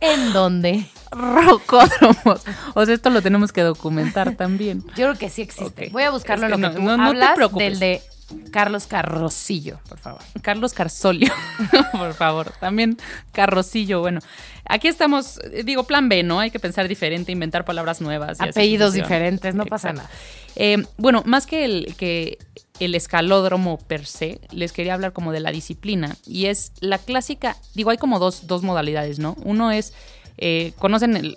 ¿En 0.01 0.33
dónde? 0.33 0.89
Rocódromos. 1.13 2.43
O 2.75 2.85
sea, 2.85 2.95
esto 2.95 3.11
lo 3.11 3.23
tenemos 3.23 3.53
que 3.53 3.63
documentar 3.63 4.35
también. 4.35 4.83
Yo 4.97 5.07
creo 5.07 5.15
que 5.15 5.31
sí 5.31 5.43
existe. 5.43 5.91
Voy 5.93 6.03
a 6.03 6.11
buscarlo 6.11 6.47
Es 6.49 6.53
en 6.53 6.57
que 6.57 6.61
lo 6.63 6.69
no- 6.69 6.75
que 6.75 6.81
tú 6.81 6.85
no- 6.85 6.97
no 6.97 7.13
te 7.29 7.35
preocupes. 7.37 7.71
del 7.71 7.79
de 7.79 8.03
Carlos 8.51 8.87
Carrosillo, 8.87 9.79
por 9.89 9.99
favor. 9.99 10.23
Carlos 10.43 10.73
Carsolio, 10.75 11.33
por 11.93 12.15
favor. 12.15 12.53
También 12.61 12.97
Carrosillo, 13.33 14.01
bueno. 14.01 14.21
Aquí 14.69 14.89
estamos, 14.89 15.39
eh, 15.53 15.63
digo, 15.65 15.85
plan 15.85 16.09
B, 16.09 16.23
¿no? 16.23 16.41
Hay 16.41 16.51
que 16.51 16.59
pensar 16.61 16.89
diferente, 16.89 17.33
inventar 17.33 17.65
palabras 17.65 18.01
nuevas. 18.01 18.39
y 18.41 18.45
Apellidos 18.49 18.93
diferentes, 18.95 19.55
no 19.55 19.67
pasa 19.67 19.91
Exacto. 19.91 20.09
nada. 20.09 20.21
Eh, 20.57 20.85
bueno, 20.99 21.23
más 21.27 21.47
que 21.47 21.65
el, 21.65 21.95
que 21.97 22.39
el 22.79 22.95
escalódromo 22.95 23.79
per 23.79 24.07
se, 24.07 24.41
les 24.51 24.73
quería 24.73 24.95
hablar 24.95 25.13
como 25.13 25.33
de 25.33 25.41
la 25.41 25.51
disciplina. 25.51 26.17
Y 26.27 26.47
es 26.47 26.73
la 26.81 26.99
clásica, 26.99 27.57
digo, 27.75 27.91
hay 27.91 27.99
como 27.99 28.19
dos, 28.19 28.47
dos 28.47 28.63
modalidades, 28.63 29.19
¿no? 29.19 29.35
Uno 29.45 29.71
es, 29.73 29.93
eh, 30.39 30.73
¿conocen 30.79 31.17
el, 31.17 31.37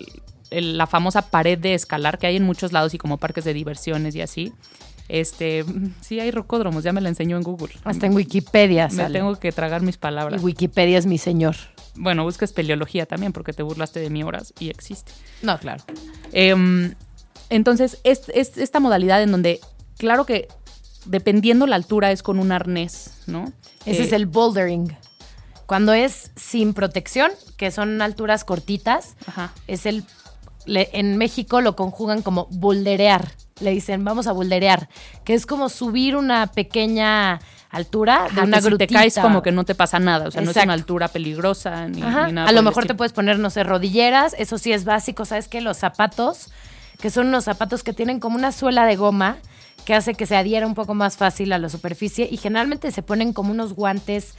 el- 0.51 0.77
la 0.77 0.85
famosa 0.87 1.23
pared 1.31 1.57
de 1.57 1.73
escalar 1.73 2.17
que 2.19 2.27
hay 2.27 2.35
en 2.37 2.43
muchos 2.43 2.71
lados 2.71 2.93
y 2.93 2.97
como 2.97 3.17
parques 3.17 3.43
de 3.43 3.53
diversiones 3.53 4.15
y 4.15 4.21
así. 4.21 4.53
Este, 5.07 5.63
sí 6.01 6.19
hay 6.19 6.31
rocódromos, 6.31 6.83
ya 6.83 6.91
me 6.93 7.01
la 7.01 7.09
enseñó 7.09 7.37
en 7.37 7.43
Google. 7.43 7.73
Hasta 7.83 8.07
en 8.07 8.15
Wikipedia 8.15 8.87
Me 8.87 8.95
sale. 8.95 9.19
tengo 9.19 9.35
que 9.35 9.51
tragar 9.51 9.81
mis 9.81 9.95
Y 9.95 9.99
palabras. 9.99 10.41
Wikipedia 10.43 10.97
es 10.97 11.05
mi 11.05 11.17
señor. 11.17 11.55
Bueno, 11.95 12.23
busca 12.23 12.43
espeleología 12.45 13.05
también 13.05 13.31
porque 13.31 13.53
te 13.53 13.63
burlaste 13.63 13.99
de 13.99 14.09
mi 14.09 14.23
horas 14.23 14.53
y 14.59 14.69
existe. 14.69 15.11
No, 15.43 15.57
claro. 15.59 15.83
Em, 16.31 16.93
entonces, 17.49 17.99
es, 18.03 18.23
es 18.33 18.57
esta 18.57 18.79
modalidad 18.79 19.21
en 19.21 19.31
donde, 19.31 19.59
claro 19.97 20.25
que 20.25 20.47
dependiendo 21.05 21.67
la 21.67 21.75
altura 21.75 22.11
es 22.11 22.23
con 22.23 22.39
un 22.39 22.51
arnés, 22.51 23.11
¿no? 23.27 23.53
Ese 23.85 24.01
Eh, 24.01 24.05
es 24.07 24.11
el 24.11 24.25
bouldering. 24.25 24.97
Cuando 25.67 25.93
es 25.93 26.31
sin 26.35 26.73
protección, 26.73 27.31
que 27.57 27.69
son 27.71 28.01
alturas 28.01 28.43
cortitas, 28.43 29.15
Ajá. 29.27 29.53
es 29.67 29.85
el. 29.85 30.03
le- 30.65 30.89
en 30.93 31.17
México 31.17 31.61
lo 31.61 31.75
conjugan 31.75 32.23
como 32.23 32.47
boulderear. 32.51 33.31
Le 33.61 33.71
dicen, 33.71 34.03
vamos 34.03 34.27
a 34.27 34.33
boulderear, 34.33 34.89
que 35.23 35.33
es 35.33 35.45
como 35.45 35.69
subir 35.69 36.17
una 36.17 36.47
pequeña 36.47 37.39
altura 37.69 38.23
de 38.23 38.41
Ajá, 38.41 38.43
una 38.43 38.57
que 38.57 38.63
si 38.63 38.67
grutita. 38.67 38.87
te 38.87 38.93
caes 38.93 39.17
como 39.17 39.41
que 39.41 39.53
no 39.53 39.63
te 39.63 39.75
pasa 39.75 39.97
nada, 39.97 40.27
o 40.27 40.31
sea, 40.31 40.41
no 40.41 40.51
es 40.51 40.57
una 40.57 40.73
altura 40.73 41.07
peligrosa 41.07 41.87
ni, 41.87 42.01
nada. 42.01 42.49
A 42.49 42.51
lo 42.51 42.61
mejor 42.63 42.85
te 42.85 42.95
puedes 42.95 43.13
poner, 43.13 43.39
no 43.39 43.49
sé, 43.49 43.63
rodilleras, 43.63 44.35
eso 44.37 44.57
sí 44.57 44.73
es 44.73 44.83
básico, 44.83 45.23
¿sabes 45.23 45.47
qué? 45.47 45.61
Los 45.61 45.77
zapatos, 45.77 46.51
que 46.99 47.09
son 47.09 47.27
unos 47.27 47.45
zapatos 47.45 47.81
que 47.83 47.93
tienen 47.93 48.19
como 48.19 48.35
una 48.35 48.51
suela 48.51 48.85
de 48.85 48.97
goma 48.97 49.37
que 49.85 49.93
hace 49.95 50.15
que 50.15 50.25
se 50.25 50.35
adhiera 50.35 50.67
un 50.67 50.73
poco 50.75 50.93
más 50.93 51.15
fácil 51.15 51.53
a 51.53 51.57
la 51.57 51.69
superficie 51.69 52.27
y 52.29 52.35
generalmente 52.35 52.91
se 52.91 53.03
ponen 53.03 53.31
como 53.31 53.51
unos 53.51 53.71
guantes 53.71 54.33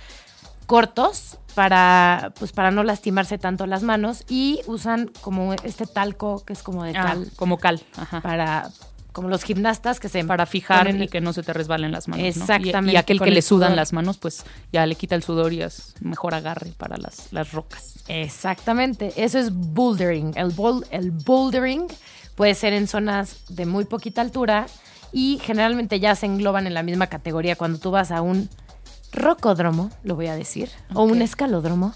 cortos 0.67 1.39
para 1.55 2.35
pues 2.39 2.53
para 2.53 2.71
no 2.71 2.83
lastimarse 2.83 3.39
tanto 3.39 3.67
las 3.67 3.83
manos 3.83 4.25
y 4.29 4.61
usan 4.67 5.11
como 5.23 5.55
este 5.55 5.87
talco 5.87 6.45
que 6.45 6.53
es 6.53 6.63
como 6.63 6.85
de 6.85 6.91
Ah, 6.99 7.03
cal 7.03 7.31
como 7.37 7.57
cal, 7.59 7.81
ajá. 7.97 8.21
para 8.21 8.69
como 9.17 9.31
los 9.31 9.45
gimnastas 9.45 9.99
que 9.99 10.11
se 10.11 10.23
para 10.27 10.45
fijar 10.45 10.95
y 10.95 11.09
que 11.09 11.23
no 11.23 11.33
se 11.33 11.43
te 11.43 11.55
resbalen 11.55 11.91
las 11.91 12.07
manos. 12.07 12.21
¿no? 12.21 12.27
Y- 12.27 12.29
Exactamente, 12.29 12.93
Y, 12.93 12.97
aquel 12.99 13.19
que 13.19 13.31
le 13.31 13.41
sudan 13.41 13.69
sudor. 13.71 13.77
las 13.77 13.93
manos, 13.95 14.19
pues 14.19 14.45
ya 14.75 14.85
le 14.85 14.95
quita 14.95 15.15
el 15.15 15.23
sudor 15.23 15.55
y 15.55 15.63
es 15.63 15.95
mejor 16.03 16.35
agarre 16.35 16.73
para 16.77 16.99
las, 16.99 17.33
las 17.33 17.53
rocas. 17.53 17.95
Exactamente, 18.09 19.15
eso 19.17 19.39
es 19.39 19.51
bouldering. 19.55 20.35
El, 20.37 20.55
boul- 20.55 20.87
el 20.91 21.13
bouldering 21.13 21.87
puede 22.35 22.55
ser 22.55 22.75
en 22.75 22.87
zonas 22.89 23.39
de 23.49 23.65
muy 23.65 23.87
poquita 23.87 24.21
altura 24.21 24.67
y 25.13 25.41
generalmente 25.43 25.99
ya 25.99 26.15
se 26.15 26.27
engloban 26.27 26.67
en 26.67 26.75
la 26.75 26.83
misma 26.83 27.07
categoría 27.07 27.57
cuando 27.57 27.79
tú 27.79 27.91
vas 27.91 28.11
a 28.11 28.21
un 28.21 28.51
rocódromo, 29.13 29.91
lo 30.05 30.15
voy 30.15 30.27
a 30.27 30.35
decir, 30.37 30.69
o 30.93 31.05
un 31.05 31.23
escalódromo. 31.23 31.95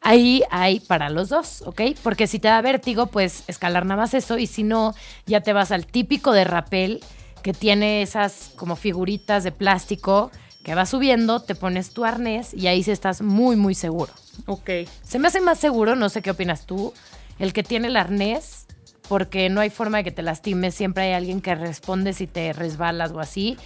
Ahí 0.00 0.42
hay 0.50 0.80
para 0.80 1.10
los 1.10 1.28
dos, 1.28 1.62
¿ok? 1.66 1.82
Porque 2.02 2.26
si 2.26 2.38
te 2.38 2.48
da 2.48 2.60
vértigo, 2.62 3.06
pues 3.06 3.44
escalar 3.48 3.84
nada 3.84 4.02
más 4.02 4.14
eso 4.14 4.38
y 4.38 4.46
si 4.46 4.62
no, 4.62 4.94
ya 5.26 5.40
te 5.40 5.52
vas 5.52 5.72
al 5.72 5.86
típico 5.86 6.32
de 6.32 6.44
rapel 6.44 7.00
que 7.42 7.52
tiene 7.52 8.02
esas 8.02 8.52
como 8.56 8.76
figuritas 8.76 9.44
de 9.44 9.52
plástico 9.52 10.30
que 10.62 10.74
va 10.74 10.86
subiendo, 10.86 11.40
te 11.40 11.54
pones 11.54 11.90
tu 11.90 12.04
arnés 12.04 12.52
y 12.52 12.66
ahí 12.66 12.82
sí 12.82 12.90
estás 12.90 13.22
muy, 13.22 13.56
muy 13.56 13.74
seguro. 13.74 14.12
Ok. 14.46 14.70
Se 15.02 15.18
me 15.18 15.28
hace 15.28 15.40
más 15.40 15.58
seguro, 15.58 15.96
no 15.96 16.08
sé 16.08 16.20
qué 16.22 16.30
opinas 16.30 16.66
tú, 16.66 16.92
el 17.38 17.52
que 17.52 17.62
tiene 17.62 17.88
el 17.88 17.96
arnés, 17.96 18.66
porque 19.08 19.48
no 19.48 19.60
hay 19.60 19.70
forma 19.70 19.98
de 19.98 20.04
que 20.04 20.10
te 20.10 20.22
lastimes, 20.22 20.74
siempre 20.74 21.04
hay 21.04 21.12
alguien 21.14 21.40
que 21.40 21.54
responde 21.54 22.12
si 22.12 22.26
te 22.26 22.52
resbalas 22.52 23.12
o 23.12 23.20
así, 23.20 23.56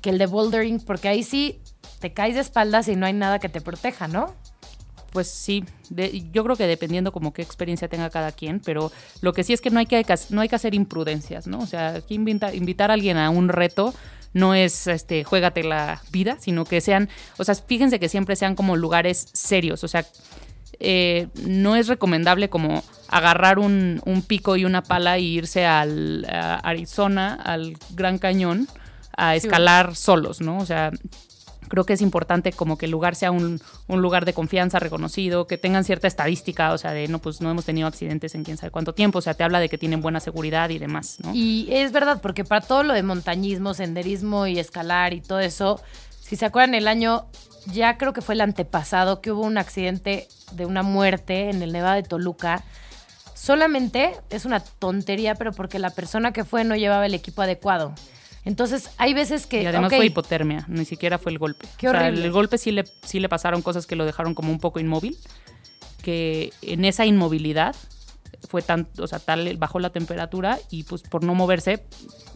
que 0.00 0.10
el 0.10 0.18
de 0.18 0.26
bouldering, 0.26 0.80
porque 0.80 1.08
ahí 1.08 1.22
sí 1.22 1.60
te 2.00 2.12
caes 2.12 2.34
de 2.34 2.40
espaldas 2.40 2.88
y 2.88 2.96
no 2.96 3.06
hay 3.06 3.12
nada 3.12 3.38
que 3.38 3.48
te 3.48 3.60
proteja, 3.60 4.08
¿no? 4.08 4.34
Pues 5.10 5.28
sí, 5.28 5.64
de- 5.88 6.28
yo 6.32 6.44
creo 6.44 6.56
que 6.56 6.66
dependiendo 6.66 7.10
como 7.12 7.32
qué 7.32 7.42
experiencia 7.42 7.88
tenga 7.88 8.10
cada 8.10 8.32
quien, 8.32 8.60
pero 8.60 8.92
lo 9.20 9.32
que 9.32 9.42
sí 9.44 9.52
es 9.52 9.60
que 9.60 9.70
no 9.70 9.80
hay 9.80 9.86
que, 9.86 10.04
no 10.30 10.40
hay 10.40 10.48
que 10.48 10.56
hacer 10.56 10.74
imprudencias, 10.74 11.46
¿no? 11.46 11.58
O 11.58 11.66
sea, 11.66 11.88
aquí 11.96 12.14
invita- 12.14 12.54
invitar 12.54 12.90
a 12.90 12.94
alguien 12.94 13.16
a 13.16 13.30
un 13.30 13.48
reto 13.48 13.92
no 14.32 14.54
es 14.54 14.86
este 14.86 15.24
juégate 15.24 15.64
la 15.64 16.00
vida, 16.12 16.36
sino 16.38 16.64
que 16.64 16.80
sean, 16.80 17.08
o 17.36 17.42
sea, 17.44 17.56
fíjense 17.56 17.98
que 17.98 18.08
siempre 18.08 18.36
sean 18.36 18.54
como 18.54 18.76
lugares 18.76 19.26
serios, 19.32 19.82
o 19.82 19.88
sea, 19.88 20.06
eh, 20.78 21.26
no 21.44 21.74
es 21.76 21.88
recomendable 21.88 22.48
como 22.48 22.82
agarrar 23.08 23.58
un, 23.58 24.00
un 24.06 24.22
pico 24.22 24.56
y 24.56 24.64
una 24.64 24.82
pala 24.82 25.18
y 25.18 25.26
irse 25.26 25.66
al 25.66 26.24
a 26.30 26.54
Arizona, 26.56 27.34
al 27.34 27.76
Gran 27.90 28.18
Cañón, 28.18 28.68
a 29.16 29.34
escalar 29.34 29.96
solos, 29.96 30.40
¿no? 30.40 30.58
O 30.58 30.64
sea, 30.64 30.90
creo 31.70 31.84
que 31.84 31.94
es 31.94 32.02
importante 32.02 32.52
como 32.52 32.76
que 32.76 32.86
el 32.86 32.92
lugar 32.92 33.14
sea 33.14 33.30
un, 33.30 33.62
un 33.86 34.02
lugar 34.02 34.26
de 34.26 34.34
confianza 34.34 34.80
reconocido, 34.80 35.46
que 35.46 35.56
tengan 35.56 35.84
cierta 35.84 36.08
estadística, 36.08 36.72
o 36.72 36.78
sea, 36.78 36.92
de 36.92 37.08
no, 37.08 37.20
pues 37.20 37.40
no 37.40 37.50
hemos 37.50 37.64
tenido 37.64 37.86
accidentes 37.86 38.34
en 38.34 38.44
quién 38.44 38.58
sabe 38.58 38.72
cuánto 38.72 38.92
tiempo, 38.92 39.20
o 39.20 39.22
sea, 39.22 39.34
te 39.34 39.44
habla 39.44 39.60
de 39.60 39.68
que 39.68 39.78
tienen 39.78 40.02
buena 40.02 40.20
seguridad 40.20 40.68
y 40.68 40.78
demás, 40.78 41.18
¿no? 41.24 41.32
Y 41.32 41.68
es 41.70 41.92
verdad, 41.92 42.20
porque 42.20 42.44
para 42.44 42.60
todo 42.60 42.82
lo 42.82 42.92
de 42.92 43.04
montañismo, 43.04 43.72
senderismo 43.72 44.48
y 44.48 44.58
escalar 44.58 45.14
y 45.14 45.20
todo 45.20 45.38
eso, 45.38 45.80
si 46.20 46.36
se 46.36 46.44
acuerdan 46.44 46.74
el 46.74 46.88
año, 46.88 47.26
ya 47.66 47.96
creo 47.98 48.12
que 48.12 48.20
fue 48.20 48.34
el 48.34 48.40
antepasado, 48.40 49.20
que 49.20 49.30
hubo 49.30 49.42
un 49.42 49.56
accidente 49.56 50.26
de 50.52 50.66
una 50.66 50.82
muerte 50.82 51.50
en 51.50 51.62
el 51.62 51.72
Nevado 51.72 51.94
de 51.94 52.02
Toluca. 52.02 52.64
Solamente 53.34 54.16
es 54.28 54.44
una 54.44 54.60
tontería, 54.60 55.36
pero 55.36 55.52
porque 55.52 55.78
la 55.78 55.90
persona 55.90 56.32
que 56.32 56.44
fue 56.44 56.64
no 56.64 56.74
llevaba 56.74 57.06
el 57.06 57.14
equipo 57.14 57.42
adecuado. 57.42 57.94
Entonces, 58.44 58.90
hay 58.96 59.12
veces 59.14 59.46
que... 59.46 59.62
y 59.62 59.66
además 59.66 59.92
fue 59.94 60.06
hipotermia, 60.06 60.64
ni 60.68 60.84
siquiera 60.84 61.18
fue 61.18 61.32
el 61.32 61.38
golpe. 61.38 61.66
Qué 61.76 61.88
O 61.88 61.90
sea, 61.92 62.04
horrible. 62.06 62.24
el 62.24 62.32
golpe 62.32 62.58
sí 62.58 62.70
le, 62.70 62.84
sí 63.04 63.20
le 63.20 63.28
pasaron 63.28 63.60
cosas 63.62 63.86
que 63.86 63.96
lo 63.96 64.06
dejaron 64.06 64.34
como 64.34 64.50
un 64.50 64.58
poco 64.58 64.80
inmóvil, 64.80 65.16
que 66.02 66.52
en 66.62 66.84
esa 66.84 67.04
inmovilidad 67.04 67.76
fue 68.48 68.62
tan, 68.62 68.88
o 68.98 69.06
sea, 69.06 69.18
tal, 69.18 69.56
bajó 69.56 69.78
la 69.80 69.90
temperatura 69.90 70.58
y 70.70 70.84
pues 70.84 71.02
por 71.02 71.24
no 71.24 71.34
moverse, 71.34 71.84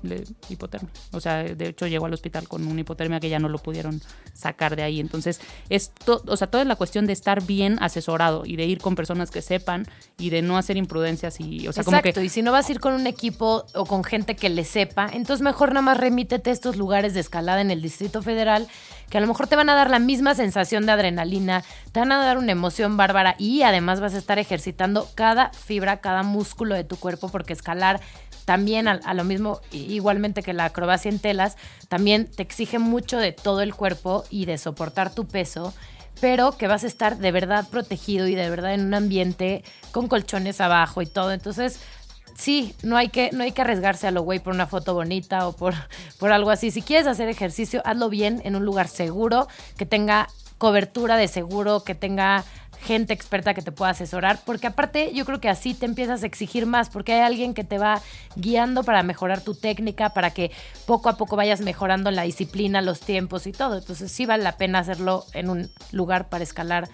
le, 0.03 0.25
hipotermia. 0.49 0.91
O 1.13 1.21
sea, 1.21 1.43
de 1.45 1.69
hecho 1.69 1.87
llegó 1.87 2.07
al 2.07 2.13
hospital 2.15 2.49
con 2.49 2.67
una 2.67 2.81
hipotermia 2.81 3.21
que 3.21 3.29
ya 3.29 3.39
no 3.39 3.49
lo 3.49 3.59
pudieron 3.59 4.01
sacar 4.33 4.77
de 4.77 4.83
ahí. 4.83 5.01
Entonces, 5.01 5.41
es 5.69 5.91
to- 5.93 6.23
o 6.27 6.37
sea, 6.37 6.49
toda 6.49 6.65
la 6.65 6.77
cuestión 6.77 7.07
de 7.07 7.13
estar 7.13 7.43
bien 7.45 7.79
asesorado 7.81 8.45
y 8.45 8.57
de 8.57 8.67
ir 8.67 8.79
con 8.81 8.95
personas 8.97 9.31
que 9.31 9.43
sepan 9.43 9.87
y 10.19 10.31
de 10.31 10.43
no 10.43 10.59
hacer 10.59 10.77
imprudencias 10.77 11.41
y, 11.41 11.67
o 11.69 11.73
sea, 11.73 11.85
como 11.85 11.97
Exacto, 11.97 12.21
que 12.21 12.27
y 12.27 12.29
si 12.29 12.43
no 12.43 12.53
vas 12.53 12.69
a 12.69 12.73
ir 12.73 12.81
con 12.81 12.93
un 12.95 13.07
equipo 13.07 13.65
o 13.75 13.87
con 13.87 14.05
gente 14.05 14.37
que 14.37 14.49
le 14.51 14.65
sepa, 14.65 15.09
entonces 15.13 15.43
mejor 15.43 15.71
nada 15.71 15.83
más 15.83 15.97
remítete 15.97 16.51
a 16.51 16.53
estos 16.53 16.77
lugares 16.77 17.15
de 17.15 17.21
escalada 17.21 17.61
en 17.61 17.71
el 17.71 17.81
Distrito 17.83 18.23
Federal, 18.23 18.69
que 19.11 19.19
a 19.19 19.21
lo 19.21 19.27
mejor 19.27 19.47
te 19.47 19.57
van 19.57 19.69
a 19.69 19.75
dar 19.75 19.91
la 19.91 19.99
misma 19.99 20.35
sensación 20.35 20.87
de 20.87 20.93
adrenalina, 20.93 21.65
te 21.93 22.01
van 22.01 22.13
a 22.13 22.25
dar 22.25 22.39
una 22.39 22.53
emoción 22.53 22.97
bárbara 22.97 23.37
y 23.39 23.63
además 23.63 24.01
vas 24.01 24.15
a 24.15 24.19
estar 24.19 24.39
ejercitando 24.39 25.09
cada 25.15 25.51
fibra, 25.53 26.01
cada 26.01 26.23
músculo 26.23 26.75
de 26.75 26.85
tu 26.85 26.97
cuerpo, 26.97 27.29
porque 27.29 27.53
escalar 27.53 28.01
también 28.45 28.89
a, 28.89 29.01
a 29.05 29.15
lo 29.15 29.25
mismo, 29.25 29.61
igualmente 29.73 30.43
que 30.43 30.53
la 30.53 30.67
acrobacia 30.67 31.11
en 31.11 31.19
telas, 31.19 31.57
también 31.89 32.31
te 32.31 32.43
exige 32.43 32.79
mucho 32.79 33.19
de 33.19 33.33
todo 33.33 33.63
el 33.63 33.75
cuerpo 33.75 34.25
y 34.31 34.45
de 34.45 34.59
soportar 34.59 35.15
tu 35.15 35.27
peso 35.27 35.73
pero 36.21 36.57
que 36.57 36.69
vas 36.69 36.85
a 36.85 36.87
estar 36.87 37.19
de 37.19 37.33
verdad 37.33 37.69
protegido 37.69 38.29
y 38.29 38.35
de 38.35 38.49
verdad 38.49 38.75
en 38.75 38.87
un 38.87 38.95
ambiente 38.95 39.65
con 39.91 40.09
colchones 40.09 40.61
abajo 40.61 41.03
y 41.03 41.07
todo. 41.07 41.33
Entonces, 41.33 41.81
sí, 42.35 42.75
no 42.83 42.97
hay 42.97 43.09
que, 43.09 43.31
no 43.33 43.43
hay 43.45 43.53
que 43.53 43.63
arriesgarse 43.63 44.07
a 44.07 44.11
lo 44.11 44.23
güey 44.23 44.39
por 44.39 44.55
una 44.55 44.67
foto 44.67 44.95
bonita 44.95 45.47
o 45.47 45.53
por, 45.53 45.75
por 46.19 46.33
algo 46.33 46.51
así. 46.51 46.71
Si 46.71 46.83
quieres 46.83 47.07
hacer 47.07 47.29
ejercicio, 47.29 47.83
hazlo 47.85 48.09
bien 48.09 48.41
en 48.45 48.57
un 48.57 48.65
lugar 48.65 48.89
seguro, 48.89 49.49
que 49.77 49.87
tenga 49.87 50.29
cobertura 50.59 51.17
de 51.17 51.29
seguro, 51.29 51.85
que 51.85 51.95
tenga 51.95 52.45
gente 52.85 53.15
experta 53.15 53.55
que 53.55 53.63
te 53.63 53.73
pueda 53.73 53.93
asesorar, 53.93 54.39
porque 54.45 54.67
aparte 54.67 55.13
yo 55.15 55.25
creo 55.25 55.41
que 55.41 55.49
así 55.49 55.75
te 55.75 55.87
empiezas 55.87 56.23
a 56.23 56.27
exigir 56.27 56.67
más, 56.67 56.91
porque 56.91 57.15
hay 57.15 57.21
alguien 57.21 57.55
que 57.55 57.65
te 57.65 57.79
va 57.79 58.03
guiando 58.37 58.85
para 58.85 59.03
mejorar 59.03 59.41
tu 59.41 59.55
técnica, 59.55 60.11
para 60.11 60.31
que 60.31 60.51
poco 60.87 61.09
a 61.09 61.17
poco 61.17 61.35
vayas 61.35 61.61
mejorando 61.63 62.11
la 62.11 62.23
disciplina, 62.23 62.83
los 62.83 63.01
tiempos 63.01 63.47
y 63.47 63.53
todo. 63.53 63.79
Entonces 63.79 64.13
sí 64.13 64.27
vale 64.27 64.45
la 64.45 64.57
pena 64.57 64.81
hacerlo 64.81 65.25
en 65.33 65.49
un 65.49 65.71
lugar 65.93 66.29
para 66.29 66.45
escalar 66.45 66.89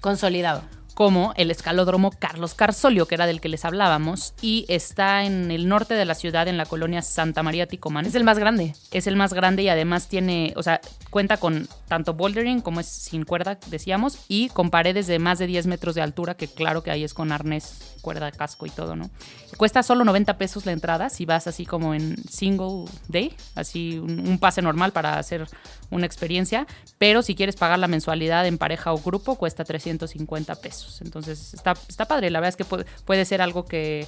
consolidado. 0.00 0.62
Como 0.94 1.32
el 1.36 1.50
escalódromo 1.50 2.10
Carlos 2.10 2.54
Carsolio, 2.54 3.06
que 3.06 3.14
era 3.14 3.26
del 3.26 3.40
que 3.40 3.48
les 3.48 3.64
hablábamos, 3.64 4.34
y 4.40 4.64
está 4.68 5.24
en 5.24 5.50
el 5.50 5.68
norte 5.68 5.94
de 5.94 6.04
la 6.04 6.14
ciudad, 6.14 6.48
en 6.48 6.56
la 6.56 6.66
colonia 6.66 7.02
Santa 7.02 7.42
María 7.42 7.66
Ticomán. 7.66 8.06
Es 8.06 8.14
el 8.14 8.24
más 8.24 8.38
grande. 8.38 8.74
es 8.90 9.06
el 9.06 9.16
más 9.16 9.32
grande 9.32 9.62
y 9.62 9.68
además 9.68 10.08
tiene, 10.08 10.52
o 10.56 10.62
sea, 10.62 10.80
cuenta 11.10 11.36
con 11.36 11.68
tanto 11.88 12.14
bouldering 12.14 12.60
como 12.60 12.80
es 12.80 12.86
sin 12.86 13.24
cuerda, 13.24 13.58
decíamos, 13.68 14.18
y 14.28 14.48
con 14.48 14.70
paredes 14.70 15.06
de 15.06 15.18
más 15.18 15.38
de 15.38 15.46
10 15.46 15.66
metros 15.66 15.94
de 15.94 16.02
altura, 16.02 16.34
que 16.34 16.48
claro 16.48 16.82
que 16.82 16.90
ahí 16.90 17.04
es 17.04 17.14
con 17.14 17.32
arnés, 17.32 17.96
cuerda, 18.02 18.30
casco 18.30 18.66
y 18.66 18.70
todo, 18.70 18.96
¿no? 18.96 19.10
Cuesta 19.56 19.82
solo 19.82 20.04
90 20.04 20.38
pesos 20.38 20.66
la 20.66 20.72
entrada 20.72 21.08
si 21.08 21.26
vas 21.26 21.46
así 21.46 21.66
como 21.66 21.94
en 21.94 22.16
single 22.28 22.84
day, 23.08 23.34
así 23.54 23.98
un, 23.98 24.26
un 24.26 24.38
pase 24.38 24.62
normal 24.62 24.92
para 24.92 25.18
hacer 25.18 25.46
una 25.90 26.06
experiencia, 26.06 26.66
pero 26.98 27.22
si 27.22 27.34
quieres 27.34 27.56
pagar 27.56 27.78
la 27.78 27.88
mensualidad 27.88 28.46
en 28.46 28.58
pareja 28.58 28.92
o 28.92 28.98
grupo, 28.98 29.36
cuesta 29.36 29.64
350 29.64 30.54
pesos. 30.56 30.81
Entonces 31.00 31.54
está, 31.54 31.74
está 31.88 32.06
padre, 32.06 32.30
la 32.30 32.40
verdad 32.40 32.50
es 32.50 32.56
que 32.56 32.64
puede, 32.64 32.84
puede 33.04 33.24
ser 33.24 33.42
algo 33.42 33.64
que 33.64 34.06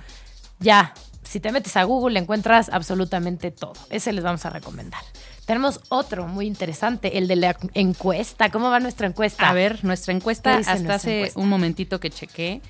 ya, 0.58 0.94
si 1.22 1.40
te 1.40 1.52
metes 1.52 1.76
a 1.76 1.84
Google 1.84 2.18
encuentras 2.18 2.68
absolutamente 2.70 3.50
todo. 3.50 3.74
Ese 3.90 4.12
les 4.12 4.24
vamos 4.24 4.44
a 4.46 4.50
recomendar. 4.50 5.02
Tenemos 5.46 5.80
otro 5.90 6.26
muy 6.26 6.46
interesante, 6.46 7.18
el 7.18 7.28
de 7.28 7.36
la 7.36 7.56
encuesta. 7.74 8.50
¿Cómo 8.50 8.70
va 8.70 8.80
nuestra 8.80 9.06
encuesta? 9.06 9.50
A 9.50 9.52
ver, 9.52 9.84
nuestra 9.84 10.14
encuesta, 10.14 10.52
¿Qué 10.52 10.58
dice 10.58 10.70
hasta 10.70 10.82
nuestra 10.82 10.94
hace 10.96 11.16
encuesta? 11.18 11.40
un 11.40 11.48
momentito 11.48 12.00
que 12.00 12.08
chequé, 12.10 12.62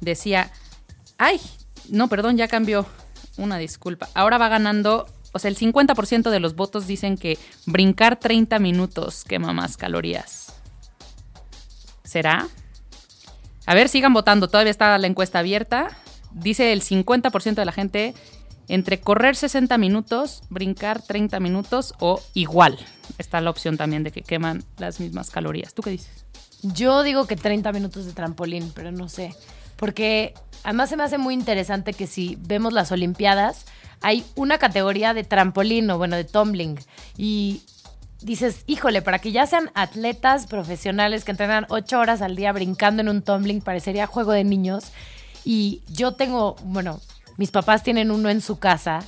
decía, 0.00 0.50
ay, 1.18 1.40
no, 1.88 2.08
perdón, 2.08 2.36
ya 2.36 2.46
cambió. 2.46 2.86
Una 3.36 3.58
disculpa. 3.58 4.08
Ahora 4.14 4.38
va 4.38 4.48
ganando, 4.48 5.06
o 5.32 5.38
sea, 5.38 5.50
el 5.50 5.56
50% 5.56 6.30
de 6.30 6.40
los 6.40 6.54
votos 6.56 6.86
dicen 6.86 7.16
que 7.16 7.38
brincar 7.66 8.18
30 8.18 8.58
minutos 8.58 9.24
quema 9.24 9.52
más 9.52 9.76
calorías. 9.76 10.54
¿Será? 12.04 12.48
A 13.66 13.74
ver, 13.74 13.88
sigan 13.88 14.12
votando, 14.12 14.48
todavía 14.48 14.70
está 14.70 14.98
la 14.98 15.06
encuesta 15.06 15.38
abierta. 15.38 15.96
Dice 16.32 16.72
el 16.72 16.82
50% 16.82 17.54
de 17.54 17.64
la 17.64 17.72
gente 17.72 18.14
entre 18.68 19.00
correr 19.00 19.36
60 19.36 19.78
minutos, 19.78 20.42
brincar 20.48 21.02
30 21.02 21.40
minutos 21.40 21.94
o 21.98 22.20
igual. 22.34 22.78
Está 23.18 23.40
la 23.40 23.50
opción 23.50 23.76
también 23.76 24.04
de 24.04 24.12
que 24.12 24.22
queman 24.22 24.64
las 24.78 25.00
mismas 25.00 25.30
calorías. 25.30 25.74
¿Tú 25.74 25.82
qué 25.82 25.90
dices? 25.90 26.24
Yo 26.62 27.02
digo 27.02 27.26
que 27.26 27.36
30 27.36 27.72
minutos 27.72 28.06
de 28.06 28.12
trampolín, 28.12 28.70
pero 28.74 28.92
no 28.92 29.08
sé. 29.08 29.34
Porque 29.76 30.34
además 30.62 30.90
se 30.90 30.96
me 30.96 31.02
hace 31.02 31.18
muy 31.18 31.34
interesante 31.34 31.94
que 31.94 32.06
si 32.06 32.36
vemos 32.40 32.72
las 32.72 32.92
Olimpiadas, 32.92 33.66
hay 34.00 34.24
una 34.34 34.58
categoría 34.58 35.14
de 35.14 35.24
trampolín 35.24 35.90
o 35.90 35.98
bueno, 35.98 36.16
de 36.16 36.24
tumbling. 36.24 36.78
Y 37.16 37.62
dices, 38.22 38.64
híjole, 38.66 39.02
para 39.02 39.18
que 39.18 39.32
ya 39.32 39.46
sean 39.46 39.70
atletas 39.74 40.46
profesionales 40.46 41.24
que 41.24 41.30
entrenan 41.30 41.66
ocho 41.68 41.98
horas 41.98 42.22
al 42.22 42.36
día 42.36 42.52
brincando 42.52 43.02
en 43.02 43.08
un 43.08 43.22
tumbling, 43.22 43.60
parecería 43.60 44.06
juego 44.06 44.32
de 44.32 44.44
niños. 44.44 44.92
Y 45.44 45.82
yo 45.88 46.12
tengo, 46.12 46.56
bueno, 46.64 47.00
mis 47.36 47.50
papás 47.50 47.82
tienen 47.82 48.10
uno 48.10 48.28
en 48.28 48.40
su 48.40 48.58
casa. 48.58 49.00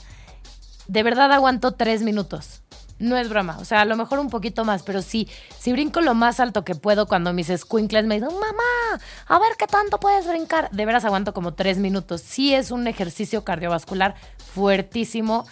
De 0.88 1.02
verdad 1.02 1.32
aguanto 1.32 1.72
tres 1.72 2.02
minutos. 2.02 2.61
No 3.02 3.16
es 3.16 3.28
broma. 3.28 3.58
O 3.58 3.64
sea, 3.64 3.80
a 3.80 3.84
lo 3.84 3.96
mejor 3.96 4.20
un 4.20 4.30
poquito 4.30 4.64
más, 4.64 4.84
pero 4.84 5.02
sí, 5.02 5.28
si 5.58 5.72
brinco 5.72 6.00
lo 6.00 6.14
más 6.14 6.38
alto 6.38 6.64
que 6.64 6.76
puedo 6.76 7.08
cuando 7.08 7.32
mis 7.32 7.48
squinkles 7.48 8.06
me 8.06 8.14
dicen, 8.14 8.32
mamá, 8.32 9.02
a 9.26 9.38
ver 9.40 9.56
qué 9.58 9.66
tanto 9.66 9.98
puedes 9.98 10.28
brincar. 10.28 10.70
De 10.70 10.86
veras 10.86 11.04
aguanto 11.04 11.34
como 11.34 11.52
tres 11.52 11.78
minutos. 11.78 12.20
Sí 12.20 12.54
es 12.54 12.70
un 12.70 12.86
ejercicio 12.86 13.42
cardiovascular 13.42 14.14
fuertísimo. 14.54 15.44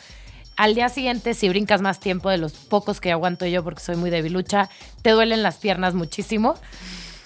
Al 0.56 0.76
día 0.76 0.88
siguiente, 0.90 1.34
si 1.34 1.48
brincas 1.48 1.80
más 1.80 1.98
tiempo 1.98 2.30
de 2.30 2.38
los 2.38 2.52
pocos 2.52 3.00
que 3.00 3.10
aguanto 3.10 3.46
yo, 3.46 3.64
porque 3.64 3.80
soy 3.80 3.96
muy 3.96 4.10
debilucha, 4.10 4.70
te 5.02 5.10
duelen 5.10 5.42
las 5.42 5.56
piernas 5.56 5.94
muchísimo. 5.94 6.54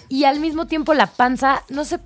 Y 0.09 0.23
al 0.23 0.39
mismo 0.39 0.65
tiempo 0.65 0.95
la 0.95 1.05
panza, 1.05 1.61
no 1.69 1.85
sé 1.85 1.99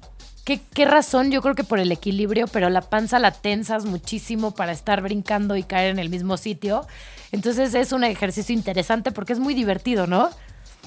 qué, 0.46 0.60
qué 0.74 0.86
razón, 0.86 1.32
yo 1.32 1.42
creo 1.42 1.56
que 1.56 1.64
por 1.64 1.80
el 1.80 1.92
equilibrio, 1.92 2.48
pero 2.48 2.70
la 2.70 2.82
panza 2.82 3.20
la 3.20 3.32
tensas 3.32 3.86
muchísimo 3.86 4.52
para 4.52 4.72
estar 4.72 5.02
brincando 5.02 5.56
y 5.56 5.64
caer 5.64 5.92
en 5.92 6.00
el 6.00 6.10
mismo 6.10 6.38
sitio. 6.38 6.86
Entonces 7.32 7.74
es 7.76 7.92
un 7.92 8.04
ejercicio 8.04 8.56
interesante 8.56 9.12
porque 9.12 9.34
es 9.34 9.40
muy 9.40 9.54
divertido, 9.54 10.08
¿no? 10.08 10.30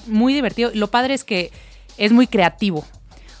muy 0.07 0.33
divertido. 0.33 0.71
Lo 0.73 0.87
padre 0.87 1.13
es 1.13 1.23
que 1.23 1.51
es 1.97 2.11
muy 2.11 2.27
creativo. 2.27 2.85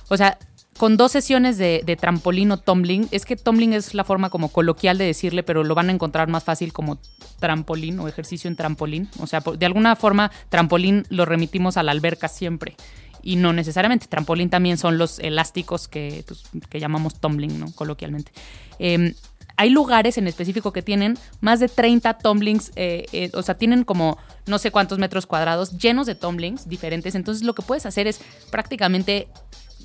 O 0.09 0.17
sea, 0.17 0.37
con 0.77 0.97
dos 0.97 1.11
sesiones 1.11 1.57
de, 1.57 1.97
trampolín 1.99 2.51
o 2.51 2.57
tumbling, 2.57 3.07
es 3.11 3.25
que 3.25 3.35
tumbling 3.35 3.73
es 3.73 3.93
la 3.93 4.03
forma 4.03 4.29
como 4.29 4.49
coloquial 4.49 4.97
de 4.97 5.05
decirle, 5.05 5.43
pero 5.43 5.63
lo 5.63 5.75
van 5.75 5.89
a 5.89 5.91
encontrar 5.91 6.27
más 6.29 6.43
fácil 6.43 6.73
como 6.73 6.97
trampolín 7.39 7.99
o 7.99 8.07
ejercicio 8.07 8.47
en 8.47 8.55
trampolín. 8.55 9.09
O 9.19 9.27
sea, 9.27 9.41
de 9.41 9.65
alguna 9.65 9.95
forma, 9.95 10.31
trampolín 10.49 11.05
lo 11.09 11.25
remitimos 11.25 11.77
a 11.77 11.83
la 11.83 11.91
alberca 11.91 12.27
siempre. 12.27 12.75
Y 13.23 13.37
no 13.37 13.53
necesariamente. 13.53 14.07
Trampolín 14.07 14.49
también 14.49 14.77
son 14.77 14.97
los 14.97 15.17
elásticos 15.19 15.87
que, 15.87 16.23
pues, 16.27 16.43
que 16.69 16.79
llamamos 16.79 17.19
tumbling, 17.19 17.59
¿no? 17.59 17.71
Coloquialmente. 17.71 18.31
Em, 18.79 19.13
hay 19.55 19.69
lugares 19.69 20.17
en 20.17 20.27
específico 20.27 20.73
que 20.73 20.81
tienen 20.81 21.17
más 21.41 21.59
de 21.59 21.69
30 21.69 22.17
tumblings, 22.17 22.71
eh, 22.75 23.05
eh, 23.11 23.31
o 23.33 23.41
sea, 23.41 23.55
tienen 23.55 23.83
como 23.83 24.17
no 24.45 24.57
sé 24.57 24.71
cuántos 24.71 24.99
metros 24.99 25.25
cuadrados 25.25 25.77
llenos 25.77 26.07
de 26.07 26.15
tumblings 26.15 26.67
diferentes. 26.67 27.15
Entonces 27.15 27.43
lo 27.43 27.53
que 27.53 27.61
puedes 27.61 27.85
hacer 27.85 28.07
es 28.07 28.19
prácticamente, 28.51 29.27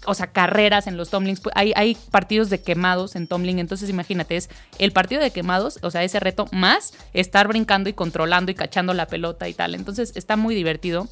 o 0.07 0.15
sea, 0.15 0.29
carreras 0.29 0.87
en 0.87 0.97
los 0.97 1.11
tumblings. 1.11 1.43
Hay, 1.55 1.73
hay 1.77 1.97
partidos 2.11 2.51
de 2.51 2.61
quemados 2.61 3.15
en 3.15 3.27
tumbling, 3.27 3.59
entonces 3.59 3.91
imagínate, 3.91 4.37
es 4.37 4.49
el 4.79 4.93
partido 4.93 5.21
de 5.21 5.31
quemados, 5.31 5.79
o 5.83 5.91
sea, 5.91 6.03
ese 6.03 6.19
reto 6.19 6.47
más 6.51 6.95
estar 7.13 7.47
brincando 7.47 7.91
y 7.91 7.93
controlando 7.93 8.51
y 8.51 8.55
cachando 8.55 8.95
la 8.95 9.07
pelota 9.07 9.49
y 9.49 9.55
tal. 9.55 9.75
Entonces 9.75 10.13
está 10.15 10.37
muy 10.37 10.55
divertido. 10.55 11.09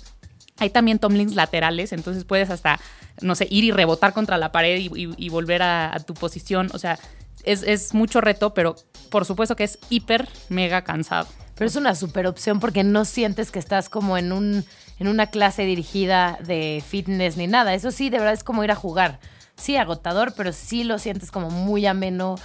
Hay 0.58 0.70
también 0.70 0.98
tumblings 0.98 1.34
laterales, 1.34 1.92
entonces 1.92 2.24
puedes 2.24 2.50
hasta, 2.50 2.80
no 3.20 3.34
sé, 3.34 3.46
ir 3.50 3.64
y 3.64 3.72
rebotar 3.72 4.12
contra 4.12 4.38
la 4.38 4.52
pared 4.52 4.78
y, 4.78 5.28
volver 5.28 5.62
a, 5.62 5.98
tu 6.06 6.14
posición. 6.14 6.70
O 6.72 6.78
sea, 6.78 6.98
es, 7.44 7.62
es 7.62 7.94
mucho 7.94 8.20
reto, 8.20 8.54
pero 8.54 8.76
por 9.10 9.24
supuesto 9.24 9.56
que 9.56 9.64
es 9.64 9.78
hiper, 9.90 10.28
mega 10.48 10.82
cansado. 10.82 11.26
Pero 11.56 11.68
es 11.68 11.76
una 11.76 11.94
super 11.94 12.26
opción 12.26 12.60
porque 12.60 12.84
no 12.84 13.04
sientes 13.04 13.50
que 13.50 13.58
estás 13.58 13.88
como 13.88 14.18
en, 14.18 14.32
un, 14.32 14.64
en 14.98 15.08
una 15.08 15.28
clase 15.28 15.62
dirigida 15.62 16.38
de 16.44 16.82
fitness 16.86 17.38
ni 17.38 17.46
nada. 17.46 17.74
Eso 17.74 17.90
sí, 17.90 18.10
de 18.10 18.18
verdad 18.18 18.34
es 18.34 18.44
como 18.44 18.62
ir 18.62 18.70
a 18.70 18.74
jugar. 18.74 19.18
Sí, 19.56 19.76
agotador, 19.76 20.34
pero 20.36 20.52
sí 20.52 20.84
lo 20.84 20.98
sientes 20.98 21.30
como 21.30 21.48
muy 21.48 21.86
ameno. 21.86 22.36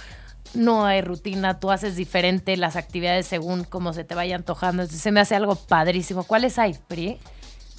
No 0.54 0.86
hay 0.86 1.02
rutina, 1.02 1.60
tú 1.60 1.70
haces 1.70 1.94
diferente 1.94 2.56
las 2.56 2.76
actividades 2.76 3.26
según 3.26 3.64
cómo 3.64 3.92
se 3.92 4.04
te 4.04 4.14
vaya 4.14 4.34
antojando. 4.34 4.82
Entonces, 4.82 5.02
se 5.02 5.12
me 5.12 5.20
hace 5.20 5.34
algo 5.34 5.56
padrísimo. 5.56 6.24
¿Cuáles 6.24 6.58
hay, 6.58 6.74
Pri? 6.88 7.18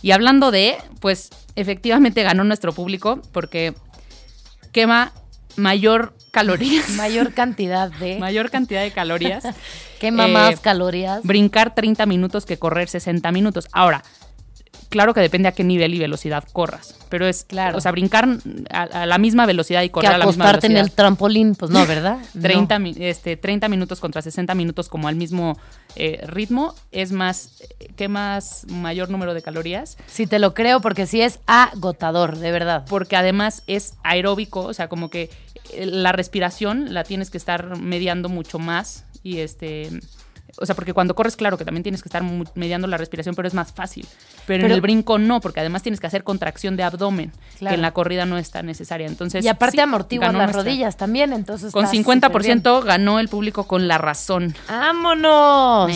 Y 0.00 0.12
hablando 0.12 0.52
de, 0.52 0.76
pues 1.00 1.30
efectivamente 1.56 2.22
ganó 2.22 2.44
nuestro 2.44 2.72
público 2.72 3.20
porque 3.32 3.74
quema 4.76 5.10
mayor 5.56 6.12
calorías, 6.32 6.90
Mayor 6.98 7.32
cantidad 7.32 7.90
de... 7.90 8.18
mayor 8.20 8.50
cantidad 8.50 8.82
de 8.82 8.90
calorías. 8.90 9.42
Quema 9.98 10.28
Eh, 10.28 10.32
más 10.32 10.60
calorías. 10.60 11.22
brincar 11.22 11.74
30 11.74 12.04
minutos 12.04 12.44
que 12.44 12.58
correr 12.58 12.86
60 12.86 13.32
minutos. 13.32 13.68
Ahora, 13.72 14.04
claro 14.88 15.14
que 15.14 15.20
depende 15.20 15.48
a 15.48 15.52
qué 15.52 15.64
nivel 15.64 15.94
y 15.94 15.98
velocidad 15.98 16.44
corras, 16.52 16.94
pero 17.08 17.26
es, 17.26 17.44
Claro. 17.44 17.78
o 17.78 17.80
sea, 17.80 17.92
brincar 17.92 18.28
a, 18.70 18.82
a 18.82 19.06
la 19.06 19.18
misma 19.18 19.46
velocidad 19.46 19.82
y 19.82 19.86
Que 19.88 19.92
correr 19.92 20.12
a 20.12 20.18
la 20.18 20.26
misma 20.26 20.44
acostarte 20.44 20.66
en 20.68 20.72
velocidad. 20.74 20.92
el 20.92 20.96
trampolín, 20.96 21.54
pues 21.54 21.70
no, 21.70 21.86
¿verdad? 21.86 22.18
30, 22.40 22.78
mi- 22.78 22.94
este, 22.98 23.36
30 23.36 23.68
minutos 23.68 24.00
contra 24.00 24.22
60 24.22 24.54
minutos 24.54 24.88
como 24.88 25.08
al 25.08 25.16
mismo 25.16 25.58
eh, 25.96 26.20
ritmo 26.26 26.74
es 26.92 27.12
más, 27.12 27.62
¿qué 27.96 28.08
más 28.08 28.66
mayor 28.68 29.10
número 29.10 29.34
de 29.34 29.42
calorías? 29.42 29.96
Sí, 30.06 30.26
te 30.26 30.38
lo 30.38 30.54
creo 30.54 30.80
porque 30.80 31.06
sí 31.06 31.20
es 31.20 31.38
agotador, 31.46 32.36
de 32.38 32.52
verdad. 32.52 32.84
Porque 32.88 33.16
además 33.16 33.62
es 33.66 33.94
aeróbico, 34.04 34.60
o 34.60 34.74
sea, 34.74 34.88
como 34.88 35.10
que 35.10 35.30
eh, 35.72 35.86
la 35.86 36.12
respiración 36.12 36.92
la 36.94 37.04
tienes 37.04 37.30
que 37.30 37.38
estar 37.38 37.76
mediando 37.78 38.28
mucho 38.28 38.58
más 38.58 39.04
y 39.22 39.38
este... 39.38 39.90
O 40.58 40.64
sea, 40.66 40.74
porque 40.74 40.92
cuando 40.94 41.14
corres, 41.14 41.36
claro 41.36 41.58
que 41.58 41.64
también 41.64 41.82
tienes 41.82 42.02
que 42.02 42.08
estar 42.08 42.22
mediando 42.54 42.86
la 42.88 42.96
respiración, 42.96 43.34
pero 43.34 43.46
es 43.48 43.54
más 43.54 43.72
fácil. 43.72 44.06
Pero, 44.46 44.62
Pero- 44.62 44.66
en 44.66 44.72
el 44.72 44.80
brinco 44.80 45.18
no, 45.18 45.40
porque 45.40 45.60
además 45.60 45.82
tienes 45.82 46.00
que 46.00 46.06
hacer 46.06 46.24
contracción 46.24 46.76
de 46.76 46.82
abdomen, 46.82 47.32
Claro. 47.58 47.72
que 47.72 47.74
en 47.74 47.82
la 47.82 47.92
corrida 47.92 48.24
no 48.26 48.38
está 48.38 48.62
necesaria. 48.62 49.06
Entonces, 49.06 49.44
Y 49.44 49.48
aparte 49.48 49.76
sí, 49.76 49.80
amortiguan 49.80 50.32
las 50.32 50.42
nuestra- 50.52 50.62
rodillas 50.62 50.96
también, 50.96 51.32
entonces 51.32 51.72
Con 51.72 51.84
está 51.84 51.94
súper 51.94 52.42
bien. 52.42 52.60
50% 52.62 52.82
ganó 52.84 53.20
el 53.20 53.28
público 53.28 53.64
con 53.64 53.86
la 53.88 53.98
razón. 53.98 54.54
¡Vámonos! 54.68 55.90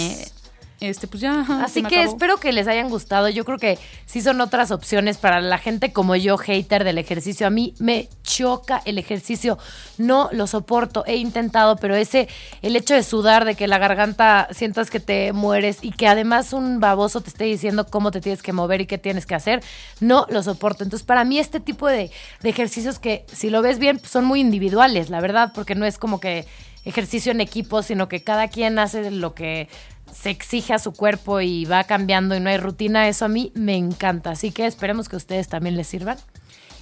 Este, 0.81 1.07
pues 1.07 1.21
ya. 1.21 1.45
Así 1.63 1.83
que 1.83 1.99
acabó. 1.99 2.13
espero 2.13 2.37
que 2.39 2.53
les 2.53 2.67
hayan 2.67 2.89
gustado. 2.89 3.29
Yo 3.29 3.45
creo 3.45 3.59
que 3.59 3.79
sí 4.07 4.23
son 4.23 4.41
otras 4.41 4.71
opciones 4.71 5.19
para 5.19 5.41
la 5.41 5.59
gente 5.59 5.93
como 5.93 6.17
yo, 6.17 6.39
hater 6.39 6.85
del 6.85 6.97
ejercicio. 6.97 7.47
A 7.47 7.51
mí 7.51 7.75
me 7.79 8.09
choca 8.23 8.81
el 8.87 8.97
ejercicio. 8.97 9.59
No 9.99 10.31
lo 10.33 10.47
soporto. 10.47 11.05
He 11.07 11.17
intentado, 11.17 11.77
pero 11.77 11.95
ese, 11.95 12.29
el 12.63 12.77
hecho 12.77 12.95
de 12.95 13.03
sudar, 13.03 13.45
de 13.45 13.55
que 13.55 13.69
la 13.69 13.79
garganta 13.79 14.49
sientas 14.53 14.91
que 14.91 15.01
te 15.01 15.33
mueres 15.33 15.79
y 15.83 15.93
que 15.93 16.09
además 16.09 16.53
un 16.55 16.81
baboso 16.81 17.21
te 17.21 17.29
esté 17.29 17.45
diciendo 17.45 17.87
cómo 17.87 18.11
te 18.11 18.21
tienes 18.21 18.43
que 18.43 18.53
mover 18.53 18.81
y 18.81 18.87
qué 18.87 18.97
tienes 18.97 19.27
que 19.27 19.35
hacer, 19.35 19.63
no 20.01 20.27
lo 20.31 20.43
soporto. 20.43 20.83
Entonces, 20.83 21.07
para 21.07 21.25
mí, 21.25 21.39
este 21.39 21.61
tipo 21.61 21.89
de, 21.89 22.11
de 22.41 22.49
ejercicios 22.49 22.99
que, 22.99 23.27
si 23.31 23.51
lo 23.51 23.61
ves 23.61 23.79
bien, 23.79 23.99
pues, 23.99 24.11
son 24.11 24.25
muy 24.25 24.41
individuales, 24.41 25.11
la 25.11 25.21
verdad, 25.21 25.53
porque 25.55 25.75
no 25.75 25.85
es 25.85 25.99
como 25.99 26.21
que 26.21 26.47
ejercicio 26.85 27.33
en 27.33 27.41
equipo, 27.41 27.83
sino 27.83 28.09
que 28.09 28.23
cada 28.23 28.49
quien 28.49 28.79
hace 28.79 29.11
lo 29.11 29.35
que 29.35 29.69
se 30.13 30.31
exige 30.31 30.73
a 30.73 30.79
su 30.79 30.93
cuerpo 30.93 31.41
y 31.41 31.65
va 31.65 31.85
cambiando 31.85 32.35
y 32.37 32.41
no 32.41 32.51
hay 32.51 32.59
rutina, 32.59 33.09
eso 33.09 33.25
a 33.25 33.29
mí 33.29 33.53
me 33.55 33.77
encanta. 33.77 34.31
Así 34.31 34.51
que 34.53 34.67
esperemos 34.67 35.09
que 35.09 35.17
a 35.17 35.19
ustedes 35.19 35.49
también 35.49 35.77
les 35.77 35.89
sirvan. 35.89 36.19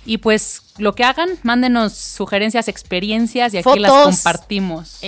Y 0.04 0.18
pues 0.18 0.62
lo 0.78 0.94
que 0.94 1.04
hagan, 1.04 1.28
mándenos 1.42 1.92
sugerencias, 1.92 2.68
experiencias 2.68 3.52
y 3.52 3.58
aquí 3.58 3.78
las 3.78 3.92
compartimos. 3.92 4.98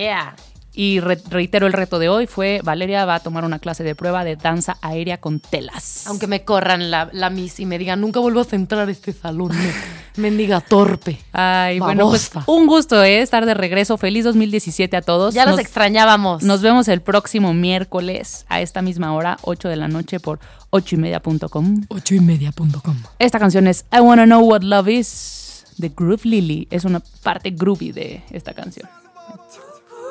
Y 0.73 1.01
re- 1.01 1.19
reitero, 1.29 1.67
el 1.67 1.73
reto 1.73 1.99
de 1.99 2.09
hoy 2.09 2.27
fue 2.29 2.61
Valeria 2.63 3.05
va 3.05 3.17
a 3.17 3.21
tomar 3.21 3.45
una 3.45 3.59
clase 3.59 3.83
de 3.83 3.97
prueba 3.97 4.23
de 4.23 4.37
danza 4.37 4.77
aérea 4.83 5.19
con 5.19 5.41
telas. 5.41 6.07
Aunque 6.07 6.29
me 6.29 6.45
corran 6.45 6.91
la, 6.93 7.11
la 7.13 7.29
miss 7.29 7.59
y 7.59 7.67
me 7.67 7.77
digan, 7.77 8.01
nunca 8.01 8.21
vuelvas 8.21 8.53
a 8.53 8.57
entrar 8.57 8.89
a 8.89 8.91
este 8.93 9.13
salón, 9.13 9.49
me- 9.49 9.73
mendiga 10.23 10.61
torpe. 10.61 11.19
Ay, 11.33 11.81
bueno, 11.81 12.09
pues 12.09 12.31
Babosa. 12.33 12.51
un 12.53 12.67
gusto 12.69 13.03
¿eh? 13.03 13.21
estar 13.21 13.47
de 13.47 13.55
regreso. 13.55 13.97
Feliz 13.99 14.25
2017 14.25 14.97
a 14.97 15.03
todos. 15.03 15.35
Ya 15.35 15.45
los 15.45 15.53
Nos- 15.57 15.61
extrañábamos. 15.61 16.45
Nos 16.45 16.63
vemos 16.63 16.87
el 16.89 17.01
próximo 17.03 17.53
miércoles 17.53 18.47
a 18.49 18.61
esta 18.61 18.81
misma 18.81 19.13
hora, 19.13 19.39
8 19.43 19.69
de 19.69 19.77
la 19.77 19.89
noche 19.89 20.21
por 20.21 20.39
8 20.71 20.95
y 20.95 20.99
media.com. 20.99 21.83
Ocho 21.89 22.15
y 22.15 22.21
media.com. 22.21 22.97
Esta 23.19 23.41
canción 23.41 23.67
es 23.67 23.85
I 23.93 23.99
Wanna 24.01 24.25
Know 24.25 24.41
What 24.49 24.63
Love 24.63 24.89
Is 24.89 25.65
de 25.79 25.89
Groove 25.89 26.25
Lily. 26.25 26.69
Es 26.71 26.85
una 26.85 27.01
parte 27.25 27.51
groovy 27.51 27.91
de 27.91 28.23
esta 28.31 28.55
canción. 28.55 28.89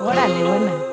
Órale, 0.02 0.44
buena. 0.44 0.90